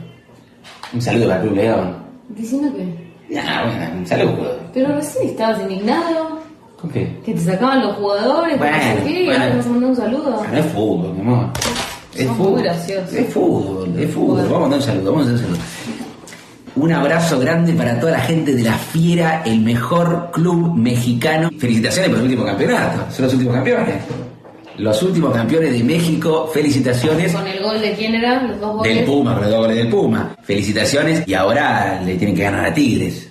Un 0.91 1.01
saludo 1.03 1.27
para 1.27 1.41
Club 1.41 1.53
León. 1.53 1.97
Diciendo 2.29 2.75
que. 2.75 3.08
Ya, 3.29 3.63
bueno, 3.65 3.99
un 3.99 4.07
saludo. 4.07 4.59
Pero 4.73 4.95
recién 4.95 5.27
estabas 5.29 5.61
indignado. 5.61 6.39
¿Con 6.79 6.89
qué? 6.89 7.19
Que 7.25 7.33
te 7.33 7.39
sacaban 7.41 7.81
los 7.81 7.95
jugadores. 7.97 8.57
Bueno, 8.57 8.77
no 8.77 8.83
sé 8.83 9.03
qué. 9.03 9.23
Y 9.23 9.25
bueno. 9.25 9.45
te 9.45 9.55
vas 9.57 9.65
a 9.65 9.69
mandar 9.69 9.89
un 9.89 9.95
saludo. 9.95 10.41
Ah, 10.43 10.47
no 10.51 10.57
es 10.57 10.65
fútbol, 10.67 11.13
mi 11.13 11.21
amor. 11.21 11.45
Es 12.15 12.25
Son 12.25 12.35
fútbol. 12.35 12.51
muy 12.53 12.63
graciosos. 12.63 13.13
Es 13.13 13.33
fútbol, 13.33 13.99
es 13.99 14.11
fútbol. 14.11 14.37
Vamos 14.43 14.55
a 14.55 14.59
mandar 14.59 14.79
un 14.79 14.85
saludo, 14.85 15.11
vamos 15.11 15.27
a 15.27 15.31
mandar 15.31 15.49
un 15.49 15.55
saludo. 15.55 15.69
Un 16.75 16.91
abrazo 16.93 17.39
grande 17.39 17.73
para 17.73 17.99
toda 17.99 18.13
la 18.13 18.19
gente 18.21 18.55
de 18.55 18.63
La 18.63 18.73
Fiera, 18.73 19.43
el 19.45 19.59
mejor 19.59 20.29
club 20.31 20.73
mexicano. 20.75 21.49
Felicitaciones 21.59 22.09
por 22.09 22.19
el 22.19 22.25
último 22.25 22.45
campeonato. 22.45 23.11
Son 23.11 23.25
los 23.25 23.33
últimos 23.33 23.55
campeones. 23.55 23.95
Los 24.79 25.03
últimos 25.03 25.33
campeones 25.33 25.73
de 25.73 25.83
México. 25.83 26.49
Felicitaciones. 26.53 27.33
Con 27.33 27.45
el 27.47 27.61
gol 27.61 27.81
de 27.81 27.93
quién 27.93 28.15
era, 28.15 28.41
los 28.43 28.59
dos 28.59 28.77
goles. 28.77 28.95
Del 28.95 29.05
Puma, 29.05 29.33
con 29.33 29.41
los 29.43 29.51
dos 29.51 29.59
goles 29.59 29.77
del 29.77 29.89
Puma. 29.89 30.35
Felicitaciones. 30.43 31.27
Y 31.27 31.33
ahora 31.33 32.01
le 32.03 32.15
tienen 32.15 32.35
que 32.35 32.43
ganar 32.43 32.65
a 32.65 32.73
Tigres. 32.73 33.29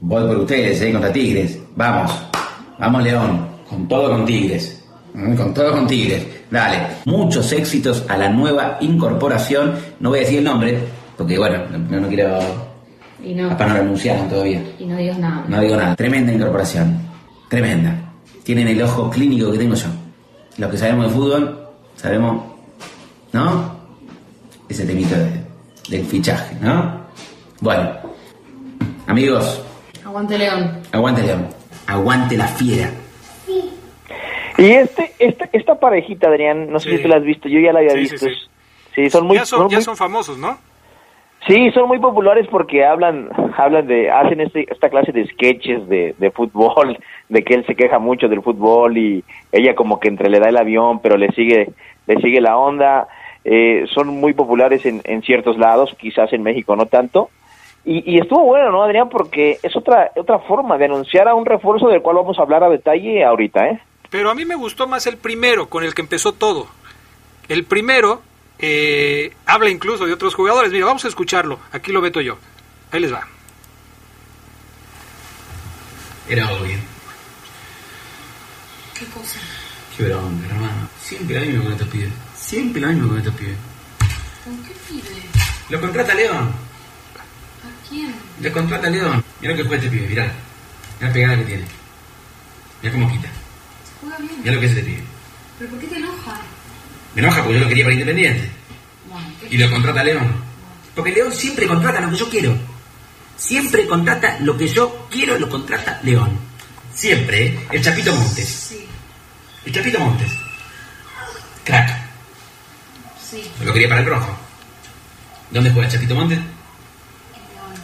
Voy 0.00 0.26
por 0.26 0.38
ustedes, 0.38 0.82
eh, 0.82 0.90
contra 0.92 1.12
Tigres. 1.12 1.58
Vamos. 1.76 2.10
Vamos, 2.78 3.02
León. 3.04 3.46
Con 3.68 3.86
todo 3.86 4.10
con 4.10 4.24
Tigres. 4.24 4.82
Mm, 5.14 5.34
Con 5.34 5.54
todo 5.54 5.72
con 5.72 5.86
Tigres. 5.86 6.26
Dale. 6.50 6.78
Muchos 7.04 7.52
éxitos 7.52 8.04
a 8.08 8.16
la 8.18 8.28
nueva 8.28 8.78
incorporación. 8.80 9.74
No 10.00 10.10
voy 10.10 10.18
a 10.18 10.22
decir 10.22 10.38
el 10.38 10.44
nombre, 10.44 10.78
porque 11.16 11.38
bueno, 11.38 11.58
no, 11.88 12.00
no 12.00 12.08
quiero. 12.08 12.38
Y 13.24 13.34
no. 13.34 13.50
Capaz 13.50 13.68
no 13.68 13.74
lo 13.74 13.80
anunciaron 13.82 14.28
todavía. 14.28 14.62
Y 14.78 14.84
no 14.86 14.96
digas 14.96 15.18
nada. 15.18 15.44
No 15.46 15.60
digo 15.60 15.76
nada. 15.76 15.94
Tremenda 15.94 16.32
incorporación. 16.32 16.98
Tremenda. 17.48 17.94
Tienen 18.42 18.66
el 18.68 18.82
ojo 18.82 19.08
clínico 19.10 19.52
que 19.52 19.58
tengo 19.58 19.74
yo. 19.76 19.86
Los 20.58 20.70
que 20.70 20.76
sabemos 20.76 21.06
de 21.08 21.12
fútbol, 21.18 21.58
sabemos, 21.96 22.44
¿no? 23.32 23.76
Ese 24.68 24.86
temito 24.86 25.14
de- 25.16 25.42
del 25.88 26.04
fichaje, 26.06 26.56
¿no? 26.60 27.00
Bueno, 27.60 27.90
amigos, 29.06 29.64
Aguante 30.04 30.36
León. 30.38 30.80
aguante 30.92 31.22
León. 31.22 31.46
Aguante 31.86 32.36
la 32.36 32.46
fiera. 32.46 32.90
Y 34.58 34.64
este, 34.70 35.12
este, 35.18 35.48
esta 35.52 35.80
parejita, 35.80 36.28
Adrián, 36.28 36.70
no 36.70 36.78
sé 36.78 36.90
Sí. 36.90 36.96
si 36.96 37.02
tú 37.02 37.08
la 37.08 37.16
has 37.16 37.24
visto, 37.24 37.48
yo 37.48 37.58
ya 37.60 37.72
la 37.72 37.80
había 37.80 37.92
Sí, 37.92 38.06
sí, 38.06 38.12
visto. 38.12 38.26
sí. 38.28 38.34
Sí, 38.94 39.10
son 39.10 39.26
muy, 39.26 39.36
ya 39.38 39.46
son, 39.46 39.60
son 39.60 39.68
ya 39.70 39.76
muy- 39.78 39.84
son 39.84 39.96
famosos, 39.96 40.38
¿no? 40.38 40.58
sí, 41.48 41.70
son 41.72 41.88
muy 41.88 41.98
populares 41.98 42.46
porque 42.50 42.84
hablan, 42.84 43.28
hablan 43.56 43.86
de, 43.88 44.08
hacen 44.10 44.40
este, 44.42 44.70
esta 44.72 44.88
clase 44.90 45.10
de 45.10 45.26
sketches 45.26 45.88
de, 45.88 46.14
de 46.18 46.30
fútbol, 46.30 46.96
de 47.32 47.42
que 47.42 47.54
él 47.54 47.64
se 47.66 47.74
queja 47.74 47.98
mucho 47.98 48.28
del 48.28 48.42
fútbol 48.42 48.98
y 48.98 49.24
ella 49.50 49.74
como 49.74 49.98
que 49.98 50.08
entre 50.08 50.28
le 50.28 50.38
da 50.38 50.50
el 50.50 50.56
avión, 50.58 51.00
pero 51.00 51.16
le 51.16 51.32
sigue, 51.32 51.70
le 52.06 52.16
sigue 52.20 52.42
la 52.42 52.58
onda. 52.58 53.08
Eh, 53.42 53.86
son 53.94 54.08
muy 54.08 54.34
populares 54.34 54.84
en, 54.84 55.00
en 55.04 55.22
ciertos 55.22 55.56
lados, 55.56 55.96
quizás 55.98 56.30
en 56.34 56.42
México 56.42 56.76
no 56.76 56.84
tanto. 56.84 57.30
Y, 57.86 58.14
y 58.14 58.18
estuvo 58.18 58.44
bueno, 58.44 58.70
¿no, 58.70 58.82
Adrián? 58.82 59.08
Porque 59.08 59.58
es 59.62 59.74
otra, 59.74 60.10
otra 60.14 60.40
forma 60.40 60.76
de 60.76 60.84
anunciar 60.84 61.26
a 61.26 61.34
un 61.34 61.46
refuerzo 61.46 61.88
del 61.88 62.02
cual 62.02 62.16
vamos 62.16 62.38
a 62.38 62.42
hablar 62.42 62.64
a 62.64 62.68
detalle 62.68 63.24
ahorita, 63.24 63.66
¿eh? 63.66 63.80
Pero 64.10 64.30
a 64.30 64.34
mí 64.34 64.44
me 64.44 64.54
gustó 64.54 64.86
más 64.86 65.06
el 65.06 65.16
primero, 65.16 65.70
con 65.70 65.84
el 65.84 65.94
que 65.94 66.02
empezó 66.02 66.32
todo. 66.32 66.66
El 67.48 67.64
primero 67.64 68.20
eh, 68.58 69.32
habla 69.46 69.70
incluso 69.70 70.04
de 70.04 70.12
otros 70.12 70.34
jugadores. 70.34 70.70
Mira, 70.70 70.84
vamos 70.84 71.06
a 71.06 71.08
escucharlo. 71.08 71.60
Aquí 71.72 71.92
lo 71.92 72.02
meto 72.02 72.20
yo. 72.20 72.36
Ahí 72.92 73.00
les 73.00 73.12
va. 73.12 73.26
Era 76.28 76.44
obvio. 76.52 76.91
¿Qué 79.02 79.08
cosa? 79.08 79.38
Qué 79.96 80.04
bronca, 80.04 80.46
hermano. 80.46 80.88
Siempre 81.02 81.40
lo 81.40 81.46
mismo 81.46 81.64
con 81.64 81.72
estos 81.72 81.88
pibes. 81.88 82.12
Siempre 82.38 82.80
lo 82.80 82.88
mismo 82.88 83.08
con 83.08 83.18
estos 83.18 83.34
pibes. 83.34 83.56
¿Con 84.44 84.56
qué 84.62 84.74
pide? 84.88 85.22
Lo 85.70 85.80
contrata 85.80 86.14
León. 86.14 86.46
¿A 86.46 87.88
quién? 87.88 88.14
Lo 88.40 88.52
contrata 88.52 88.88
León. 88.88 89.24
Mira 89.40 89.54
lo 89.54 89.56
que 89.56 89.68
juega 89.68 89.82
este 89.82 89.96
pibe, 89.96 90.06
mirá. 90.06 90.24
Mirá 90.26 91.08
la 91.08 91.12
pegada 91.12 91.36
que 91.38 91.44
tiene. 91.44 91.64
Mirá 92.80 92.94
cómo 92.94 93.10
quita. 93.10 93.28
Juega 94.00 94.18
bien. 94.18 94.38
Mirá 94.38 94.54
lo 94.54 94.60
que 94.60 94.66
es 94.66 94.72
este 94.72 94.84
pibe. 94.84 95.02
¿Pero 95.58 95.70
por 95.70 95.80
qué 95.80 95.86
te 95.88 95.96
enoja? 95.96 96.40
Me 97.16 97.22
enoja 97.22 97.42
porque 97.42 97.54
yo 97.54 97.64
lo 97.64 97.68
quería 97.68 97.84
para 97.84 97.94
Independiente. 97.94 98.50
Bueno, 99.10 99.28
¿qué 99.40 99.48
Y 99.50 99.58
lo 99.58 99.68
contrata 99.68 100.04
León. 100.04 100.32
Porque 100.94 101.10
León 101.10 101.32
siempre 101.32 101.66
contrata 101.66 102.00
lo 102.00 102.10
que 102.10 102.16
yo 102.16 102.30
quiero. 102.30 102.56
Siempre 103.36 103.84
contrata 103.88 104.38
lo 104.38 104.56
que 104.56 104.68
yo 104.68 105.08
quiero, 105.10 105.36
lo 105.40 105.48
contrata 105.48 105.98
León. 106.04 106.38
Siempre, 106.94 107.46
¿eh? 107.46 107.66
El 107.72 107.82
Chapito 107.82 108.14
Montes. 108.14 108.48
Sí, 108.48 108.86
El 109.64 109.72
Chapito 109.72 109.98
Montes. 110.00 110.32
Crack. 111.64 111.90
sí. 113.30 113.42
Lo 113.64 113.72
quería 113.72 113.88
para 113.88 114.00
el 114.00 114.06
rojo. 114.06 114.36
¿Dónde 115.50 115.70
juega 115.70 115.86
el 115.86 115.92
Chapito 115.92 116.14
Montes? 116.14 116.38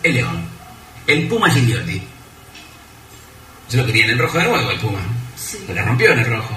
El 0.03 0.15
León. 0.15 0.43
El 1.07 1.29
Puma 1.29 1.51
Gigliotti. 1.51 2.03
Yo 3.71 3.81
lo 3.81 3.87
quería 3.87 4.05
en 4.05 4.11
el 4.11 4.19
rojo 4.19 4.39
de 4.39 4.45
nuevo, 4.45 4.71
el 4.71 4.79
Puma. 4.79 4.99
Sí. 5.37 5.59
Lo 5.69 5.83
rompió 5.85 6.13
en 6.13 6.19
el 6.21 6.27
rojo. 6.27 6.55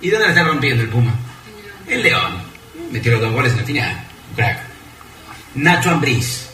¿Y 0.00 0.10
dónde 0.10 0.26
la 0.26 0.32
está 0.32 0.44
rompiendo 0.44 0.82
el 0.82 0.88
Puma? 0.88 1.12
El 1.86 2.02
León. 2.02 2.42
Metió 2.90 3.12
los 3.12 3.20
dos 3.20 3.32
goles 3.32 3.52
en 3.52 3.58
la 3.58 3.64
final. 3.64 4.04
Crack. 4.36 4.58
Nacho 5.54 5.90
Ambriz. 5.90 6.48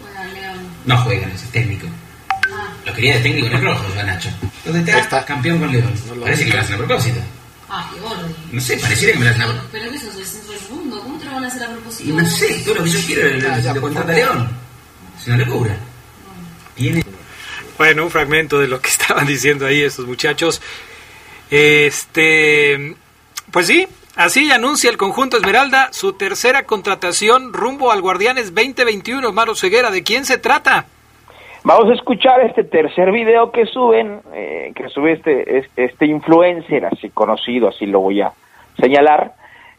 Bueno, 0.00 0.32
León. 0.34 0.58
No 0.84 0.96
juega, 0.98 1.28
es 1.28 1.42
técnico. 1.50 1.86
Ah, 2.30 2.68
Lo 2.84 2.92
quería 2.92 3.14
de 3.14 3.20
técnico 3.20 3.46
en 3.46 3.54
el 3.54 3.62
rojo, 3.62 3.84
yo 3.94 4.00
a 4.00 4.04
Nacho. 4.04 4.30
¿Dónde 4.64 4.92
está? 4.92 5.24
Campeón 5.24 5.58
con 5.60 5.72
León. 5.72 5.94
No 6.14 6.22
Parece 6.22 6.44
que 6.44 6.52
lo 6.52 6.60
hacen 6.60 6.74
a 6.74 6.78
propósito. 6.78 7.20
Ah, 7.68 7.90
qué 7.92 8.00
gordo. 8.00 8.28
No 8.52 8.60
sé, 8.60 8.76
pareciera 8.78 9.12
que 9.12 9.18
me 9.18 9.28
a 9.28 9.34
propósito. 9.34 9.68
Pero 9.72 9.90
que 9.90 9.96
eso 9.96 10.10
es 10.10 10.16
el 10.16 10.26
centro 10.26 10.52
del 10.52 10.70
mundo. 10.70 11.00
¿Cómo 11.02 11.18
te 11.18 11.24
lo 11.24 11.32
van 11.32 11.44
a 11.44 11.46
hacer 11.48 11.62
a 11.62 11.70
propósito? 11.70 12.10
Y 12.10 12.12
no 12.12 12.30
sé, 12.30 12.62
todo 12.64 12.74
lo 12.76 12.84
que 12.84 12.90
yo 12.90 13.00
quiero 13.06 13.74
lo, 13.74 13.80
por 13.80 13.92
contrata. 13.92 14.12
León. 14.12 14.48
Es 15.18 15.26
una 15.26 15.36
locura. 15.38 15.76
Tiene 16.74 17.04
Bueno, 17.76 18.04
un 18.04 18.10
fragmento 18.10 18.58
de 18.58 18.68
lo 18.68 18.80
que 18.80 18.88
estaban 18.90 19.26
diciendo 19.26 19.66
ahí 19.66 19.82
estos 19.82 20.06
muchachos. 20.06 20.60
Este, 21.50 22.96
pues 23.50 23.66
sí, 23.66 23.88
así 24.16 24.50
anuncia 24.50 24.90
el 24.90 24.98
conjunto 24.98 25.38
Esmeralda 25.38 25.90
su 25.92 26.12
tercera 26.12 26.64
contratación 26.64 27.52
rumbo 27.52 27.90
al 27.90 28.02
Guardianes 28.02 28.54
2021. 28.54 29.32
Maro 29.32 29.54
Ceguera, 29.54 29.90
¿de 29.90 30.02
quién 30.02 30.24
se 30.26 30.38
trata? 30.38 30.86
Vamos 31.64 31.90
a 31.90 31.94
escuchar 31.94 32.40
este 32.42 32.64
tercer 32.64 33.10
video 33.12 33.50
que 33.50 33.66
suben, 33.66 34.20
eh, 34.34 34.72
que 34.74 34.88
sube 34.88 35.12
este, 35.12 35.58
es- 35.58 35.66
este 35.76 36.06
influencer, 36.06 36.84
así 36.86 37.10
conocido, 37.10 37.68
así 37.68 37.84
lo 37.86 38.00
voy 38.00 38.20
a 38.20 38.32
señalar, 38.80 39.34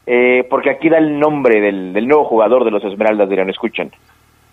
eh, 0.06 0.46
porque 0.50 0.70
aquí 0.72 0.90
da 0.90 0.98
el 0.98 1.18
nombre 1.20 1.62
del, 1.62 1.94
del 1.94 2.08
nuevo 2.08 2.26
jugador 2.26 2.66
de 2.66 2.72
los 2.72 2.84
Esmeraldas, 2.84 3.30
dirán, 3.30 3.50
escuchen. 3.50 3.92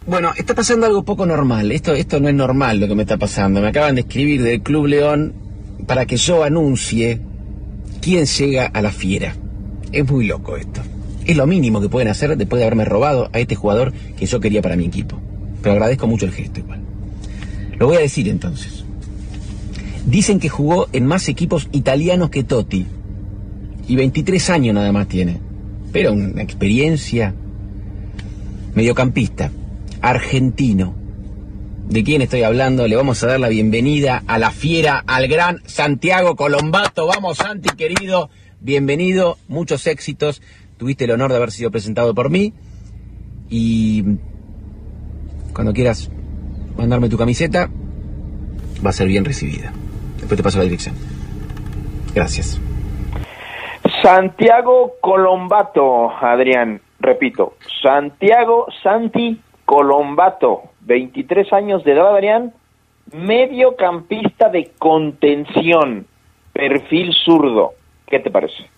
Bueno, 0.06 0.30
está 0.36 0.54
pasando 0.54 0.86
algo 0.86 1.04
poco 1.04 1.26
normal. 1.26 1.72
Esto, 1.72 1.92
esto 1.92 2.20
no 2.20 2.28
es 2.28 2.34
normal 2.34 2.78
lo 2.78 2.86
que 2.86 2.94
me 2.94 3.02
está 3.02 3.16
pasando. 3.16 3.60
Me 3.60 3.68
acaban 3.68 3.96
de 3.96 4.02
escribir 4.02 4.42
del 4.42 4.62
Club 4.62 4.86
León 4.86 5.34
para 5.88 6.06
que 6.06 6.16
yo 6.16 6.44
anuncie 6.44 7.18
quién 8.00 8.24
llega 8.24 8.66
a 8.66 8.80
la 8.82 8.90
fiera. 8.92 9.34
Es 9.90 10.08
muy 10.08 10.26
loco 10.28 10.56
esto. 10.56 10.80
Es 11.26 11.36
lo 11.36 11.46
mínimo 11.48 11.80
que 11.80 11.88
pueden 11.88 12.06
hacer 12.08 12.36
después 12.36 12.60
de 12.60 12.66
haberme 12.66 12.84
robado 12.84 13.28
a 13.32 13.40
este 13.40 13.56
jugador 13.56 13.92
que 14.16 14.26
yo 14.26 14.38
quería 14.38 14.62
para 14.62 14.76
mi 14.76 14.84
equipo. 14.86 15.18
Pero 15.60 15.72
agradezco 15.72 16.06
mucho 16.06 16.24
el 16.26 16.32
gesto 16.32 16.60
igual. 16.60 16.82
Lo 17.78 17.86
voy 17.86 17.96
a 17.96 18.00
decir 18.00 18.28
entonces. 18.28 18.84
Dicen 20.06 20.38
que 20.38 20.48
jugó 20.48 20.88
en 20.92 21.04
más 21.06 21.28
equipos 21.28 21.68
italianos 21.72 22.30
que 22.30 22.44
Totti. 22.44 22.86
Y 23.88 23.96
23 23.96 24.50
años 24.50 24.74
nada 24.74 24.92
más 24.92 25.08
tiene. 25.08 25.38
Pero 25.92 26.12
una 26.12 26.42
experiencia. 26.42 27.34
Mediocampista. 28.74 29.50
Argentino. 30.00 30.94
¿De 31.88 32.02
quién 32.02 32.22
estoy 32.22 32.42
hablando? 32.42 32.86
Le 32.88 32.96
vamos 32.96 33.22
a 33.22 33.28
dar 33.28 33.40
la 33.40 33.48
bienvenida 33.48 34.22
a 34.26 34.38
la 34.38 34.50
fiera, 34.50 35.04
al 35.06 35.28
gran 35.28 35.60
Santiago 35.66 36.34
Colombato. 36.34 37.06
Vamos, 37.06 37.38
Santi, 37.38 37.68
querido. 37.76 38.30
Bienvenido. 38.60 39.38
Muchos 39.48 39.86
éxitos. 39.86 40.42
Tuviste 40.78 41.04
el 41.04 41.12
honor 41.12 41.30
de 41.30 41.36
haber 41.36 41.52
sido 41.52 41.70
presentado 41.70 42.14
por 42.14 42.30
mí. 42.30 42.52
Y 43.48 44.02
cuando 45.52 45.72
quieras 45.72 46.10
mandarme 46.76 47.08
tu 47.08 47.16
camiseta, 47.16 47.68
va 48.84 48.90
a 48.90 48.92
ser 48.92 49.08
bien 49.08 49.24
recibida. 49.24 49.72
Después 50.18 50.36
te 50.36 50.42
paso 50.42 50.58
la 50.58 50.64
dirección. 50.64 50.94
Gracias. 52.14 52.60
Santiago 54.02 54.94
Colombato, 55.00 56.10
Adrián, 56.10 56.80
repito, 57.00 57.56
Santiago 57.82 58.66
Santi 58.82 59.40
Colombato, 59.64 60.62
23 60.80 61.52
años 61.52 61.84
de 61.84 61.92
edad, 61.92 62.14
Adrián, 62.14 62.52
mediocampista 63.12 64.48
de 64.48 64.72
contención, 64.78 66.06
perfil 66.52 67.12
zurdo. 67.24 67.74
¿Qué 68.06 68.20
te 68.20 68.30
parece? 68.30 68.68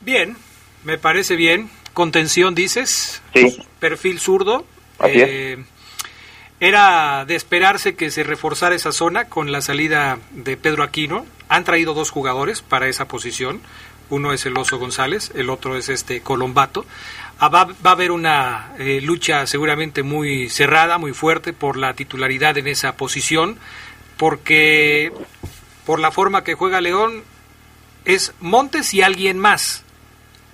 Bien, 0.00 0.36
me 0.84 0.98
parece 0.98 1.36
bien. 1.36 1.68
Contención, 1.94 2.54
dices. 2.54 3.22
Sí. 3.34 3.58
Perfil 3.80 4.18
zurdo. 4.20 4.64
Así 4.98 5.20
Eh, 5.20 5.64
Era 6.60 7.24
de 7.24 7.36
esperarse 7.36 7.94
que 7.94 8.10
se 8.10 8.24
reforzara 8.24 8.74
esa 8.74 8.90
zona 8.90 9.26
con 9.26 9.52
la 9.52 9.60
salida 9.60 10.18
de 10.32 10.56
Pedro 10.56 10.82
Aquino. 10.82 11.24
Han 11.48 11.64
traído 11.64 11.94
dos 11.94 12.10
jugadores 12.10 12.62
para 12.62 12.88
esa 12.88 13.06
posición. 13.06 13.60
Uno 14.10 14.32
es 14.32 14.44
el 14.46 14.56
Oso 14.56 14.78
González, 14.78 15.30
el 15.34 15.50
otro 15.50 15.76
es 15.76 15.88
este 15.88 16.20
Colombato. 16.20 16.84
Ah, 17.38 17.48
va, 17.48 17.66
va 17.66 17.90
a 17.90 17.92
haber 17.92 18.10
una 18.10 18.72
eh, 18.78 19.00
lucha 19.00 19.46
seguramente 19.46 20.02
muy 20.02 20.48
cerrada, 20.48 20.98
muy 20.98 21.12
fuerte 21.12 21.52
por 21.52 21.76
la 21.76 21.94
titularidad 21.94 22.58
en 22.58 22.66
esa 22.66 22.96
posición, 22.96 23.58
porque 24.16 25.12
por 25.86 26.00
la 26.00 26.10
forma 26.10 26.42
que 26.42 26.54
juega 26.54 26.80
León 26.80 27.22
es 28.04 28.32
Montes 28.40 28.94
y 28.94 29.02
alguien 29.02 29.38
más. 29.38 29.84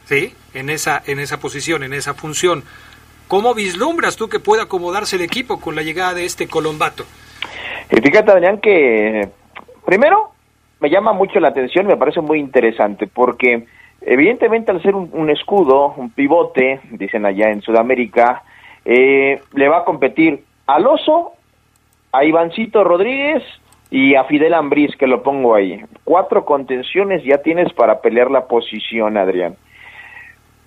¿sí? 0.06 0.34
En 0.52 0.68
esa, 0.70 1.02
en 1.06 1.18
esa 1.18 1.38
posición, 1.40 1.82
en 1.82 1.94
esa 1.94 2.14
función. 2.14 2.64
¿Cómo 3.28 3.54
vislumbras 3.54 4.16
tú 4.16 4.28
que 4.28 4.38
puede 4.38 4.62
acomodarse 4.62 5.16
el 5.16 5.22
equipo 5.22 5.60
con 5.60 5.74
la 5.74 5.82
llegada 5.82 6.14
de 6.14 6.24
este 6.24 6.46
Colombato? 6.46 7.04
Y 7.90 8.00
fíjate, 8.00 8.30
Adrián, 8.30 8.58
que 8.58 9.28
primero 9.84 10.30
me 10.80 10.90
llama 10.90 11.12
mucho 11.12 11.40
la 11.40 11.48
atención, 11.48 11.86
me 11.86 11.96
parece 11.96 12.20
muy 12.20 12.38
interesante, 12.38 13.06
porque 13.06 13.66
evidentemente 14.02 14.70
al 14.70 14.82
ser 14.82 14.94
un, 14.94 15.10
un 15.12 15.30
escudo, 15.30 15.94
un 15.96 16.10
pivote, 16.10 16.80
dicen 16.90 17.24
allá 17.24 17.50
en 17.50 17.62
Sudamérica, 17.62 18.42
eh, 18.84 19.40
le 19.54 19.68
va 19.68 19.78
a 19.78 19.84
competir 19.84 20.44
al 20.66 20.86
Oso, 20.86 21.32
a 22.12 22.24
Ivancito 22.24 22.84
Rodríguez 22.84 23.42
y 23.90 24.14
a 24.14 24.24
Fidel 24.24 24.54
Ambriz, 24.54 24.94
que 24.96 25.06
lo 25.06 25.22
pongo 25.22 25.54
ahí. 25.54 25.82
Cuatro 26.04 26.44
contenciones 26.44 27.24
ya 27.24 27.38
tienes 27.38 27.72
para 27.72 28.00
pelear 28.00 28.30
la 28.30 28.46
posición, 28.46 29.16
Adrián. 29.16 29.56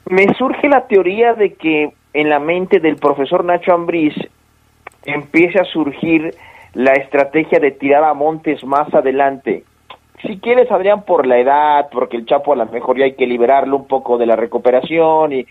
Me 0.10 0.34
surge 0.36 0.68
la 0.68 0.88
teoría 0.88 1.34
de 1.34 1.54
que 1.54 1.92
en 2.14 2.30
la 2.30 2.40
mente 2.40 2.80
del 2.80 2.96
profesor 2.96 3.44
Nacho 3.44 3.74
Ambriz 3.74 4.16
empiece 5.06 5.60
a 5.60 5.66
surgir 5.66 6.34
la 6.74 6.94
estrategia 6.94 7.60
de 7.60 7.72
tirar 7.72 8.04
a 8.04 8.14
Montes 8.14 8.64
más 8.64 8.94
adelante. 8.94 9.64
Si 10.22 10.40
quieres, 10.40 10.72
Adrián, 10.72 11.04
por 11.04 11.28
la 11.28 11.38
edad, 11.38 11.90
porque 11.92 12.18
el 12.18 12.26
Chapo 12.26 12.54
a 12.54 12.56
lo 12.56 12.66
mejor 12.66 12.98
ya 12.98 13.06
hay 13.06 13.14
que 13.14 13.28
liberarlo 13.28 13.78
un 13.78 13.88
poco 13.88 14.18
de 14.18 14.26
la 14.26 14.36
recuperación 14.36 15.34
y, 15.34 15.46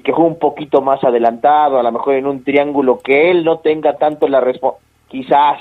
que 0.00 0.12
juegue 0.12 0.30
un 0.30 0.38
poquito 0.38 0.82
más 0.82 1.02
adelantado, 1.02 1.78
a 1.78 1.82
lo 1.82 1.92
mejor 1.92 2.14
en 2.14 2.26
un 2.26 2.44
triángulo 2.44 2.98
que 2.98 3.30
él 3.30 3.44
no 3.44 3.58
tenga 3.58 3.94
tanto 3.96 4.28
la 4.28 4.40
responsabilidad, 4.40 4.86
quizás, 5.08 5.60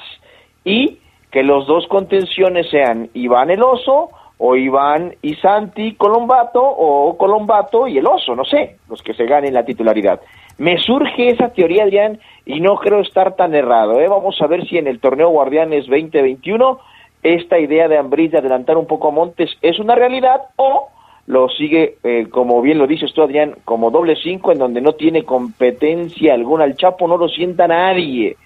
y 0.65 0.99
que 1.31 1.43
los 1.43 1.65
dos 1.67 1.87
contenciones 1.87 2.69
sean 2.69 3.09
Iván 3.13 3.49
el 3.49 3.63
Oso 3.63 4.09
o 4.39 4.55
Iván 4.55 5.15
y 5.21 5.35
Santi 5.35 5.93
Colombato 5.95 6.61
o 6.61 7.17
Colombato 7.17 7.87
y 7.87 7.97
el 7.97 8.05
Oso, 8.05 8.35
no 8.35 8.45
sé, 8.45 8.77
los 8.89 9.01
que 9.01 9.13
se 9.13 9.25
ganen 9.25 9.53
la 9.53 9.65
titularidad. 9.65 10.21
Me 10.57 10.77
surge 10.77 11.29
esa 11.29 11.49
teoría, 11.49 11.83
Adrián, 11.83 12.19
y 12.45 12.59
no 12.61 12.77
creo 12.77 13.01
estar 13.01 13.35
tan 13.35 13.53
errado. 13.53 13.99
¿eh? 13.99 14.07
Vamos 14.07 14.41
a 14.41 14.47
ver 14.47 14.67
si 14.67 14.77
en 14.77 14.87
el 14.87 14.99
torneo 14.99 15.29
Guardianes 15.29 15.85
2021 15.87 16.79
esta 17.23 17.59
idea 17.59 17.87
de 17.87 17.97
Ambriz 17.97 18.31
de 18.31 18.39
adelantar 18.39 18.77
un 18.77 18.87
poco 18.87 19.09
a 19.09 19.11
Montes 19.11 19.51
es 19.61 19.79
una 19.79 19.95
realidad 19.95 20.41
o 20.55 20.89
lo 21.25 21.49
sigue, 21.49 21.95
eh, 22.03 22.27
como 22.29 22.61
bien 22.61 22.77
lo 22.77 22.87
dices 22.87 23.13
tú, 23.13 23.21
Adrián, 23.21 23.55
como 23.65 23.91
doble 23.91 24.15
cinco, 24.15 24.53
en 24.53 24.59
donde 24.59 24.79
no 24.79 24.93
tiene 24.93 25.23
competencia 25.23 26.33
alguna. 26.33 26.63
El 26.63 26.77
Chapo 26.77 27.05
no 27.05 27.17
lo 27.17 27.27
sienta 27.27 27.67
nadie 27.67 28.37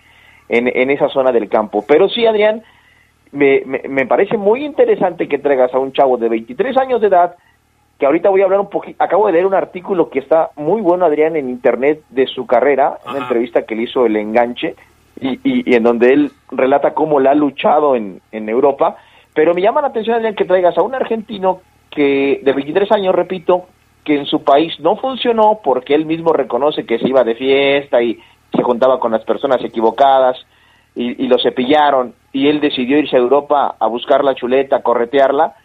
en, 0.49 0.67
en 0.67 0.89
esa 0.89 1.07
zona 1.09 1.31
del 1.31 1.47
campo. 1.47 1.85
Pero 1.87 2.09
sí, 2.09 2.25
Adrián, 2.25 2.63
me, 3.32 3.61
me, 3.65 3.82
me 3.88 4.05
parece 4.05 4.38
muy 4.38 4.65
interesante 4.65 5.27
que 5.27 5.39
traigas 5.39 5.73
a 5.73 5.79
un 5.79 5.93
chavo 5.93 6.17
de 6.17 6.29
23 6.29 6.77
años 6.77 7.01
de 7.01 7.07
edad, 7.07 7.36
que 7.97 8.05
ahorita 8.05 8.29
voy 8.29 8.41
a 8.41 8.45
hablar 8.45 8.59
un 8.59 8.69
poquito, 8.69 9.01
acabo 9.03 9.27
de 9.27 9.34
leer 9.34 9.45
un 9.45 9.53
artículo 9.53 10.09
que 10.09 10.19
está 10.19 10.49
muy 10.55 10.82
bueno, 10.82 11.05
Adrián, 11.05 11.36
en 11.36 11.49
internet 11.49 12.01
de 12.09 12.27
su 12.27 12.45
carrera, 12.45 12.97
una 13.07 13.19
entrevista 13.19 13.63
que 13.63 13.75
le 13.75 13.84
hizo 13.84 14.05
El 14.05 14.15
Enganche, 14.15 14.75
y, 15.19 15.34
y, 15.43 15.71
y 15.71 15.75
en 15.75 15.84
donde 15.84 16.13
él 16.13 16.32
relata 16.49 16.93
cómo 16.93 17.19
la 17.19 17.32
ha 17.32 17.36
luchado 17.36 17.95
en, 17.95 18.21
en 18.32 18.49
Europa, 18.49 18.97
pero 19.34 19.53
me 19.53 19.61
llama 19.61 19.82
la 19.82 19.89
atención, 19.89 20.15
Adrián, 20.15 20.36
que 20.36 20.45
traigas 20.45 20.77
a 20.77 20.82
un 20.82 20.95
argentino 20.95 21.61
que 21.89 22.41
de 22.43 22.53
23 22.53 22.91
años, 22.91 23.13
repito, 23.13 23.65
que 24.03 24.17
en 24.17 24.25
su 24.25 24.43
país 24.43 24.79
no 24.79 24.95
funcionó 24.95 25.59
porque 25.63 25.93
él 25.93 26.05
mismo 26.05 26.34
reconoce 26.34 26.86
que 26.86 26.97
se 26.97 27.07
iba 27.07 27.23
de 27.23 27.36
fiesta 27.36 28.01
y 28.01 28.19
se 28.51 28.63
juntaba 28.63 28.99
con 28.99 29.11
las 29.11 29.23
personas 29.23 29.63
equivocadas 29.63 30.38
y, 30.95 31.23
y 31.23 31.27
lo 31.27 31.37
cepillaron 31.39 32.13
y 32.33 32.47
él 32.47 32.59
decidió 32.59 32.97
irse 32.97 33.15
a 33.15 33.19
Europa 33.19 33.75
a 33.79 33.87
buscar 33.87 34.23
la 34.23 34.35
chuleta, 34.35 34.77
a 34.77 34.81
corretearla 34.81 35.55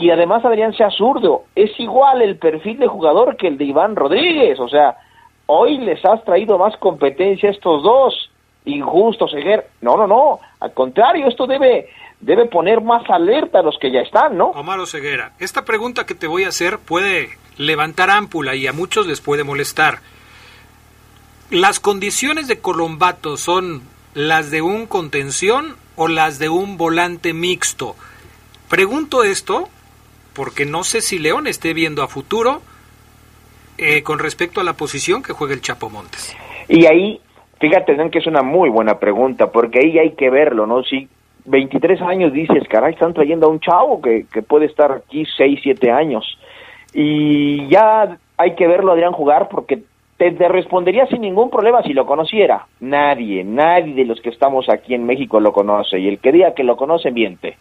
y 0.00 0.10
además 0.10 0.44
Adrián 0.44 0.74
sea 0.74 0.90
zurdo, 0.90 1.44
es 1.54 1.78
igual 1.78 2.22
el 2.22 2.38
perfil 2.38 2.78
de 2.78 2.86
jugador 2.86 3.36
que 3.36 3.48
el 3.48 3.58
de 3.58 3.64
Iván 3.64 3.96
Rodríguez, 3.96 4.58
o 4.58 4.68
sea, 4.68 4.96
hoy 5.46 5.76
les 5.78 6.02
has 6.04 6.24
traído 6.24 6.56
más 6.56 6.74
competencia 6.78 7.50
a 7.50 7.52
estos 7.52 7.82
dos, 7.82 8.30
injusto 8.64 9.28
Seguer, 9.28 9.66
no, 9.82 9.96
no, 9.96 10.06
no, 10.06 10.40
al 10.60 10.72
contrario, 10.72 11.28
esto 11.28 11.46
debe 11.46 11.88
debe 12.20 12.46
poner 12.46 12.82
más 12.82 13.02
alerta 13.08 13.60
a 13.60 13.62
los 13.62 13.78
que 13.78 13.90
ya 13.90 14.00
están, 14.00 14.36
¿no? 14.36 14.48
Omar 14.48 14.86
Ceguera, 14.86 15.32
esta 15.38 15.64
pregunta 15.64 16.04
que 16.04 16.14
te 16.14 16.26
voy 16.26 16.44
a 16.44 16.48
hacer 16.48 16.78
puede 16.78 17.30
levantar 17.56 18.10
ámpula 18.10 18.54
y 18.54 18.66
a 18.66 18.72
muchos 18.72 19.06
les 19.06 19.22
puede 19.22 19.42
molestar. 19.42 20.00
¿Las 21.50 21.80
condiciones 21.80 22.46
de 22.46 22.60
Colombato 22.60 23.38
son 23.38 23.82
las 24.14 24.50
de 24.50 24.62
un 24.62 24.86
contención 24.86 25.76
o 25.96 26.08
las 26.08 26.38
de 26.38 26.48
un 26.48 26.76
volante 26.76 27.32
mixto? 27.32 27.96
Pregunto 28.68 29.24
esto 29.24 29.68
porque 30.34 30.64
no 30.64 30.84
sé 30.84 31.00
si 31.00 31.18
León 31.18 31.46
esté 31.46 31.74
viendo 31.74 32.02
a 32.02 32.08
futuro 32.08 32.62
eh, 33.78 34.02
con 34.02 34.18
respecto 34.18 34.60
a 34.60 34.64
la 34.64 34.74
posición 34.74 35.22
que 35.22 35.32
juega 35.32 35.54
el 35.54 35.60
Chapo 35.60 35.90
Montes. 35.90 36.36
Y 36.68 36.86
ahí, 36.86 37.20
fíjate, 37.58 37.96
que 38.10 38.18
es 38.18 38.26
una 38.26 38.42
muy 38.42 38.68
buena 38.68 38.98
pregunta, 38.98 39.50
porque 39.50 39.80
ahí 39.80 39.98
hay 39.98 40.12
que 40.12 40.30
verlo, 40.30 40.66
¿no? 40.66 40.82
Si 40.82 41.08
23 41.46 42.00
años 42.02 42.32
dices, 42.32 42.62
caray, 42.68 42.92
están 42.92 43.14
trayendo 43.14 43.46
a 43.46 43.50
un 43.50 43.60
chavo 43.60 44.00
que, 44.00 44.26
que 44.32 44.42
puede 44.42 44.66
estar 44.66 44.92
aquí 44.92 45.24
6, 45.36 45.60
7 45.62 45.90
años. 45.90 46.38
Y 46.92 47.68
ya 47.68 48.18
hay 48.36 48.54
que 48.54 48.66
verlo, 48.66 48.92
Adrián, 48.92 49.12
jugar, 49.12 49.48
porque 49.48 49.82
te, 50.20 50.32
te, 50.32 50.48
respondería 50.48 51.06
sin 51.06 51.22
ningún 51.22 51.48
problema 51.48 51.82
si 51.82 51.94
lo 51.94 52.04
conociera. 52.04 52.66
Nadie, 52.80 53.42
nadie 53.42 53.94
de 53.94 54.04
los 54.04 54.20
que 54.20 54.28
estamos 54.28 54.68
aquí 54.68 54.92
en 54.92 55.06
México 55.06 55.40
lo 55.40 55.50
conoce. 55.50 55.98
Y 55.98 56.08
el 56.08 56.18
que 56.18 56.30
diga 56.30 56.52
que 56.52 56.62
lo 56.62 56.76
conoce, 56.76 57.10
miente. 57.10 57.56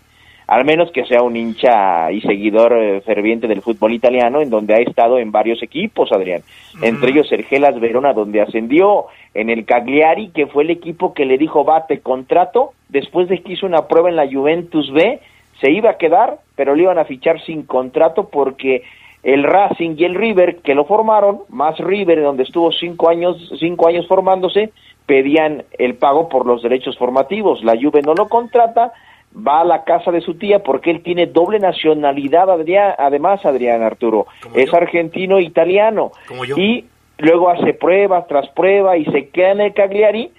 al 0.45 0.65
menos 0.65 0.91
que 0.91 1.05
sea 1.05 1.21
un 1.21 1.37
hincha 1.37 2.11
y 2.11 2.19
seguidor 2.19 2.73
eh, 2.73 2.99
ferviente 2.99 3.47
del 3.47 3.61
fútbol 3.61 3.93
italiano, 3.93 4.41
en 4.41 4.49
donde 4.49 4.73
ha 4.73 4.79
estado 4.79 5.19
en 5.19 5.31
varios 5.31 5.63
equipos, 5.63 6.11
Adrián. 6.11 6.41
Entre 6.81 7.11
ellos 7.11 7.31
el 7.31 7.45
Gelas 7.45 7.79
Verona, 7.79 8.11
donde 8.11 8.41
ascendió, 8.41 9.05
en 9.33 9.49
el 9.49 9.63
Cagliari, 9.63 10.31
que 10.31 10.47
fue 10.47 10.63
el 10.63 10.71
equipo 10.71 11.13
que 11.13 11.23
le 11.23 11.37
dijo, 11.37 11.63
bate 11.63 12.01
contrato, 12.01 12.71
después 12.89 13.29
de 13.29 13.41
que 13.41 13.53
hizo 13.53 13.67
una 13.67 13.87
prueba 13.87 14.09
en 14.09 14.17
la 14.17 14.29
Juventus 14.29 14.91
B, 14.91 15.21
se 15.61 15.71
iba 15.71 15.91
a 15.91 15.97
quedar, 15.97 16.39
pero 16.57 16.75
le 16.75 16.83
iban 16.83 16.99
a 16.99 17.05
fichar 17.05 17.39
sin 17.45 17.63
contrato 17.63 18.27
porque 18.27 18.83
el 19.23 19.43
Racing 19.43 19.95
y 19.97 20.05
el 20.05 20.15
River, 20.15 20.57
que 20.57 20.75
lo 20.75 20.85
formaron, 20.85 21.41
más 21.49 21.77
River, 21.77 22.21
donde 22.21 22.43
estuvo 22.43 22.71
cinco 22.71 23.09
años, 23.09 23.51
cinco 23.59 23.87
años 23.87 24.07
formándose, 24.07 24.71
pedían 25.05 25.63
el 25.77 25.95
pago 25.95 26.29
por 26.29 26.45
los 26.45 26.61
derechos 26.61 26.97
formativos. 26.97 27.63
La 27.63 27.75
Juve 27.75 28.01
no 28.01 28.13
lo 28.13 28.29
contrata, 28.29 28.93
va 29.35 29.61
a 29.61 29.65
la 29.65 29.83
casa 29.83 30.11
de 30.11 30.21
su 30.21 30.35
tía 30.35 30.59
porque 30.59 30.91
él 30.91 31.03
tiene 31.03 31.25
doble 31.25 31.59
nacionalidad, 31.59 32.49
Adrián, 32.49 32.93
además, 32.97 33.45
Adrián 33.45 33.81
Arturo, 33.81 34.27
es 34.53 34.73
argentino 34.73 35.37
e 35.37 35.43
italiano. 35.43 36.11
Y 36.55 36.85
luego 37.17 37.49
hace 37.49 37.73
prueba 37.73 38.25
tras 38.25 38.47
prueba 38.49 38.97
y 38.97 39.05
se 39.05 39.29
queda 39.29 39.51
en 39.51 39.61
el 39.61 39.73
Cagliari 39.73 40.31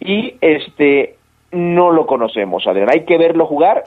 y 0.00 0.34
este 0.40 1.16
no 1.50 1.90
lo 1.90 2.06
conocemos, 2.06 2.66
Adrián. 2.66 2.90
Hay 2.90 3.04
que 3.04 3.18
verlo 3.18 3.46
jugar. 3.46 3.84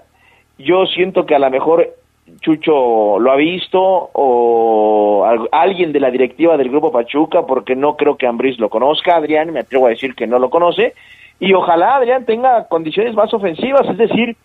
Yo 0.58 0.86
siento 0.86 1.26
que 1.26 1.36
a 1.36 1.40
lo 1.40 1.50
mejor 1.50 1.96
Chucho 2.40 3.20
lo 3.20 3.32
ha 3.32 3.36
visto 3.36 3.80
o 3.82 5.26
al- 5.26 5.50
alguien 5.52 5.92
de 5.92 6.00
la 6.00 6.10
directiva 6.12 6.58
del 6.58 6.70
Grupo 6.70 6.92
Pachuca, 6.92 7.46
porque 7.46 7.76
no 7.76 7.96
creo 7.98 8.16
que 8.18 8.26
Ambriz 8.28 8.58
lo 8.60 8.70
conozca, 8.70 9.16
Adrián, 9.18 9.52
me 9.52 9.60
atrevo 9.62 9.88
a 9.88 9.90
decir 9.90 10.16
que 10.16 10.28
no 10.28 10.40
lo 10.40 10.50
conoce, 10.50 10.94
y 11.40 11.54
ojalá 11.54 11.96
Adrián 11.98 12.26
tenga 12.26 12.68
condiciones 12.68 13.14
más 13.16 13.34
ofensivas, 13.34 13.88
es 13.90 13.98
decir, 13.98 14.36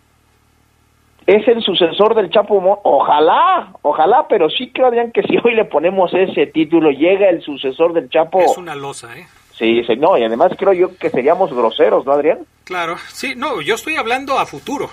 es 1.25 1.47
el 1.47 1.61
sucesor 1.61 2.15
del 2.15 2.29
Chapo, 2.29 2.59
Mo- 2.61 2.79
ojalá, 2.83 3.71
ojalá, 3.81 4.27
pero 4.29 4.49
sí 4.49 4.71
creo 4.71 4.87
Adrián 4.87 5.11
que 5.11 5.23
si 5.23 5.37
hoy 5.43 5.55
le 5.55 5.65
ponemos 5.65 6.13
ese 6.13 6.47
título, 6.47 6.89
llega 6.91 7.29
el 7.29 7.41
sucesor 7.41 7.93
del 7.93 8.09
Chapo, 8.09 8.39
Es 8.41 8.57
una 8.57 8.75
losa, 8.75 9.17
¿eh? 9.17 9.27
sí, 9.53 9.83
sí, 9.85 9.95
no, 9.97 10.17
y 10.17 10.23
además 10.23 10.51
creo 10.57 10.73
yo 10.73 10.97
que 10.97 11.09
seríamos 11.09 11.53
groseros, 11.53 12.05
¿no, 12.05 12.13
Adrián? 12.13 12.39
Claro, 12.63 12.95
sí, 13.09 13.33
no, 13.35 13.61
yo 13.61 13.75
estoy 13.75 13.95
hablando 13.95 14.37
a 14.39 14.45
futuro. 14.45 14.87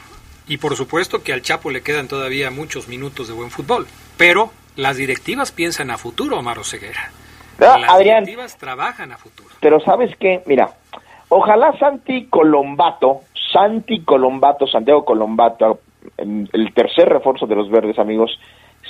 Y 0.47 0.59
por 0.59 0.77
supuesto 0.77 1.23
que 1.23 1.33
al 1.33 1.43
Chapo 1.43 1.71
le 1.71 1.83
quedan 1.83 2.09
todavía 2.09 2.51
muchos 2.51 2.89
minutos 2.89 3.29
de 3.29 3.35
buen 3.35 3.51
fútbol. 3.51 3.87
Pero 4.17 4.51
las 4.77 4.97
directivas 4.97 5.53
piensan 5.53 5.91
a 5.91 5.99
futuro, 5.99 6.39
Omar 6.39 6.63
Ceguera. 6.65 7.11
Ah, 7.61 7.79
Las 7.79 7.91
Adrián, 7.91 8.25
directivas 8.25 8.59
trabajan 8.59 9.13
a 9.13 9.17
futuro. 9.17 9.51
Pero 9.61 9.81
sabes 9.81 10.15
qué, 10.19 10.43
mira, 10.47 10.71
ojalá 11.29 11.77
Santi 11.79 12.27
Colombato, 12.27 13.21
Santi 13.53 14.03
Colombato, 14.03 14.67
Santiago 14.67 15.05
Colombato, 15.05 15.81
el 16.19 16.73
tercer 16.75 17.09
refuerzo 17.09 17.47
de 17.47 17.55
los 17.55 17.71
verdes, 17.71 17.99
amigos, 17.99 18.39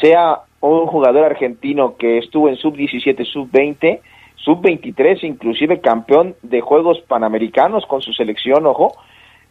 sea 0.00 0.40
un 0.60 0.86
jugador 0.86 1.24
argentino 1.24 1.96
que 1.96 2.18
estuvo 2.18 2.48
en 2.48 2.56
sub-17, 2.56 3.24
sub-20, 3.26 4.00
sub-23, 4.36 5.24
inclusive 5.24 5.80
campeón 5.80 6.34
de 6.42 6.60
Juegos 6.60 7.00
Panamericanos 7.06 7.84
con 7.86 8.02
su 8.02 8.12
selección, 8.12 8.66
ojo. 8.66 8.96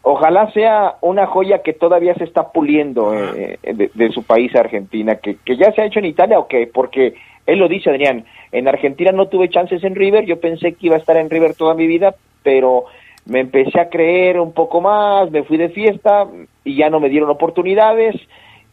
Ojalá 0.06 0.52
sea 0.52 0.96
una 1.02 1.28
joya 1.28 1.64
que 1.64 1.72
todavía 1.72 2.14
se 2.16 2.26
está 2.26 2.52
puliendo 2.52 3.14
eh, 3.16 3.58
de, 3.64 3.90
de 3.94 4.12
su 4.12 4.24
país, 4.24 4.54
Argentina, 4.54 5.16
que, 5.16 5.38
que 5.46 5.56
ya 5.56 5.72
se 5.72 5.82
ha 5.82 5.86
hecho 5.86 6.00
en 6.00 6.06
Italia 6.06 6.40
o 6.40 6.48
porque 6.74 7.16
él 7.46 7.60
lo 7.60 7.68
dice, 7.70 7.90
Adrián, 7.90 8.26
en 8.52 8.68
Argentina 8.68 9.12
no 9.12 9.28
tuve 9.28 9.50
chances 9.50 9.84
en 9.84 9.96
River, 9.96 10.26
yo 10.26 10.40
pensé 10.40 10.74
que 10.74 10.88
iba 10.88 10.96
a 10.96 11.00
estar 11.00 11.18
en 11.18 11.30
River 11.30 11.56
toda 11.56 11.74
mi 11.74 11.88
vida, 11.88 12.16
pero 12.44 12.86
me 13.26 13.40
empecé 13.40 13.80
a 13.80 13.90
creer 13.90 14.40
un 14.40 14.54
poco 14.54 14.82
más, 14.82 15.32
me 15.32 15.44
fui 15.44 15.58
de 15.58 15.70
fiesta 15.70 16.28
y 16.64 16.76
ya 16.76 16.90
no 16.90 17.00
me 17.00 17.10
dieron 17.10 17.30
oportunidades 17.30 18.16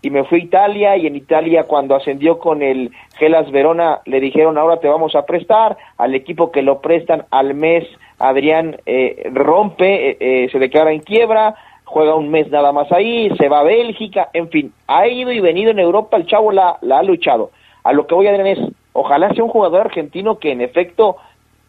y 0.03 0.11
me 0.11 0.24
fui 0.24 0.41
a 0.41 0.45
Italia 0.45 0.97
y 0.97 1.07
en 1.07 1.16
Italia 1.16 1.64
cuando 1.64 1.95
ascendió 1.95 2.39
con 2.39 2.62
el 2.62 2.91
Gelas 3.18 3.51
Verona 3.51 4.01
le 4.07 4.20
dijeron 4.20 4.59
ahora 4.59 4.81
te 4.81 4.89
vamos 4.89 5.14
a 5.14 5.26
prestar, 5.26 5.76
al 5.99 6.14
equipo 6.14 6.51
que 6.51 6.62
lo 6.62 6.81
prestan 6.81 7.24
al 7.31 7.55
mes 7.55 7.87
Adrián 8.20 8.76
eh, 8.84 9.30
rompe, 9.32 10.10
eh, 10.10 10.16
eh, 10.20 10.48
se 10.52 10.58
declara 10.58 10.92
en 10.92 11.00
quiebra, 11.00 11.54
juega 11.84 12.14
un 12.14 12.30
mes 12.30 12.50
nada 12.50 12.70
más 12.70 12.92
ahí, 12.92 13.30
se 13.36 13.48
va 13.48 13.60
a 13.60 13.64
Bélgica, 13.64 14.28
en 14.34 14.50
fin, 14.50 14.72
ha 14.86 15.08
ido 15.08 15.32
y 15.32 15.40
venido 15.40 15.70
en 15.70 15.78
Europa, 15.78 16.18
el 16.18 16.26
chavo 16.26 16.52
la, 16.52 16.78
la 16.82 16.98
ha 16.98 17.02
luchado. 17.02 17.50
A 17.82 17.92
lo 17.94 18.06
que 18.06 18.14
voy 18.14 18.26
Adrián 18.26 18.46
es, 18.46 18.58
ojalá 18.92 19.32
sea 19.32 19.42
un 19.42 19.50
jugador 19.50 19.80
argentino 19.80 20.38
que 20.38 20.52
en 20.52 20.60
efecto 20.60 21.16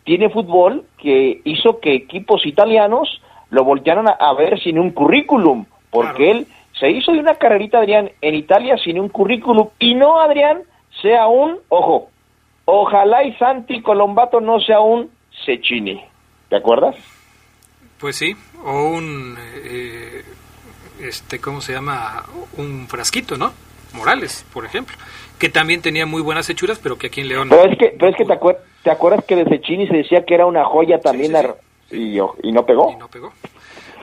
tiene 0.04 0.30
fútbol, 0.30 0.84
que 0.98 1.40
hizo 1.46 1.80
que 1.80 1.94
equipos 1.94 2.46
italianos 2.46 3.22
lo 3.50 3.64
voltearan 3.64 4.10
a, 4.10 4.12
a 4.12 4.34
ver 4.34 4.60
sin 4.60 4.78
un 4.78 4.92
currículum, 4.92 5.66
porque 5.90 6.32
él 6.32 6.48
se 6.78 6.92
hizo 6.92 7.14
de 7.14 7.20
una 7.20 7.36
carrerita, 7.36 7.80
Adrián, 7.80 8.12
en 8.22 8.36
Italia 8.36 8.76
sin 8.78 9.00
un 9.00 9.08
currículum, 9.08 9.70
y 9.80 9.96
no, 9.96 10.20
Adrián, 10.20 10.64
sea 11.02 11.28
un, 11.28 11.60
ojo, 11.70 12.10
ojalá 12.66 13.24
y 13.24 13.34
Santi 13.36 13.82
Colombato 13.82 14.42
no 14.42 14.60
sea 14.60 14.82
un 14.82 15.10
Cecchini, 15.46 16.11
¿te 16.52 16.58
acuerdas? 16.58 16.96
Pues 17.98 18.18
sí, 18.18 18.36
o 18.64 18.90
un, 18.90 19.38
eh, 19.64 20.24
este, 21.00 21.40
¿cómo 21.40 21.62
se 21.62 21.72
llama? 21.74 22.26
Un 22.58 22.88
frasquito, 22.90 23.38
¿no? 23.38 23.54
Morales, 23.94 24.46
por 24.54 24.66
ejemplo, 24.66 24.96
que 25.40 25.48
también 25.50 25.82
tenía 25.82 26.06
muy 26.06 26.22
buenas 26.22 26.50
hechuras, 26.50 26.78
pero 26.78 26.98
que 26.98 27.08
aquí 27.08 27.22
en 27.22 27.30
León... 27.30 27.50
Pero 27.50 27.72
es 27.72 27.78
que, 27.78 27.96
pero 27.98 28.12
es 28.12 28.18
que 28.18 28.26
te, 28.26 28.34
acuer- 28.34 28.58
¿te 28.84 28.92
acuerdas 28.92 29.24
que 29.26 29.36
de 29.38 29.46
Cecchini 29.46 29.88
se 29.88 29.96
decía 29.98 30.26
que 30.26 30.34
era 30.36 30.46
una 30.46 30.66
joya 30.66 31.00
también 31.00 31.36
ar- 31.36 31.56
Y, 31.90 32.18
y 32.18 32.52
no 32.52 32.66
pegó? 32.66 32.96
no 33.00 33.08
pegó. 33.08 33.32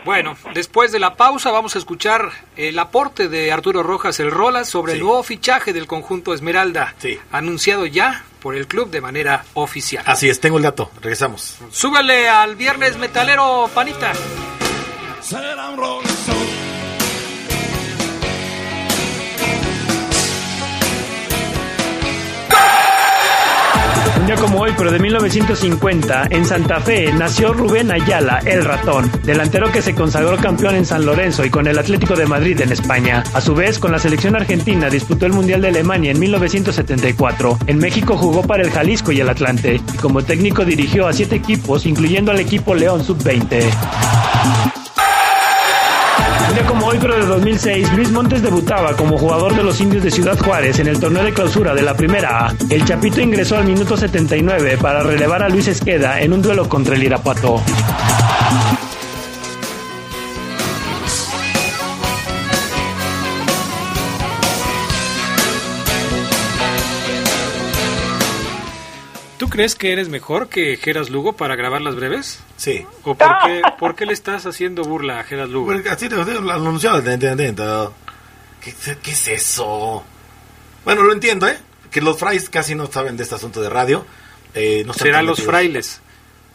Bueno, 0.04 0.36
después 0.54 0.90
de 0.92 1.00
la 1.00 1.16
pausa 1.16 1.50
vamos 1.50 1.74
a 1.74 1.78
escuchar 1.78 2.30
el 2.56 2.78
aporte 2.78 3.28
de 3.28 3.52
Arturo 3.52 3.82
Rojas 3.82 4.20
el 4.20 4.30
Rolas 4.30 4.68
sobre 4.68 4.92
el 4.94 5.00
nuevo 5.00 5.22
fichaje 5.22 5.72
del 5.74 5.86
conjunto 5.86 6.32
Esmeralda, 6.32 6.94
anunciado 7.32 7.84
ya 7.84 8.24
por 8.40 8.54
el 8.54 8.66
club 8.66 8.90
de 8.90 9.00
manera 9.00 9.44
oficial. 9.54 10.04
Así 10.06 10.28
es, 10.28 10.40
tengo 10.40 10.56
el 10.56 10.62
dato. 10.62 10.90
Regresamos. 11.00 11.58
Súbele 11.70 12.28
al 12.28 12.56
viernes 12.56 12.96
metalero, 12.98 13.70
panita. 13.74 14.12
Día 24.28 24.36
como 24.36 24.60
hoy, 24.60 24.72
pero 24.76 24.90
de 24.90 24.98
1950, 24.98 26.26
en 26.28 26.44
Santa 26.44 26.80
Fe 26.80 27.10
nació 27.14 27.54
Rubén 27.54 27.90
Ayala, 27.90 28.40
el 28.44 28.62
ratón, 28.62 29.10
delantero 29.24 29.72
que 29.72 29.80
se 29.80 29.94
consagró 29.94 30.36
campeón 30.36 30.74
en 30.74 30.84
San 30.84 31.06
Lorenzo 31.06 31.46
y 31.46 31.50
con 31.50 31.66
el 31.66 31.78
Atlético 31.78 32.14
de 32.14 32.26
Madrid 32.26 32.60
en 32.60 32.70
España. 32.70 33.24
A 33.32 33.40
su 33.40 33.54
vez, 33.54 33.78
con 33.78 33.90
la 33.90 33.98
selección 33.98 34.36
argentina 34.36 34.90
disputó 34.90 35.24
el 35.24 35.32
Mundial 35.32 35.62
de 35.62 35.68
Alemania 35.68 36.10
en 36.10 36.18
1974. 36.18 37.58
En 37.68 37.78
México 37.78 38.18
jugó 38.18 38.42
para 38.42 38.62
el 38.62 38.70
Jalisco 38.70 39.12
y 39.12 39.20
el 39.20 39.30
Atlante, 39.30 39.76
y 39.76 39.96
como 39.96 40.22
técnico 40.22 40.62
dirigió 40.66 41.06
a 41.06 41.14
siete 41.14 41.36
equipos, 41.36 41.86
incluyendo 41.86 42.30
al 42.30 42.40
equipo 42.40 42.74
León 42.74 43.02
Sub-20. 43.02 44.77
Hoy, 46.90 46.96
pero 47.02 47.18
de 47.18 47.26
2006, 47.26 47.92
Luis 47.96 48.10
Montes 48.10 48.40
debutaba 48.40 48.96
como 48.96 49.18
jugador 49.18 49.54
de 49.54 49.62
los 49.62 49.78
indios 49.78 50.02
de 50.02 50.10
Ciudad 50.10 50.38
Juárez 50.38 50.78
en 50.78 50.86
el 50.86 50.98
torneo 50.98 51.22
de 51.22 51.34
clausura 51.34 51.74
de 51.74 51.82
la 51.82 51.94
Primera 51.94 52.46
A. 52.46 52.54
El 52.70 52.82
Chapito 52.86 53.20
ingresó 53.20 53.58
al 53.58 53.66
minuto 53.66 53.94
79 53.94 54.78
para 54.80 55.02
relevar 55.02 55.42
a 55.42 55.50
Luis 55.50 55.68
Esqueda 55.68 56.18
en 56.22 56.32
un 56.32 56.40
duelo 56.40 56.66
contra 56.66 56.96
el 56.96 57.02
Irapuato. 57.02 57.60
Crees 69.58 69.74
que 69.74 69.92
eres 69.92 70.08
mejor 70.08 70.48
que 70.48 70.76
Geras 70.76 71.10
Lugo 71.10 71.32
para 71.32 71.56
grabar 71.56 71.80
las 71.80 71.96
breves? 71.96 72.38
Sí. 72.56 72.86
¿O 73.02 73.16
por 73.16 73.38
qué, 73.44 73.60
por 73.76 73.96
qué 73.96 74.06
le 74.06 74.12
estás 74.12 74.46
haciendo 74.46 74.84
burla 74.84 75.18
a 75.18 75.24
Geras 75.24 75.48
Lugo? 75.48 75.72
Porque 75.72 75.88
así 75.88 76.08
te 76.08 76.14
lo 76.14 76.52
anunciaba. 76.52 77.02
¿Qué, 77.02 78.72
qué 79.02 79.10
es 79.10 79.26
eso? 79.26 80.04
Bueno, 80.84 81.02
lo 81.02 81.12
entiendo, 81.12 81.48
¿eh? 81.48 81.58
Que 81.90 82.00
los 82.00 82.20
frailes 82.20 82.48
casi 82.48 82.76
no 82.76 82.86
saben 82.86 83.16
de 83.16 83.24
este 83.24 83.34
asunto 83.34 83.60
de 83.60 83.68
radio. 83.68 84.06
Eh, 84.54 84.84
no 84.86 84.94
Serán 84.94 85.26
los 85.26 85.42
frailes. 85.42 86.02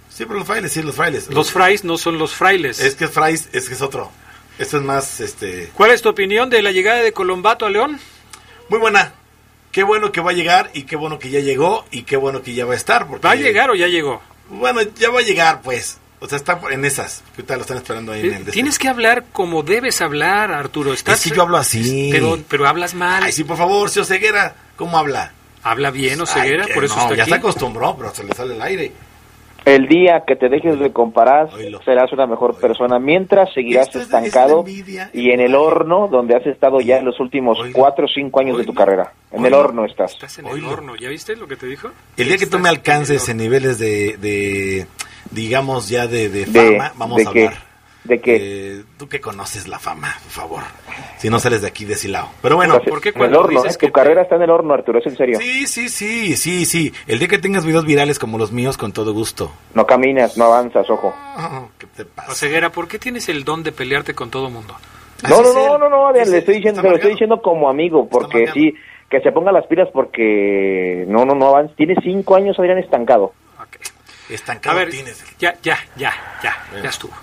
Sí, 0.07 0.23
pero 0.23 0.39
los 0.39 0.47
frailes, 0.47 0.71
sí, 0.71 0.81
los 0.81 0.95
frailes. 0.95 1.29
Los 1.29 1.51
frais 1.51 1.83
no 1.83 1.97
son 1.97 2.17
los 2.17 2.33
frailes. 2.33 2.79
Es 2.79 2.95
que 2.95 3.03
es 3.03 3.11
frais, 3.11 3.49
es 3.51 3.67
que 3.67 3.73
es 3.73 3.81
otro. 3.81 4.11
Esto 4.57 4.77
es 4.77 4.83
más, 4.83 5.19
este... 5.19 5.71
¿Cuál 5.73 5.91
es 5.91 6.01
tu 6.01 6.07
opinión 6.07 6.49
de 6.49 6.61
la 6.61 6.71
llegada 6.71 7.01
de 7.01 7.11
Colombato 7.11 7.65
a 7.65 7.69
León? 7.69 7.99
Muy 8.69 8.79
buena. 8.79 9.11
Qué 9.73 9.83
bueno 9.83 10.11
que 10.13 10.21
va 10.21 10.31
a 10.31 10.33
llegar 10.33 10.69
y 10.73 10.83
qué 10.83 10.95
bueno 10.95 11.19
que 11.19 11.29
ya 11.29 11.39
llegó 11.41 11.83
y 11.91 12.03
qué 12.03 12.15
bueno 12.15 12.41
que 12.43 12.53
ya 12.53 12.63
va 12.65 12.73
a 12.73 12.77
estar. 12.77 13.07
Porque, 13.07 13.27
¿Va 13.27 13.33
a 13.33 13.35
llegar 13.35 13.69
o 13.71 13.75
ya 13.75 13.87
llegó? 13.87 14.21
Bueno, 14.49 14.81
ya 14.83 15.09
va 15.09 15.19
a 15.19 15.23
llegar, 15.23 15.61
pues. 15.61 15.97
O 16.19 16.29
sea, 16.29 16.37
está 16.37 16.57
en 16.71 16.85
esas. 16.85 17.21
Ahorita 17.31 17.55
lo 17.55 17.61
están 17.63 17.77
esperando 17.77 18.11
ahí 18.13 18.21
en 18.21 18.33
el... 18.35 18.47
Eh, 18.47 18.51
Tienes 18.51 18.79
que 18.79 18.87
hablar 18.87 19.25
como 19.33 19.63
debes 19.63 19.99
hablar, 19.99 20.53
Arturo. 20.53 20.93
Estás, 20.93 21.25
Es 21.25 21.31
que 21.31 21.35
yo 21.35 21.41
hablo 21.41 21.57
así. 21.57 22.09
Pero, 22.11 22.39
pero 22.47 22.65
hablas 22.67 22.93
mal. 22.93 23.23
Ay, 23.23 23.31
sí, 23.33 23.43
por 23.43 23.57
favor, 23.57 23.89
señor 23.89 24.05
Ceguera, 24.05 24.55
¿cómo 24.77 24.97
habla? 24.97 25.33
Habla 25.63 25.91
bien, 25.91 26.21
Oseguera, 26.21 26.65
Ay, 26.67 26.73
por 26.73 26.85
eso 26.85 26.95
no, 26.95 27.01
está 27.03 27.15
ya 27.15 27.23
aquí. 27.23 27.31
se 27.31 27.37
acostumbró, 27.37 27.95
pero 27.97 28.13
se 28.13 28.23
le 28.23 28.33
sale 28.35 28.53
el 28.55 28.61
aire. 28.61 28.91
El 29.65 29.87
día 29.87 30.23
que 30.27 30.35
te 30.35 30.49
dejes 30.49 30.77
de 30.77 30.91
comparar, 30.91 31.49
serás 31.85 32.11
una 32.11 32.27
mejor 32.27 32.59
persona. 32.59 32.99
Mientras 32.99 33.53
seguirás 33.53 33.87
Esto 33.87 33.99
estancado 34.01 34.59
es 34.59 34.65
la 34.65 34.69
envidia. 34.71 35.09
y 35.13 35.31
en 35.31 35.39
el 35.39 35.55
horno 35.55 36.09
donde 36.09 36.35
has 36.35 36.45
estado 36.45 36.81
ya 36.81 36.97
en 36.97 37.05
los 37.05 37.19
últimos 37.21 37.57
cuatro 37.71 38.05
o 38.05 38.07
cinco 38.09 38.41
años 38.41 38.57
de 38.57 38.65
tu 38.65 38.73
carrera. 38.73 39.13
En 39.31 39.45
el 39.45 39.53
horno 39.53 39.85
estás. 39.85 40.11
Estás 40.13 40.39
en 40.39 40.47
el 40.47 40.65
horno, 40.65 40.95
¿ya 40.97 41.07
viste 41.09 41.35
lo 41.37 41.47
que 41.47 41.55
te 41.55 41.67
dijo? 41.67 41.89
El 42.17 42.27
día 42.27 42.37
que 42.37 42.45
tú 42.47 42.59
me 42.59 42.67
alcances 42.69 43.27
en 43.29 43.37
niveles 43.37 43.79
de, 43.79 44.17
de, 44.17 44.85
digamos 45.31 45.87
ya 45.89 46.07
de, 46.07 46.27
de 46.29 46.45
De- 46.45 46.71
fama, 46.77 46.91
vamos 46.97 47.17
de 47.17 47.27
a 47.29 47.31
qué, 47.31 47.45
hablar. 47.47 47.63
De 48.03 48.19
qué. 48.19 48.35
Eh, 48.79 48.83
tú 48.97 49.07
que 49.07 49.19
conoces 49.21 49.67
la 49.67 49.79
fama, 49.79 50.15
por 50.23 50.31
favor. 50.31 50.63
Si 51.17 51.29
no 51.29 51.39
sales 51.39 51.61
de 51.61 51.67
aquí 51.67 51.85
deshilado. 51.85 52.29
Pero 52.41 52.55
bueno, 52.55 52.75
Estás 52.75 53.15
en 53.15 53.21
el 53.23 53.35
horno, 53.35 53.65
¿eh? 53.65 53.69
Tu 53.79 53.91
carrera 53.91 54.23
está 54.23 54.35
en 54.35 54.41
el 54.43 54.49
horno, 54.49 54.73
Arturo, 54.73 54.99
es 54.99 55.05
en 55.05 55.15
serio. 55.15 55.39
Sí, 55.39 55.67
sí, 55.67 55.89
sí, 55.89 56.35
sí, 56.35 56.65
sí. 56.65 56.93
El 57.07 57.19
día 57.19 57.27
que 57.27 57.37
tengas 57.37 57.65
videos 57.65 57.85
virales 57.85 58.19
como 58.19 58.37
los 58.37 58.51
míos, 58.51 58.77
con 58.77 58.91
todo 58.91 59.13
gusto. 59.13 59.51
No 59.73 59.85
caminas, 59.85 60.37
no 60.37 60.45
avanzas, 60.45 60.89
ojo. 60.89 61.15
¿Qué 61.77 61.87
te 61.87 62.05
pasa? 62.05 62.31
O 62.31 62.35
Ceguera, 62.35 62.71
¿por 62.71 62.87
qué 62.87 62.99
tienes 62.99 63.29
el 63.29 63.43
don 63.43 63.63
de 63.63 63.71
pelearte 63.71 64.13
con 64.13 64.29
todo 64.29 64.49
mundo? 64.49 64.75
No, 65.29 65.41
no, 65.41 65.53
no, 65.53 65.77
no, 65.77 65.89
no, 65.89 66.11
le 66.11 66.21
estoy 66.39 66.55
diciendo, 66.55 66.81
lo 66.81 66.95
estoy 66.95 67.11
diciendo 67.11 67.41
como 67.41 67.69
amigo, 67.69 68.09
porque 68.09 68.45
sí, 68.53 68.73
que 69.09 69.21
se 69.21 69.31
ponga 69.31 69.53
las 69.53 69.65
pilas 69.67 69.87
porque 69.93 71.05
no, 71.07 71.23
no, 71.23 71.33
no 71.35 71.47
avanza. 71.47 71.73
Tiene 71.77 71.95
cinco 72.03 72.35
años, 72.35 72.59
Adrián, 72.59 72.79
estancado. 72.79 73.33
A 73.57 73.65
Estancado 74.29 74.77
ver, 74.77 74.89
tienes. 74.89 75.23
ya, 75.37 75.53
ya, 75.61 75.77
ya, 75.95 76.11
ya, 76.41 76.55
ya 76.81 76.89
estuvo. 76.89 77.13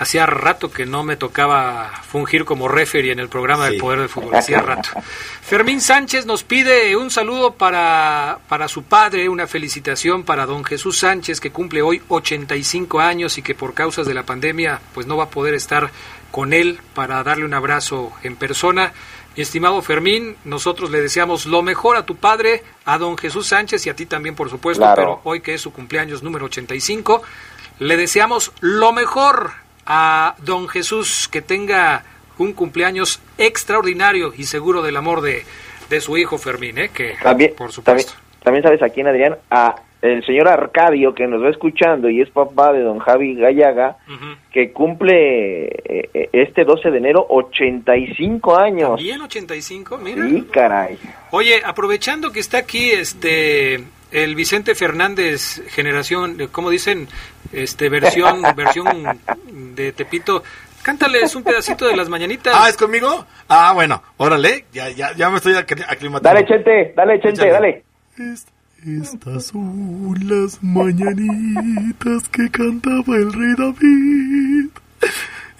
Hacía 0.00 0.24
rato 0.24 0.70
que 0.72 0.86
no 0.86 1.04
me 1.04 1.16
tocaba 1.16 1.92
fungir 2.08 2.46
como 2.46 2.68
referee 2.68 3.12
en 3.12 3.18
el 3.18 3.28
programa 3.28 3.66
del 3.66 3.76
Poder 3.76 3.98
del 4.00 4.08
Fútbol. 4.08 4.34
Hacía 4.34 4.62
rato. 4.62 4.88
Fermín 5.42 5.82
Sánchez 5.82 6.24
nos 6.24 6.42
pide 6.42 6.96
un 6.96 7.10
saludo 7.10 7.52
para, 7.52 8.38
para 8.48 8.66
su 8.66 8.84
padre, 8.84 9.28
una 9.28 9.46
felicitación 9.46 10.22
para 10.22 10.46
don 10.46 10.64
Jesús 10.64 10.96
Sánchez, 10.98 11.38
que 11.38 11.50
cumple 11.50 11.82
hoy 11.82 12.00
85 12.08 12.98
años 12.98 13.36
y 13.36 13.42
que 13.42 13.54
por 13.54 13.74
causas 13.74 14.06
de 14.06 14.14
la 14.14 14.22
pandemia 14.22 14.80
pues 14.94 15.06
no 15.06 15.18
va 15.18 15.24
a 15.24 15.28
poder 15.30 15.52
estar 15.52 15.90
con 16.30 16.54
él 16.54 16.80
para 16.94 17.22
darle 17.22 17.44
un 17.44 17.52
abrazo 17.52 18.10
en 18.22 18.36
persona. 18.36 18.94
Mi 19.36 19.42
estimado 19.42 19.82
Fermín, 19.82 20.34
nosotros 20.46 20.90
le 20.90 21.02
deseamos 21.02 21.44
lo 21.44 21.62
mejor 21.62 21.98
a 21.98 22.06
tu 22.06 22.16
padre, 22.16 22.64
a 22.86 22.96
don 22.96 23.18
Jesús 23.18 23.48
Sánchez 23.48 23.84
y 23.84 23.90
a 23.90 23.94
ti 23.96 24.06
también, 24.06 24.34
por 24.34 24.48
supuesto, 24.48 24.80
Claro. 24.82 24.94
pero 24.96 25.20
hoy 25.24 25.42
que 25.42 25.52
es 25.52 25.60
su 25.60 25.74
cumpleaños 25.74 26.22
número 26.22 26.46
85, 26.46 27.22
le 27.80 27.96
deseamos 27.98 28.52
lo 28.60 28.92
mejor 28.92 29.52
a 29.86 30.34
don 30.44 30.68
Jesús, 30.68 31.28
que 31.28 31.42
tenga 31.42 32.04
un 32.38 32.52
cumpleaños 32.52 33.20
extraordinario 33.38 34.32
y 34.36 34.44
seguro 34.44 34.82
del 34.82 34.96
amor 34.96 35.20
de, 35.20 35.44
de 35.90 36.00
su 36.00 36.16
hijo 36.16 36.38
Fermín, 36.38 36.78
¿eh? 36.78 36.90
que 36.92 37.14
También, 37.22 37.50
por 37.56 37.70
también, 37.72 38.06
supuesto. 38.06 38.12
también 38.42 38.62
sabes 38.62 38.82
a 38.82 38.88
quién, 38.88 39.06
Adrián, 39.08 39.36
a 39.50 39.76
el 40.02 40.24
señor 40.24 40.48
Arcadio, 40.48 41.14
que 41.14 41.26
nos 41.26 41.42
va 41.42 41.50
escuchando 41.50 42.08
y 42.08 42.22
es 42.22 42.30
papá 42.30 42.72
de 42.72 42.80
don 42.80 42.98
Javi 43.00 43.34
Gallaga, 43.34 43.98
que 44.50 44.72
cumple 44.72 45.66
eh, 45.66 46.10
eh, 46.14 46.28
este 46.32 46.64
12 46.64 46.90
de 46.90 46.96
enero 46.96 47.26
85 47.28 48.56
años. 48.56 48.98
Bien 48.98 49.20
85, 49.20 49.98
mira. 49.98 50.26
Sí, 50.26 50.46
caray. 50.50 50.98
Oye, 51.32 51.60
aprovechando 51.62 52.32
que 52.32 52.40
está 52.40 52.56
aquí 52.58 52.90
este 52.92 53.84
el 54.10 54.34
Vicente 54.34 54.74
Fernández 54.74 55.62
generación, 55.68 56.36
¿cómo 56.52 56.70
dicen? 56.70 57.08
Este 57.52 57.88
versión 57.88 58.42
versión 58.56 59.18
de 59.74 59.92
Tepito. 59.92 60.42
Cántales 60.82 61.34
un 61.34 61.42
pedacito 61.42 61.86
de 61.86 61.94
las 61.96 62.08
mañanitas. 62.08 62.54
Ah, 62.56 62.68
¿es 62.68 62.76
conmigo? 62.76 63.26
Ah, 63.48 63.72
bueno, 63.74 64.02
órale, 64.16 64.64
ya, 64.72 64.88
ya, 64.90 65.14
ya 65.14 65.28
me 65.28 65.36
estoy 65.36 65.52
acli- 65.52 65.84
aclimatando. 65.86 66.34
Dale, 66.34 66.46
Chente, 66.48 66.94
dale, 66.96 67.20
Chente, 67.20 67.42
Échale. 67.48 67.84
dale. 68.16 68.42
Estas 69.02 69.48
son 69.48 70.14
las 70.24 70.62
mañanitas 70.62 72.28
que 72.30 72.48
cantaba 72.50 73.14
el 73.16 73.30
rey 73.30 73.54
David. 73.58 74.69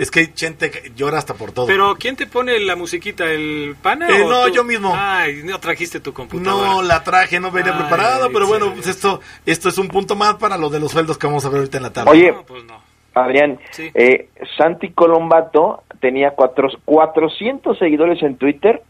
Es 0.01 0.11
que 0.11 0.33
Chente 0.33 0.71
llora 0.97 1.19
hasta 1.19 1.35
por 1.35 1.53
todo. 1.53 1.67
Pero 1.67 1.95
¿quién 1.99 2.17
te 2.17 2.27
pone 2.27 2.59
la 2.61 2.75
musiquita? 2.75 3.31
¿El 3.31 3.77
pana? 3.83 4.09
Eh, 4.09 4.23
o 4.23 4.31
no, 4.31 4.45
tú? 4.47 4.55
yo 4.55 4.65
mismo. 4.65 4.95
Ay, 4.97 5.43
no 5.45 5.61
trajiste 5.61 6.01
tu 6.01 6.15
computadora. 6.15 6.69
No 6.71 6.83
la 6.83 7.05
traje, 7.05 7.39
no 7.39 7.51
venía 7.51 7.75
Ay, 7.75 7.81
preparado, 7.81 8.31
pero 8.33 8.47
bueno, 8.47 8.73
pues 8.73 8.87
esto, 8.87 9.21
esto 9.45 9.69
es 9.69 9.77
un 9.77 9.89
punto 9.89 10.17
más 10.17 10.37
para 10.37 10.57
lo 10.57 10.71
de 10.71 10.81
los 10.81 10.93
sueldos 10.93 11.19
que 11.19 11.27
vamos 11.27 11.45
a 11.45 11.51
ver 11.51 11.59
ahorita 11.59 11.77
en 11.77 11.83
la 11.83 11.93
tarde. 11.93 12.11
Oye, 12.11 12.33
pues 12.47 12.65
Adrián, 13.13 13.59
Sí. 13.73 13.91
eh, 13.93 14.31
Santi 14.57 14.91
Colombato 14.93 15.83
tenía 16.01 16.31
cuatro, 16.31 16.69
400 16.87 17.79
seguidores 17.79 18.23
en 18.23 18.37
Twitter 18.37 18.83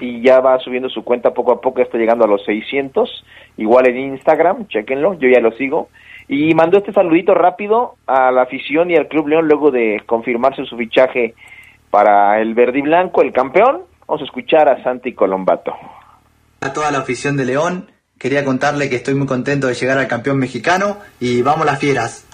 y 0.00 0.20
ya 0.22 0.40
va 0.40 0.58
subiendo 0.58 0.90
su 0.90 1.04
cuenta 1.04 1.32
poco 1.32 1.52
a 1.52 1.60
poco, 1.60 1.80
está 1.80 1.96
llegando 1.96 2.24
a 2.24 2.28
los 2.28 2.44
600. 2.44 3.24
Igual 3.56 3.88
en 3.88 3.98
Instagram, 4.14 4.66
chequenlo, 4.68 5.14
yo 5.14 5.28
ya 5.30 5.40
lo 5.40 5.52
sigo. 5.52 5.88
Y 6.32 6.54
mandó 6.54 6.78
este 6.78 6.92
saludito 6.92 7.34
rápido 7.34 7.96
a 8.06 8.30
la 8.30 8.42
afición 8.42 8.88
y 8.88 8.94
al 8.94 9.08
Club 9.08 9.26
León 9.26 9.48
luego 9.48 9.72
de 9.72 10.00
confirmarse 10.06 10.64
su 10.64 10.76
fichaje 10.76 11.34
para 11.90 12.40
el 12.40 12.54
verde 12.54 12.78
y 12.78 12.82
blanco, 12.82 13.22
el 13.22 13.32
campeón. 13.32 13.80
Vamos 14.06 14.22
a 14.22 14.26
escuchar 14.26 14.68
a 14.68 14.80
Santi 14.84 15.12
Colombato. 15.12 15.72
A 16.60 16.72
toda 16.72 16.92
la 16.92 16.98
afición 16.98 17.36
de 17.36 17.46
León, 17.46 17.90
quería 18.16 18.44
contarle 18.44 18.88
que 18.88 18.94
estoy 18.94 19.16
muy 19.16 19.26
contento 19.26 19.66
de 19.66 19.74
llegar 19.74 19.98
al 19.98 20.06
campeón 20.06 20.38
mexicano 20.38 20.98
y 21.18 21.42
vamos 21.42 21.66
las 21.66 21.80
fieras. 21.80 22.24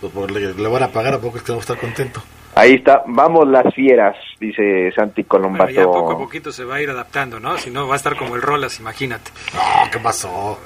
Pues 0.00 0.32
le, 0.32 0.52
le 0.52 0.68
van 0.68 0.82
a 0.82 0.88
pagar, 0.88 1.14
¿a 1.14 1.18
poco 1.20 1.36
es 1.36 1.44
que 1.44 1.52
vamos 1.52 1.70
a 1.70 1.72
estar 1.74 1.86
contento? 1.86 2.20
Ahí 2.56 2.74
está, 2.74 3.04
vamos 3.06 3.46
las 3.46 3.72
fieras, 3.72 4.16
dice 4.40 4.90
Santi 4.96 5.22
Colombato. 5.22 5.72
Bueno, 5.72 5.80
ya 5.80 5.84
poco 5.84 6.12
a 6.14 6.18
poquito 6.18 6.50
se 6.50 6.64
va 6.64 6.74
a 6.74 6.82
ir 6.82 6.90
adaptando, 6.90 7.38
¿no? 7.38 7.56
Si 7.58 7.70
no, 7.70 7.86
va 7.86 7.94
a 7.94 7.96
estar 7.96 8.16
como 8.16 8.34
el 8.34 8.42
Rolas, 8.42 8.80
imagínate. 8.80 9.30
No, 9.54 9.88
¿qué 9.92 10.00
pasó? 10.00 10.58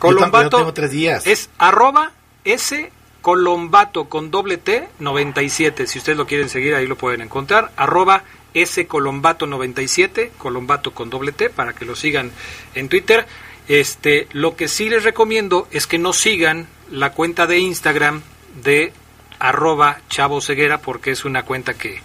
Colombato 0.00 0.50
Yo 0.50 0.58
tengo 0.58 0.74
tres 0.74 0.90
días. 0.90 1.26
es 1.26 1.50
arroba 1.58 2.10
S 2.44 2.90
Colombato 3.22 4.08
con 4.08 4.30
doble 4.30 4.56
T 4.56 4.88
97. 4.98 5.86
Si 5.86 5.98
ustedes 5.98 6.18
lo 6.18 6.26
quieren 6.26 6.48
seguir, 6.48 6.74
ahí 6.74 6.86
lo 6.86 6.96
pueden 6.96 7.20
encontrar. 7.20 7.70
Arroba 7.76 8.24
S 8.54 8.86
Colombato 8.86 9.46
97, 9.46 10.32
Colombato 10.38 10.92
con 10.92 11.10
doble 11.10 11.32
T, 11.32 11.50
para 11.50 11.74
que 11.74 11.84
lo 11.84 11.94
sigan 11.94 12.32
en 12.74 12.88
Twitter. 12.88 13.26
Este, 13.68 14.26
lo 14.32 14.56
que 14.56 14.66
sí 14.66 14.88
les 14.88 15.04
recomiendo 15.04 15.68
es 15.70 15.86
que 15.86 15.98
no 15.98 16.12
sigan 16.12 16.66
la 16.90 17.12
cuenta 17.12 17.46
de 17.46 17.58
Instagram 17.58 18.22
de 18.64 18.92
arroba 19.38 20.00
Chavo 20.08 20.40
Ceguera, 20.40 20.78
porque 20.78 21.10
es 21.12 21.24
una 21.24 21.44
cuenta 21.44 21.74
que 21.74 22.00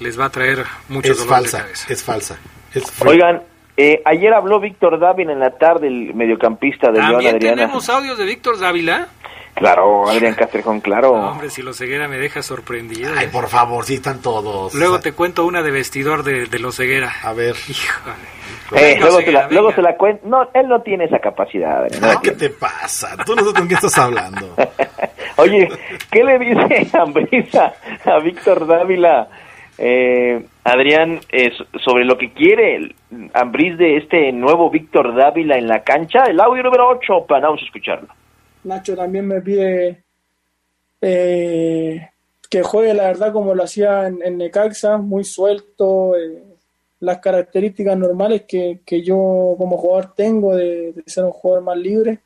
les 0.00 0.18
va 0.18 0.26
a 0.26 0.30
traer 0.30 0.64
mucho 0.88 1.12
es 1.12 1.18
dolor 1.18 1.28
de 1.28 1.34
falsa, 1.34 1.58
cabeza. 1.58 1.86
es 1.92 2.02
falsa. 2.02 2.38
Es 2.72 2.90
free. 2.90 3.10
Oigan, 3.10 3.42
eh, 3.76 4.02
ayer 4.04 4.32
habló 4.34 4.60
Víctor 4.60 4.98
Dávila 4.98 5.32
en 5.32 5.40
la 5.40 5.50
tarde, 5.58 5.88
el 5.88 6.14
mediocampista 6.14 6.88
de 6.90 6.98
León, 6.98 7.12
También 7.12 7.34
Adriana. 7.36 7.56
tenemos 7.62 7.88
audios 7.88 8.18
de 8.18 8.24
Víctor 8.24 8.58
Dávila. 8.58 9.08
Claro, 9.54 10.06
Adrián 10.08 10.34
Castrejón, 10.34 10.80
claro. 10.80 11.12
Hombre, 11.32 11.48
si 11.50 11.62
lo 11.62 11.72
ceguera 11.72 12.08
me 12.08 12.18
deja 12.18 12.42
sorprendido. 12.42 13.10
Ay, 13.16 13.28
por 13.28 13.48
favor, 13.48 13.84
sí 13.84 13.94
están 13.94 14.20
todos. 14.20 14.74
Luego 14.74 15.00
te 15.00 15.12
cuento 15.12 15.46
una 15.46 15.62
de 15.62 15.70
vestidor 15.70 16.22
de, 16.24 16.46
de 16.46 16.58
los 16.58 16.76
ceguera. 16.76 17.10
A 17.22 17.32
ver. 17.32 17.54
Eh, 18.72 18.96
Venga, 18.96 19.00
luego, 19.06 19.20
se 19.22 19.32
la, 19.32 19.48
luego 19.48 19.72
se 19.72 19.80
la 19.82 19.96
cuenta. 19.96 20.22
No, 20.26 20.48
él 20.52 20.68
no 20.68 20.82
tiene 20.82 21.04
esa 21.04 21.20
capacidad. 21.20 21.84
Adrián, 21.84 22.00
no 22.02 22.10
Ah, 22.10 22.20
¿Qué 22.22 22.32
te 22.32 22.50
pasa? 22.50 23.16
Tú 23.24 23.34
no 23.34 23.42
sabes 23.42 23.54
con 23.54 23.68
qué 23.68 23.74
estás 23.74 23.96
hablando. 23.96 24.54
Oye, 25.36 25.68
¿qué 26.10 26.24
le 26.24 26.38
dice 26.38 26.88
Ambrisa 26.98 27.72
a 28.04 28.18
Víctor 28.18 28.66
Dávila, 28.66 29.28
eh, 29.78 30.46
Adrián, 30.64 31.20
eh, 31.30 31.50
so- 31.56 31.66
sobre 31.84 32.04
lo 32.04 32.16
que 32.18 32.32
quiere 32.32 32.94
Ambriz 33.34 33.76
de 33.78 33.96
este 33.98 34.32
nuevo 34.32 34.70
Víctor 34.70 35.14
Dávila 35.14 35.56
en 35.58 35.68
la 35.68 35.82
cancha? 35.84 36.24
El 36.24 36.40
audio 36.40 36.62
número 36.62 36.88
8, 36.88 37.26
para 37.28 37.46
vamos 37.48 37.62
a 37.62 37.66
escucharlo. 37.66 38.08
Nacho 38.64 38.96
también 38.96 39.26
me 39.28 39.40
pide 39.40 40.02
eh, 41.00 42.08
que 42.50 42.62
juegue 42.62 42.94
la 42.94 43.04
verdad 43.04 43.32
como 43.32 43.54
lo 43.54 43.62
hacía 43.62 44.06
en, 44.08 44.20
en 44.24 44.38
Necaxa, 44.38 44.98
muy 44.98 45.24
suelto, 45.24 46.16
eh, 46.16 46.42
las 47.00 47.18
características 47.18 47.96
normales 47.98 48.42
que, 48.48 48.80
que 48.84 49.02
yo 49.02 49.54
como 49.58 49.76
jugador 49.76 50.14
tengo 50.14 50.54
de, 50.56 50.92
de 50.92 51.02
ser 51.06 51.24
un 51.24 51.32
jugador 51.32 51.62
más 51.64 51.76
libre 51.76 52.18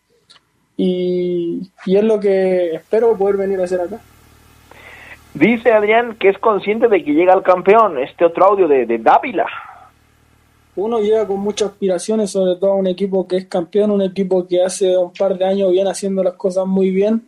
y, 0.77 1.61
y 1.85 1.97
es 1.97 2.05
lo 2.05 2.19
que 2.21 2.75
espero 2.75 3.17
poder 3.17 3.37
venir 3.37 3.61
a 3.61 3.65
hacer 3.65 3.81
acá. 3.81 4.01
Dice 5.35 5.73
Adrián 5.73 6.17
que 6.19 6.29
es 6.29 6.39
consciente 6.39 6.89
de 6.89 7.05
que 7.05 7.13
llega 7.13 7.33
al 7.33 7.43
campeón. 7.43 7.99
Este 7.99 8.25
otro 8.25 8.47
audio 8.47 8.69
de, 8.69 8.87
de 8.87 8.99
Dávila. 8.99 9.47
Uno 10.77 11.01
llega 11.01 11.27
con 11.27 11.41
muchas 11.41 11.71
aspiraciones, 11.71 12.31
sobre 12.31 12.57
todo 12.57 12.73
a 12.73 12.77
un 12.77 12.87
equipo 12.87 13.27
que 13.27 13.37
es 13.37 13.47
campeón, 13.47 13.91
un 13.91 14.03
equipo 14.03 14.47
que 14.47 14.63
hace 14.63 14.97
un 14.97 15.13
par 15.13 15.37
de 15.37 15.45
años 15.45 15.73
viene 15.73 15.91
haciendo 15.91 16.23
las 16.23 16.35
cosas 16.35 16.67
muy 16.67 16.91
bien. 16.91 17.27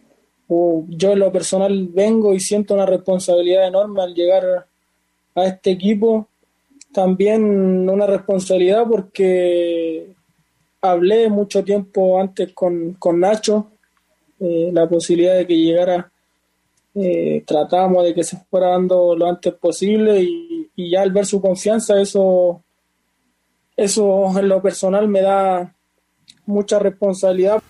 Yo 0.48 1.12
en 1.12 1.18
lo 1.18 1.32
personal 1.32 1.88
vengo 1.88 2.34
y 2.34 2.40
siento 2.40 2.74
una 2.74 2.86
responsabilidad 2.86 3.66
enorme 3.66 4.02
al 4.02 4.14
llegar 4.14 4.66
a 5.34 5.44
este 5.44 5.70
equipo. 5.70 6.28
También 6.92 7.88
una 7.88 8.06
responsabilidad 8.06 8.86
porque 8.88 10.12
hablé 10.82 11.30
mucho 11.30 11.64
tiempo 11.64 12.20
antes 12.20 12.52
con, 12.52 12.94
con 12.94 13.20
Nacho, 13.20 13.68
eh, 14.40 14.70
la 14.72 14.88
posibilidad 14.88 15.36
de 15.36 15.46
que 15.46 15.56
llegara, 15.56 16.11
eh, 16.94 17.42
tratamos 17.46 18.04
de 18.04 18.14
que 18.14 18.22
se 18.22 18.36
fuera 18.50 18.68
dando 18.68 19.16
lo 19.16 19.26
antes 19.26 19.54
posible 19.54 20.20
y, 20.22 20.70
ya 20.76 21.02
al 21.02 21.12
ver 21.12 21.26
su 21.26 21.40
confianza 21.40 22.00
eso 22.00 22.62
eso 23.76 24.38
en 24.38 24.48
lo 24.48 24.60
personal 24.60 25.06
me 25.08 25.20
da 25.22 25.74
mucha 26.44 26.78
responsabilidad. 26.78 27.62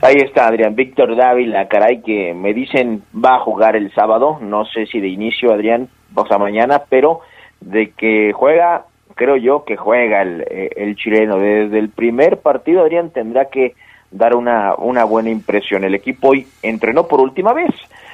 Ahí 0.00 0.16
está 0.16 0.48
Adrián 0.48 0.74
Víctor 0.74 1.16
Dávila, 1.16 1.68
caray, 1.68 2.02
que 2.02 2.34
me 2.34 2.52
dicen 2.52 3.02
va 3.14 3.36
a 3.36 3.40
jugar 3.40 3.76
el 3.76 3.92
sábado, 3.94 4.38
no 4.40 4.64
sé 4.66 4.86
si 4.86 5.00
de 5.00 5.08
inicio 5.08 5.52
Adrián, 5.52 5.88
o 6.14 6.38
mañana, 6.38 6.82
pero 6.88 7.20
de 7.60 7.92
que 7.92 8.32
juega, 8.32 8.86
creo 9.14 9.36
yo 9.36 9.64
que 9.64 9.76
juega 9.76 10.22
el, 10.22 10.42
eh, 10.42 10.70
el 10.76 10.96
chileno. 10.96 11.38
Desde 11.38 11.78
el 11.78 11.88
primer 11.88 12.38
partido 12.38 12.82
Adrián 12.82 13.10
tendrá 13.10 13.46
que 13.46 13.74
dar 14.12 14.36
una, 14.36 14.74
una 14.76 15.04
buena 15.04 15.30
impresión. 15.30 15.84
El 15.84 15.94
equipo 15.94 16.28
hoy 16.28 16.46
entrenó 16.62 17.08
por 17.08 17.20
última 17.20 17.52
vez, 17.52 17.70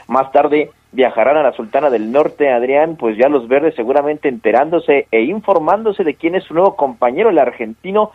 más 0.07 0.33
tarde 0.33 0.71
viajarán 0.93 1.37
a 1.37 1.43
la 1.43 1.53
Sultana 1.53 1.91
del 1.91 2.11
Norte, 2.11 2.51
Adrián, 2.51 2.97
pues 2.97 3.17
ya 3.19 3.29
los 3.29 3.47
verdes 3.47 3.75
seguramente 3.75 4.29
enterándose 4.29 5.07
e 5.11 5.23
informándose 5.23 6.05
de 6.05 6.15
quién 6.15 6.35
es 6.35 6.45
su 6.45 6.55
nuevo 6.55 6.77
compañero, 6.77 7.29
el 7.29 7.39
argentino 7.39 8.13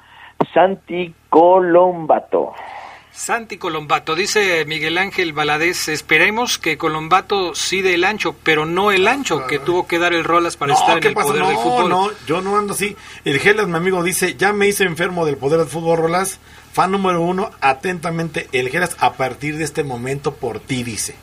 Santi 0.54 1.14
Colombato. 1.30 2.54
Santi 3.16 3.57
Colombato, 3.57 4.16
dice 4.16 4.66
Miguel 4.66 4.97
Ángel 4.97 5.34
Valadez, 5.34 5.88
esperemos 5.88 6.57
que 6.57 6.78
Colombato 6.80 7.53
sí 7.53 7.84
dé 7.84 7.93
el 7.93 8.05
ancho, 8.05 8.36
pero 8.43 8.66
no 8.66 8.91
el 8.91 9.07
ancho 9.07 9.45
que 9.45 9.59
tuvo 9.59 9.88
que 9.88 9.99
dar 9.99 10.14
el 10.14 10.24
Rolas 10.24 10.57
para 10.57 10.74
estar 10.74 10.95
en 10.95 11.01
¿qué 11.01 11.07
el 11.09 11.14
pasa? 11.14 11.28
poder 11.28 11.41
no, 11.43 11.47
del 11.49 11.57
fútbol. 11.57 11.89
no, 11.89 12.09
yo 12.26 12.41
no 12.41 12.57
ando 12.57 12.74
así. 12.74 12.95
El 13.24 13.39
Gelas, 13.39 13.68
mi 13.68 13.76
amigo, 13.78 14.03
dice, 14.03 14.34
ya 14.36 14.51
me 14.51 14.68
hice 14.68 14.86
enfermo 14.86 15.28
del 15.28 15.38
poder 15.38 15.59
del 15.59 15.68
fútbol, 15.70 15.99
Rolas. 15.99 16.39
Fan 16.74 16.91
número 16.91 17.22
uno, 17.22 17.51
atentamente, 17.61 18.49
el 18.51 18.70
Gelas 18.70 18.97
a 18.99 19.14
partir 19.14 19.57
de 19.57 19.64
este 19.64 19.84
momento 19.84 20.34
por 20.34 20.59
ti, 20.59 20.82
dice. 20.84 21.16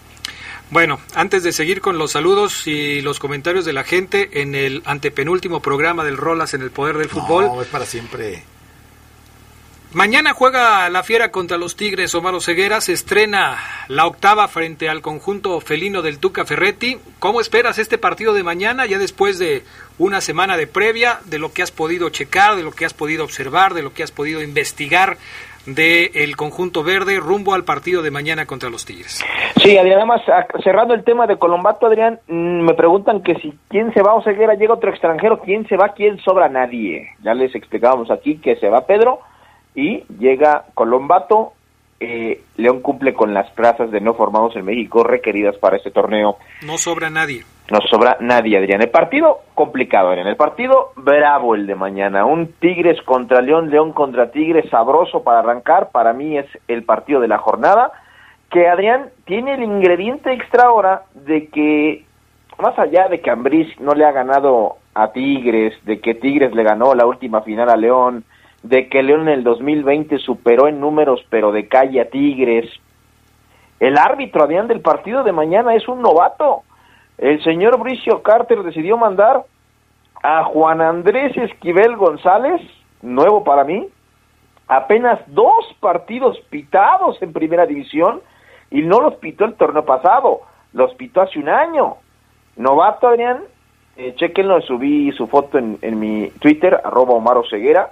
Bueno, 0.70 1.00
antes 1.16 1.42
de 1.42 1.50
seguir 1.50 1.80
con 1.80 1.98
los 1.98 2.12
saludos 2.12 2.68
y 2.68 3.00
los 3.02 3.18
comentarios 3.18 3.64
de 3.64 3.72
la 3.72 3.82
gente 3.82 4.40
en 4.42 4.54
el 4.54 4.82
antepenúltimo 4.84 5.60
programa 5.60 6.04
del 6.04 6.16
Rolas 6.16 6.54
en 6.54 6.62
el 6.62 6.70
poder 6.70 6.96
del 6.98 7.08
fútbol, 7.08 7.46
No, 7.46 7.60
es 7.60 7.66
para 7.66 7.84
siempre. 7.84 8.44
Mañana 9.92 10.34
juega 10.34 10.88
la 10.88 11.02
Fiera 11.02 11.32
contra 11.32 11.58
los 11.58 11.74
Tigres. 11.74 12.14
Omar 12.14 12.40
Ceguera 12.40 12.80
se 12.80 12.92
estrena 12.92 13.56
la 13.88 14.06
octava 14.06 14.46
frente 14.46 14.88
al 14.88 15.02
conjunto 15.02 15.60
felino 15.60 16.00
del 16.00 16.20
Tuca 16.20 16.44
Ferretti. 16.44 16.98
¿Cómo 17.18 17.40
esperas 17.40 17.76
este 17.80 17.98
partido 17.98 18.32
de 18.32 18.44
mañana, 18.44 18.86
ya 18.86 18.98
después 18.98 19.40
de 19.40 19.64
una 19.98 20.20
semana 20.20 20.56
de 20.56 20.68
previa, 20.68 21.18
de 21.24 21.40
lo 21.40 21.52
que 21.52 21.64
has 21.64 21.72
podido 21.72 22.08
checar, 22.08 22.54
de 22.54 22.62
lo 22.62 22.70
que 22.70 22.84
has 22.84 22.94
podido 22.94 23.24
observar, 23.24 23.74
de 23.74 23.82
lo 23.82 23.92
que 23.92 24.04
has 24.04 24.12
podido 24.12 24.40
investigar 24.40 25.16
del 25.66 26.36
conjunto 26.36 26.84
verde 26.84 27.18
rumbo 27.18 27.54
al 27.54 27.64
partido 27.64 28.00
de 28.00 28.12
mañana 28.12 28.46
contra 28.46 28.70
los 28.70 28.84
Tigres? 28.84 29.24
Sí, 29.56 29.76
Adrián, 29.76 29.98
nada 29.98 30.06
más 30.06 30.22
ah, 30.28 30.46
cerrando 30.62 30.94
el 30.94 31.02
tema 31.02 31.26
de 31.26 31.36
Colombato, 31.36 31.86
Adrián, 31.86 32.20
mm, 32.28 32.60
me 32.60 32.74
preguntan 32.74 33.24
que 33.24 33.34
si 33.40 33.58
quién 33.68 33.92
se 33.92 34.02
va 34.02 34.14
o 34.14 34.22
Ceguera, 34.22 34.54
llega 34.54 34.74
otro 34.74 34.90
extranjero, 34.90 35.40
quién 35.40 35.66
se 35.66 35.76
va, 35.76 35.94
quién 35.94 36.20
sobra, 36.20 36.48
nadie. 36.48 37.08
Ya 37.24 37.34
les 37.34 37.52
explicábamos 37.56 38.08
aquí 38.12 38.38
que 38.38 38.54
se 38.54 38.68
va 38.68 38.86
Pedro 38.86 39.22
y 39.74 40.04
llega 40.18 40.64
Colombato. 40.74 41.52
Eh, 42.02 42.40
León 42.56 42.80
cumple 42.80 43.12
con 43.12 43.34
las 43.34 43.50
plazas 43.50 43.90
de 43.90 44.00
no 44.00 44.14
formados 44.14 44.56
en 44.56 44.64
México 44.64 45.04
requeridas 45.04 45.56
para 45.58 45.76
este 45.76 45.90
torneo. 45.90 46.36
No 46.64 46.78
sobra 46.78 47.10
nadie. 47.10 47.44
No 47.70 47.78
sobra 47.88 48.16
nadie, 48.20 48.58
Adrián. 48.58 48.82
El 48.82 48.90
partido 48.90 49.40
complicado, 49.54 50.08
Adrián. 50.08 50.26
El 50.26 50.36
partido 50.36 50.92
bravo 50.96 51.54
el 51.54 51.66
de 51.66 51.76
mañana. 51.76 52.24
Un 52.24 52.52
Tigres 52.58 53.00
contra 53.02 53.40
León, 53.42 53.70
León 53.70 53.92
contra 53.92 54.30
Tigres, 54.32 54.68
sabroso 54.70 55.22
para 55.22 55.40
arrancar. 55.40 55.90
Para 55.90 56.12
mí 56.12 56.36
es 56.36 56.46
el 56.68 56.82
partido 56.82 57.20
de 57.20 57.28
la 57.28 57.38
jornada. 57.38 57.92
Que 58.50 58.66
Adrián 58.66 59.10
tiene 59.24 59.54
el 59.54 59.62
ingrediente 59.62 60.32
extra 60.32 60.64
ahora 60.64 61.02
de 61.14 61.46
que, 61.46 62.04
más 62.58 62.76
allá 62.76 63.08
de 63.08 63.20
que 63.20 63.30
Ambriz 63.30 63.68
no 63.78 63.92
le 63.92 64.04
ha 64.04 64.10
ganado 64.10 64.78
a 64.94 65.12
Tigres, 65.12 65.74
de 65.84 66.00
que 66.00 66.14
Tigres 66.14 66.52
le 66.52 66.64
ganó 66.64 66.94
la 66.94 67.06
última 67.06 67.42
final 67.42 67.70
a 67.70 67.76
León, 67.76 68.24
de 68.62 68.88
que 68.88 69.02
León 69.02 69.22
en 69.22 69.28
el 69.28 69.44
2020 69.44 70.18
superó 70.18 70.68
en 70.68 70.80
números 70.80 71.24
pero 71.30 71.52
de 71.52 71.68
calle 71.68 72.00
a 72.00 72.10
Tigres. 72.10 72.70
El 73.78 73.96
árbitro, 73.96 74.44
Adrián, 74.44 74.68
del 74.68 74.80
partido 74.80 75.24
de 75.24 75.32
mañana 75.32 75.74
es 75.74 75.88
un 75.88 76.02
novato. 76.02 76.62
El 77.16 77.42
señor 77.42 77.78
Bricio 77.78 78.22
Carter 78.22 78.62
decidió 78.62 78.96
mandar 78.98 79.44
a 80.22 80.44
Juan 80.44 80.82
Andrés 80.82 81.34
Esquivel 81.36 81.96
González, 81.96 82.60
nuevo 83.00 83.42
para 83.42 83.64
mí, 83.64 83.88
apenas 84.68 85.18
dos 85.28 85.64
partidos 85.80 86.38
pitados 86.50 87.20
en 87.22 87.32
primera 87.32 87.66
división 87.66 88.20
y 88.70 88.82
no 88.82 89.00
los 89.00 89.14
pitó 89.16 89.46
el 89.46 89.54
torneo 89.54 89.84
pasado, 89.84 90.42
los 90.74 90.94
pitó 90.94 91.22
hace 91.22 91.38
un 91.38 91.48
año. 91.48 91.96
Novato, 92.56 93.08
Adrián, 93.08 93.40
eh, 93.96 94.14
chequenlo, 94.16 94.60
subí 94.60 95.10
su 95.12 95.26
foto 95.26 95.58
en, 95.58 95.78
en 95.80 95.98
mi 95.98 96.30
Twitter, 96.40 96.80
arroba 96.84 97.14
Omar 97.14 97.38
Oseguera, 97.38 97.90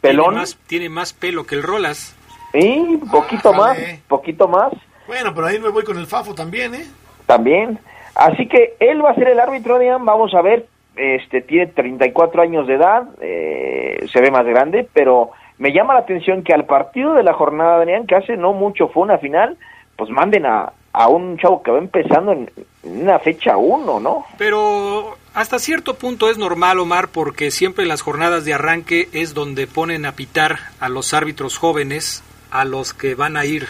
pelón, 0.00 0.26
Tiene 0.30 0.40
más, 0.40 0.58
tiene 0.66 0.88
más 0.88 1.12
pelo 1.12 1.44
que 1.46 1.54
el 1.54 1.62
Rolas. 1.62 2.16
y 2.54 2.96
poquito 3.10 3.52
más, 3.52 3.78
poquito 4.08 4.48
más. 4.48 4.72
Bueno, 5.06 5.34
pero 5.34 5.46
ahí 5.46 5.58
me 5.58 5.68
voy 5.70 5.84
con 5.84 5.98
el 5.98 6.06
Fafo 6.06 6.34
también, 6.34 6.74
¿eh? 6.74 6.86
También. 7.26 7.78
Así 8.14 8.46
que 8.48 8.74
él 8.80 9.04
va 9.04 9.10
a 9.10 9.14
ser 9.14 9.28
el 9.28 9.40
árbitro, 9.40 9.76
Adrián. 9.76 10.04
Vamos 10.04 10.34
a 10.34 10.42
ver. 10.42 10.66
Este 10.96 11.40
tiene 11.40 11.68
34 11.68 12.42
años 12.42 12.66
de 12.66 12.74
edad, 12.74 13.04
eh, 13.20 14.06
se 14.12 14.20
ve 14.20 14.30
más 14.30 14.44
grande, 14.44 14.86
pero 14.92 15.30
me 15.56 15.72
llama 15.72 15.94
la 15.94 16.00
atención 16.00 16.42
que 16.42 16.52
al 16.52 16.66
partido 16.66 17.14
de 17.14 17.22
la 17.22 17.32
jornada, 17.32 17.76
Adrián, 17.76 18.06
que 18.06 18.16
hace 18.16 18.36
no 18.36 18.52
mucho 18.52 18.88
fue 18.88 19.04
una 19.04 19.16
final, 19.18 19.56
pues 19.96 20.10
manden 20.10 20.44
a, 20.46 20.72
a 20.92 21.08
un 21.08 21.38
chavo 21.38 21.62
que 21.62 21.70
va 21.70 21.78
empezando 21.78 22.32
en, 22.32 22.50
en 22.82 23.02
una 23.02 23.18
fecha 23.20 23.56
uno, 23.56 24.00
¿no? 24.00 24.26
Pero 24.36 25.16
hasta 25.34 25.58
cierto 25.58 25.94
punto 25.94 26.28
es 26.28 26.38
normal, 26.38 26.78
Omar, 26.80 27.08
porque 27.08 27.50
siempre 27.50 27.82
en 27.82 27.88
las 27.88 28.02
jornadas 28.02 28.44
de 28.44 28.54
arranque 28.54 29.08
es 29.12 29.32
donde 29.34 29.66
ponen 29.66 30.04
a 30.06 30.12
pitar 30.16 30.70
a 30.80 30.88
los 30.88 31.14
árbitros 31.14 31.56
jóvenes, 31.56 32.22
a 32.50 32.64
los 32.64 32.92
que 32.94 33.14
van 33.14 33.36
a 33.36 33.44
ir 33.46 33.68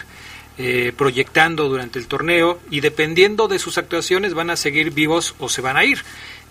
eh, 0.57 0.91
proyectando 0.97 1.69
durante 1.69 1.99
el 1.99 2.07
torneo 2.07 2.59
y 2.69 2.79
dependiendo 2.81 3.47
de 3.47 3.59
sus 3.59 3.77
actuaciones 3.77 4.33
van 4.33 4.49
a 4.49 4.55
seguir 4.55 4.91
vivos 4.91 5.35
o 5.39 5.49
se 5.49 5.61
van 5.61 5.77
a 5.77 5.85
ir. 5.85 6.03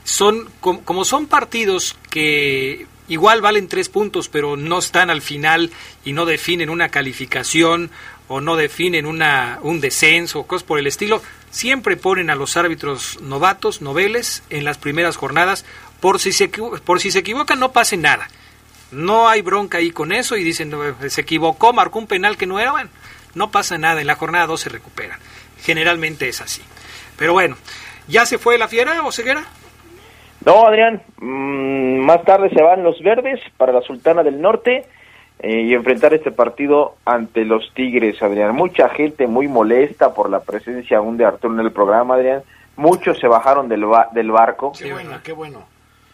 Son 0.05 0.49
com- 0.61 0.81
como 0.83 1.05
son 1.05 1.27
partidos 1.27 1.97
que 2.09 2.87
igual 3.09 3.41
valen 3.43 3.69
tres 3.69 3.89
puntos, 3.89 4.29
pero 4.29 4.57
no 4.57 4.79
están 4.79 5.11
al 5.11 5.23
final 5.23 5.71
y 6.05 6.13
no 6.13 6.25
definen 6.25 6.71
una 6.71 6.89
calificación 6.89 7.91
o 8.29 8.41
no 8.41 8.55
definen 8.57 9.07
una, 9.07 9.59
un 9.63 9.81
descenso 9.81 10.45
cosas 10.45 10.63
por 10.63 10.79
el 10.79 10.87
estilo. 10.87 11.21
Siempre 11.51 11.97
ponen 11.97 12.31
a 12.31 12.37
los 12.37 12.57
árbitros 12.57 13.21
novatos, 13.21 13.83
noveles, 13.83 14.43
en 14.51 14.65
las 14.65 14.79
primeras 14.79 15.17
jornadas. 15.17 15.65
Por 16.01 16.21
si 16.21 16.33
se, 16.33 16.49
por 16.49 17.01
si 17.01 17.11
se 17.11 17.19
equivocan, 17.19 17.59
no 17.59 17.73
pase 17.73 17.97
nada. 17.97 18.29
No 18.93 19.29
hay 19.29 19.43
bronca 19.43 19.79
ahí 19.79 19.91
con 19.91 20.13
eso 20.13 20.37
y 20.37 20.45
dicen, 20.45 20.71
"No, 20.71 20.81
se 21.09 21.21
equivocó, 21.21 21.73
marcó 21.73 21.99
un 21.99 22.07
penal 22.07 22.37
que 22.37 22.47
no 22.47 22.59
era. 22.61 22.73
Bueno, 22.73 22.91
no 23.35 23.51
pasa 23.51 23.79
nada. 23.79 24.01
En 24.01 24.07
la 24.07 24.15
jornada 24.17 24.47
2 24.47 24.61
se 24.61 24.69
recuperan. 24.69 25.19
Generalmente 25.63 26.29
es 26.29 26.41
así. 26.41 26.63
Pero 27.17 27.33
bueno, 27.33 27.57
¿ya 28.09 28.27
se 28.27 28.39
fue 28.39 28.57
la 28.59 28.69
fiera 28.69 29.03
o 29.03 29.13
ceguera? 29.13 29.45
No, 30.45 30.67
Adrián, 30.67 31.03
mm, 31.19 31.99
más 31.99 32.25
tarde 32.25 32.49
se 32.51 32.63
van 32.63 32.83
los 32.83 32.99
verdes 33.03 33.41
para 33.57 33.73
la 33.73 33.83
Sultana 33.83 34.23
del 34.23 34.41
Norte 34.41 34.87
eh, 35.43 35.63
y 35.63 35.75
enfrentar 35.75 36.13
este 36.15 36.31
partido 36.31 36.97
ante 37.05 37.45
los 37.45 37.73
Tigres, 37.75 38.23
Adrián. 38.23 38.55
Mucha 38.55 38.89
gente 38.91 39.27
muy 39.27 39.49
molesta 39.49 40.13
por 40.15 40.29
la 40.31 40.41
presencia 40.41 40.99
aún 40.99 41.17
de 41.17 41.25
Arturo 41.25 41.55
en 41.55 41.61
el 41.61 41.73
programa, 41.73 42.15
Adrián. 42.15 42.43
Muchos 42.77 43.19
se 43.19 43.27
bajaron 43.27 43.69
del, 43.69 43.85
ba- 43.85 44.09
del 44.13 44.31
barco, 44.31 44.73
Qué 44.79 44.93
bueno, 44.93 45.19
qué 45.23 45.33
bueno. 45.33 45.63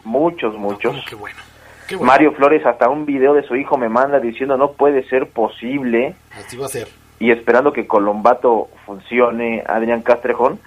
muchos, 0.03 0.55
muchos. 0.57 0.95
Qué 1.09 1.15
bueno. 1.15 1.37
Qué 1.87 1.95
bueno. 1.95 2.11
Mario 2.11 2.31
Flores 2.33 2.65
hasta 2.65 2.89
un 2.89 3.05
video 3.05 3.33
de 3.33 3.43
su 3.43 3.55
hijo 3.55 3.77
me 3.77 3.87
manda 3.87 4.19
diciendo 4.19 4.57
no 4.57 4.71
puede 4.73 5.03
ser 5.07 5.27
posible 5.29 6.15
Así 6.37 6.57
va 6.57 6.65
a 6.65 6.69
ser. 6.69 6.87
y 7.19 7.31
esperando 7.31 7.71
que 7.71 7.87
Colombato 7.87 8.67
funcione, 8.85 9.63
Adrián 9.65 10.01
Castrejón. 10.01 10.59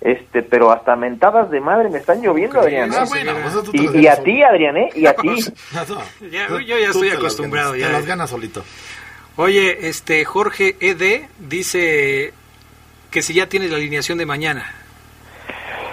Este, 0.00 0.42
pero 0.42 0.70
hasta 0.70 0.96
mentadas 0.96 1.50
de 1.50 1.60
madre 1.60 1.90
me 1.90 1.98
están 1.98 2.22
lloviendo, 2.22 2.58
Adrián. 2.60 2.90
Ah, 2.96 3.04
bueno, 3.06 3.32
pues 3.42 3.94
Y, 3.94 4.06
a 4.06 4.16
ti, 4.22 4.42
Adrián, 4.42 4.76
¿eh? 4.78 4.88
Y 4.94 5.06
a 5.06 5.14
ti. 5.14 5.28
Ya- 6.30 6.48
yo 6.48 6.58
ya 6.78 6.86
estoy 6.88 7.08
las 7.08 7.18
acostumbrado, 7.18 7.72
ganas, 7.72 7.80
ya. 7.80 7.86
Te 7.88 7.92
las 7.92 8.06
ganas 8.06 8.30
solito. 8.30 8.62
Oye, 9.36 9.88
este 9.88 10.24
Jorge 10.24 10.76
ED 10.80 11.22
dice 11.38 12.32
que 13.10 13.22
si 13.22 13.34
ya 13.34 13.46
tienes 13.48 13.70
la 13.70 13.76
alineación 13.76 14.16
de 14.18 14.26
mañana. 14.26 14.64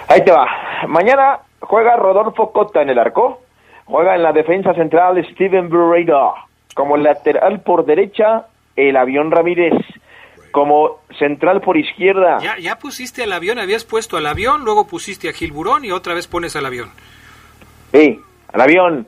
Ahí 0.08 0.24
te 0.24 0.30
va. 0.32 0.46
Mañana 0.86 1.40
juega 1.60 1.96
Rodolfo 1.96 2.52
Cota 2.52 2.80
en 2.82 2.90
el 2.90 2.98
arco. 2.98 3.42
Juega 3.84 4.14
en 4.14 4.22
la 4.22 4.32
defensa 4.32 4.72
central 4.74 5.22
Steven 5.32 5.68
Burrito. 5.68 6.34
Como 6.74 6.96
lateral 6.96 7.60
por 7.60 7.84
derecha, 7.84 8.46
el 8.76 8.96
avión 8.96 9.30
Ramírez. 9.30 9.74
Como 10.58 10.98
central 11.20 11.60
por 11.60 11.76
izquierda. 11.76 12.38
Ya, 12.40 12.58
ya 12.58 12.80
pusiste 12.80 13.22
al 13.22 13.32
avión, 13.32 13.60
habías 13.60 13.84
puesto 13.84 14.16
al 14.16 14.26
avión, 14.26 14.64
luego 14.64 14.88
pusiste 14.88 15.28
a 15.28 15.32
Gilburón 15.32 15.84
y 15.84 15.92
otra 15.92 16.14
vez 16.14 16.26
pones 16.26 16.56
al 16.56 16.66
avión. 16.66 16.90
Sí, 17.92 18.20
al 18.52 18.60
avión. 18.62 19.06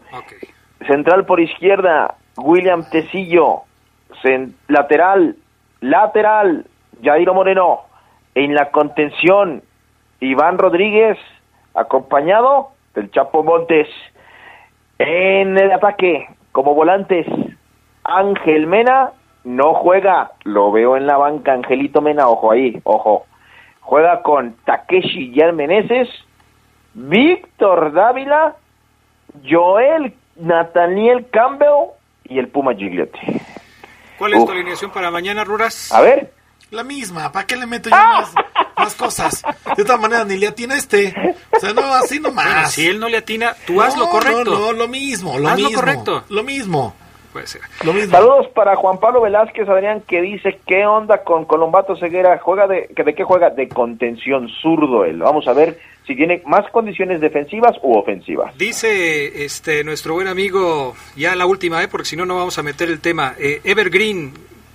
Central 0.86 1.26
por 1.26 1.40
izquierda, 1.40 2.14
William 2.36 2.88
Tecillo. 2.88 3.62
Lateral, 4.68 5.34
lateral, 5.80 6.66
Jairo 7.02 7.34
Moreno. 7.34 7.80
En 8.36 8.54
la 8.54 8.70
contención, 8.70 9.64
Iván 10.20 10.56
Rodríguez, 10.56 11.18
acompañado 11.74 12.68
del 12.94 13.10
Chapo 13.10 13.42
Montes. 13.42 13.88
En 15.00 15.58
el 15.58 15.72
ataque, 15.72 16.28
como 16.52 16.76
volantes, 16.76 17.26
Ángel 18.04 18.68
Mena 18.68 19.14
no 19.44 19.74
juega, 19.74 20.32
lo 20.44 20.70
veo 20.70 20.96
en 20.96 21.06
la 21.06 21.16
banca 21.16 21.52
Angelito 21.52 22.00
Mena, 22.00 22.28
ojo 22.28 22.52
ahí, 22.52 22.80
ojo. 22.84 23.26
Juega 23.80 24.22
con 24.22 24.54
Takeshi 24.64 25.32
Meneses, 25.54 26.08
Víctor 26.94 27.92
Dávila, 27.92 28.54
Joel 29.48 30.14
Nathaniel 30.36 31.26
Campbell 31.30 31.90
y 32.24 32.38
el 32.38 32.48
Puma 32.48 32.74
Gigliotti. 32.74 33.18
¿Cuál 34.18 34.34
es 34.34 34.40
Uf. 34.40 34.46
tu 34.46 34.52
alineación 34.52 34.90
para 34.90 35.10
mañana, 35.10 35.44
Ruras? 35.44 35.90
A 35.92 36.00
ver, 36.02 36.32
La 36.70 36.84
misma, 36.84 37.32
¿para 37.32 37.46
qué 37.46 37.56
le 37.56 37.66
meto 37.66 37.88
yo 37.90 37.96
más, 37.96 38.32
más 38.76 38.94
cosas? 38.94 39.42
De 39.76 39.82
otra 39.82 39.96
manera, 39.96 40.24
ni 40.24 40.36
le 40.36 40.46
atina 40.46 40.76
este. 40.76 41.12
O 41.56 41.58
sea, 41.58 41.72
no, 41.72 41.82
así 41.94 42.20
nomás. 42.20 42.44
Bueno, 42.44 42.68
si 42.68 42.86
él 42.86 43.00
no 43.00 43.08
le 43.08 43.16
atina, 43.16 43.54
tú 43.66 43.74
No, 43.74 43.82
haz 43.82 43.96
lo 43.96 44.08
correcto. 44.08 44.44
No, 44.44 44.58
no, 44.66 44.72
lo 44.72 44.86
mismo, 44.88 45.38
lo 45.38 45.48
Haz 45.48 45.58
lo 45.58 45.66
mismo. 45.68 45.80
correcto. 45.80 46.24
Lo 46.28 46.42
mismo. 46.44 46.94
Puede 47.32 47.46
ser. 47.46 47.62
Lo 47.84 47.92
mismo. 47.92 48.10
saludos 48.10 48.48
para 48.48 48.74
Juan 48.76 48.98
Pablo 48.98 49.20
Velázquez, 49.20 49.68
Adrián, 49.68 50.02
que 50.06 50.20
dice, 50.20 50.58
¿qué 50.66 50.84
onda 50.84 51.22
con 51.22 51.44
Colombato 51.44 51.96
Ceguera? 51.96 52.38
¿Juega 52.38 52.66
de, 52.66 52.88
que 52.94 53.04
¿De 53.04 53.14
qué 53.14 53.22
juega? 53.22 53.50
De 53.50 53.68
contención 53.68 54.48
zurdo 54.48 55.04
él. 55.04 55.18
Vamos 55.18 55.46
a 55.46 55.52
ver 55.52 55.78
si 56.06 56.16
tiene 56.16 56.42
más 56.46 56.68
condiciones 56.72 57.20
defensivas 57.20 57.76
u 57.82 57.96
ofensivas. 57.96 58.56
Dice 58.58 59.44
este 59.44 59.84
nuestro 59.84 60.14
buen 60.14 60.26
amigo, 60.26 60.94
ya 61.16 61.36
la 61.36 61.46
última, 61.46 61.82
¿eh? 61.84 61.88
porque 61.88 62.06
si 62.06 62.16
no, 62.16 62.26
no 62.26 62.36
vamos 62.36 62.58
a 62.58 62.64
meter 62.64 62.88
el 62.88 63.00
tema, 63.00 63.34
eh, 63.38 63.60
Evergreen, 63.62 64.32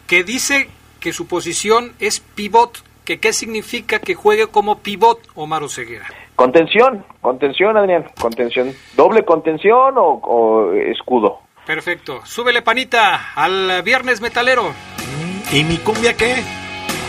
que 0.07 0.23
dice 0.23 0.69
que 1.01 1.11
su 1.11 1.27
posición 1.27 1.91
es 1.99 2.21
pivot, 2.21 2.83
que 3.03 3.19
qué 3.19 3.33
significa 3.33 3.99
que 3.99 4.15
juegue 4.15 4.47
como 4.47 4.79
pivot 4.79 5.19
Omar 5.35 5.61
Oseguera. 5.63 6.05
Contención, 6.35 7.03
contención, 7.21 7.77
Adrián, 7.77 8.05
contención. 8.19 8.71
¿Doble 8.95 9.23
contención 9.23 9.97
o, 9.97 10.19
o 10.23 10.73
escudo? 10.73 11.44
Perfecto. 11.65 12.21
Súbele 12.25 12.61
panita 12.61 13.33
al 13.35 13.81
viernes 13.83 14.21
metalero. 14.21 14.73
¿Y 15.51 15.63
mi 15.63 15.77
cumbia 15.77 16.15
qué? 16.15 16.43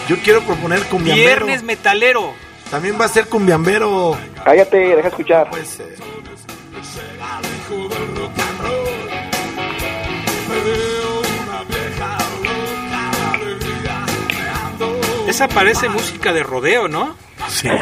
Yo 0.09 0.17
quiero 0.19 0.41
proponer 0.43 0.83
cumbiambero. 0.85 1.47
Viernes 1.47 1.63
metalero. 1.63 2.35
También 2.71 2.99
va 3.01 3.05
a 3.05 3.09
ser 3.09 3.27
cumbiambero. 3.27 4.17
Cállate, 4.45 4.77
deja 4.77 5.09
escuchar. 5.09 5.51
Pues, 5.51 5.81
eh, 5.81 5.97
Esa 15.29 15.49
parece 15.49 15.89
música 15.89 16.33
de 16.33 16.43
rodeo, 16.43 16.89
¿no? 16.89 17.17
Sí. 17.49 17.69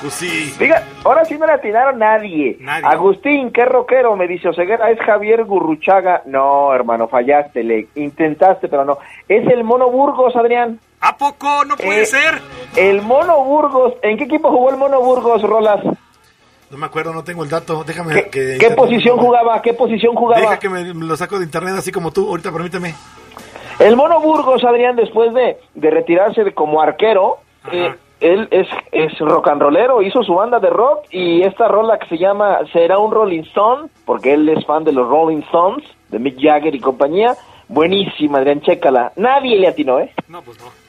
Pues 0.00 0.14
sí. 0.14 0.54
Diga, 0.58 0.82
ahora 1.04 1.24
sí 1.24 1.36
no 1.38 1.46
le 1.46 1.52
atinaron 1.52 1.98
nadie. 1.98 2.56
Nadie. 2.60 2.84
Agustín, 2.86 3.52
qué 3.52 3.64
rockero, 3.64 4.16
me 4.16 4.26
dice 4.26 4.48
Oseguera, 4.48 4.90
es 4.90 4.98
Javier 5.00 5.44
Gurruchaga. 5.44 6.22
No, 6.26 6.74
hermano, 6.74 7.06
fallaste, 7.06 7.62
le 7.62 7.86
intentaste, 7.94 8.66
pero 8.68 8.84
no. 8.84 8.98
Es 9.28 9.46
el 9.48 9.62
Mono 9.62 9.90
Burgos, 9.90 10.34
Adrián. 10.34 10.80
¿A 11.00 11.16
poco? 11.16 11.64
No 11.64 11.76
puede 11.76 12.02
Eh, 12.02 12.06
ser. 12.06 12.40
El 12.76 13.02
Mono 13.02 13.44
Burgos. 13.44 13.94
¿En 14.02 14.16
qué 14.18 14.24
equipo 14.24 14.50
jugó 14.50 14.70
el 14.70 14.76
Mono 14.76 15.00
Burgos, 15.00 15.42
Rolas? 15.42 15.84
No 16.70 16.78
me 16.78 16.86
acuerdo, 16.86 17.12
no 17.12 17.22
tengo 17.22 17.44
el 17.44 17.50
dato. 17.50 17.84
Déjame 17.84 18.14
¿Qué, 18.14 18.30
que. 18.30 18.56
qué 18.58 18.70
posición 18.70 19.18
jugaba? 19.18 19.62
¿Qué 19.62 19.74
posición 19.74 20.16
jugaba? 20.16 20.40
Deja 20.40 20.58
que 20.58 20.68
me 20.68 20.82
lo 20.82 21.16
saco 21.16 21.38
de 21.38 21.44
internet 21.44 21.74
así 21.78 21.92
como 21.92 22.10
tú. 22.10 22.28
Ahorita 22.28 22.50
permíteme. 22.50 22.94
El 23.78 23.94
Mono 23.94 24.20
Burgos, 24.20 24.64
Adrián, 24.64 24.96
después 24.96 25.32
de, 25.34 25.58
de 25.74 25.90
retirarse 25.90 26.42
de- 26.44 26.54
como 26.54 26.80
arquero, 26.80 27.38
eh, 27.70 27.94
él 28.22 28.48
es, 28.50 28.68
es 28.92 29.18
rock 29.18 29.48
and 29.48 29.60
rollero, 29.60 30.02
hizo 30.02 30.22
su 30.22 30.34
banda 30.34 30.60
de 30.60 30.70
rock 30.70 31.06
y 31.10 31.42
esta 31.42 31.68
rola 31.68 31.98
que 31.98 32.08
se 32.08 32.18
llama 32.18 32.60
Será 32.72 32.98
un 32.98 33.10
Rolling 33.10 33.42
Stone, 33.42 33.88
porque 34.04 34.34
él 34.34 34.48
es 34.48 34.64
fan 34.64 34.84
de 34.84 34.92
los 34.92 35.08
Rolling 35.08 35.42
Stones, 35.42 35.84
de 36.08 36.18
Mick 36.18 36.40
Jagger 36.40 36.74
y 36.74 36.80
compañía. 36.80 37.34
Buenísima, 37.68 38.38
Adrián, 38.38 38.60
chécala. 38.60 39.12
Nadie 39.16 39.58
le 39.58 39.68
atinó, 39.68 39.98
¿eh? 39.98 40.12
No, 40.28 40.42
pues 40.42 40.58
no. 40.60 40.81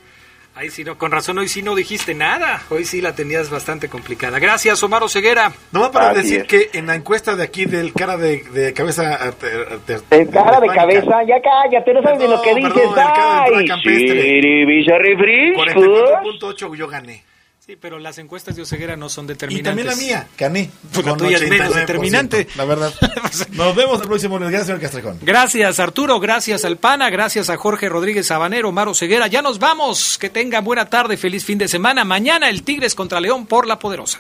Ahí 0.56 0.70
sí 0.70 0.84
no, 0.84 1.00
con 1.00 1.12
razón 1.12 1.40
hoy 1.40 1.48
sí 1.48 1.64
no 1.64 1.74
dijiste 1.74 2.14
nada. 2.14 2.62
Hoy 2.70 2.86
sí 2.86 3.02
la 3.02 3.16
tenías 3.16 3.50
bastante 3.50 3.90
complicada. 3.90 4.38
Gracias, 4.38 4.84
Omar 4.84 5.02
Oseguera. 5.02 5.52
Nomás 5.72 5.90
para 5.90 6.12
Así 6.12 6.22
decir 6.22 6.42
es. 6.42 6.48
que 6.48 6.78
en 6.78 6.86
la 6.86 6.94
encuesta 6.94 7.36
de 7.36 7.44
aquí 7.44 7.66
del 7.66 7.92
cara 7.92 8.18
de, 8.18 8.44
de 8.54 8.72
cabeza. 8.72 9.34
te- 9.40 10.00
En 10.12 10.28
cara 10.28 10.60
de 10.60 10.68
cabeza, 10.68 11.24
ya 11.28 11.42
cállate, 11.42 11.92
no 11.96 12.04
sabes 12.04 12.20
ni 12.20 12.28
lo 12.28 12.40
que 12.44 12.54
Perdón, 12.54 12.70
dices. 12.72 12.84
perdón, 12.84 13.00
el 13.00 13.14
cara 13.14 13.50
de 13.50 13.56
¡Ay! 13.58 13.68
campestre. 13.68 14.22
Shiribisa 14.22 14.98
refrescos. 15.00 15.66
44.8 15.74 16.76
yo 16.76 16.88
gané. 16.88 17.24
Sí, 17.66 17.78
pero 17.80 17.98
las 17.98 18.18
encuestas 18.18 18.58
de 18.58 18.64
Oseguera 18.64 18.98
no 18.98 19.08
son 19.08 19.24
Y 19.24 19.28
determinantes. 19.30 19.70
también 19.70 19.88
la 19.88 19.96
mía, 19.96 20.28
gané. 20.38 20.70
Pues 20.92 21.06
la 21.06 21.12
con 21.12 21.20
tuya 21.20 21.38
es 21.38 21.50
menos 21.50 21.70
89%, 21.70 21.76
determinante. 21.80 22.48
La 22.58 22.66
verdad. 22.66 22.94
Nos 23.52 23.74
vemos 23.74 24.02
el 24.02 24.08
próximo 24.10 24.38
lunes. 24.38 24.52
Gracias, 24.52 24.68
señor 24.68 24.82
Castrejón. 24.82 25.20
Gracias 25.22 25.80
Arturo, 25.80 26.20
gracias 26.20 26.66
al 26.66 26.76
Pana, 26.76 27.10
gracias 27.10 27.50
a 27.50 27.56
Jorge 27.56 27.88
Rodríguez 27.88 28.28
Sabanero, 28.28 28.74
Maro 28.74 28.94
Ceguera. 28.94 29.28
Ya 29.28 29.42
nos 29.42 29.60
vamos. 29.60 30.18
Que 30.18 30.30
tengan 30.30 30.66
buena 30.66 30.90
tarde, 30.90 31.16
feliz 31.16 31.46
fin 31.46 31.58
de 31.58 31.70
semana. 31.70 32.04
Mañana 32.04 32.50
el 32.50 32.64
Tigres 32.64 32.96
contra 32.96 33.22
León 33.22 33.46
por 33.46 33.66
la 33.66 33.80
Poderosa. 33.80 34.20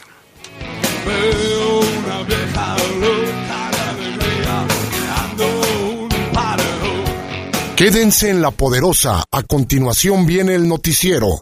Veo 1.06 1.80
una 1.80 2.24
vieja 2.24 2.78
loca 3.02 3.72
de 3.74 4.06
alegría, 4.06 4.68
creando 4.90 5.48
un 6.00 6.10
paredón. 6.32 7.04
Quédense 7.76 8.30
en 8.30 8.42
la 8.42 8.52
poderosa. 8.52 9.26
A 9.30 9.44
continuación 9.44 10.26
viene 10.26 10.56
el 10.56 10.66
noticiero. 10.66 11.42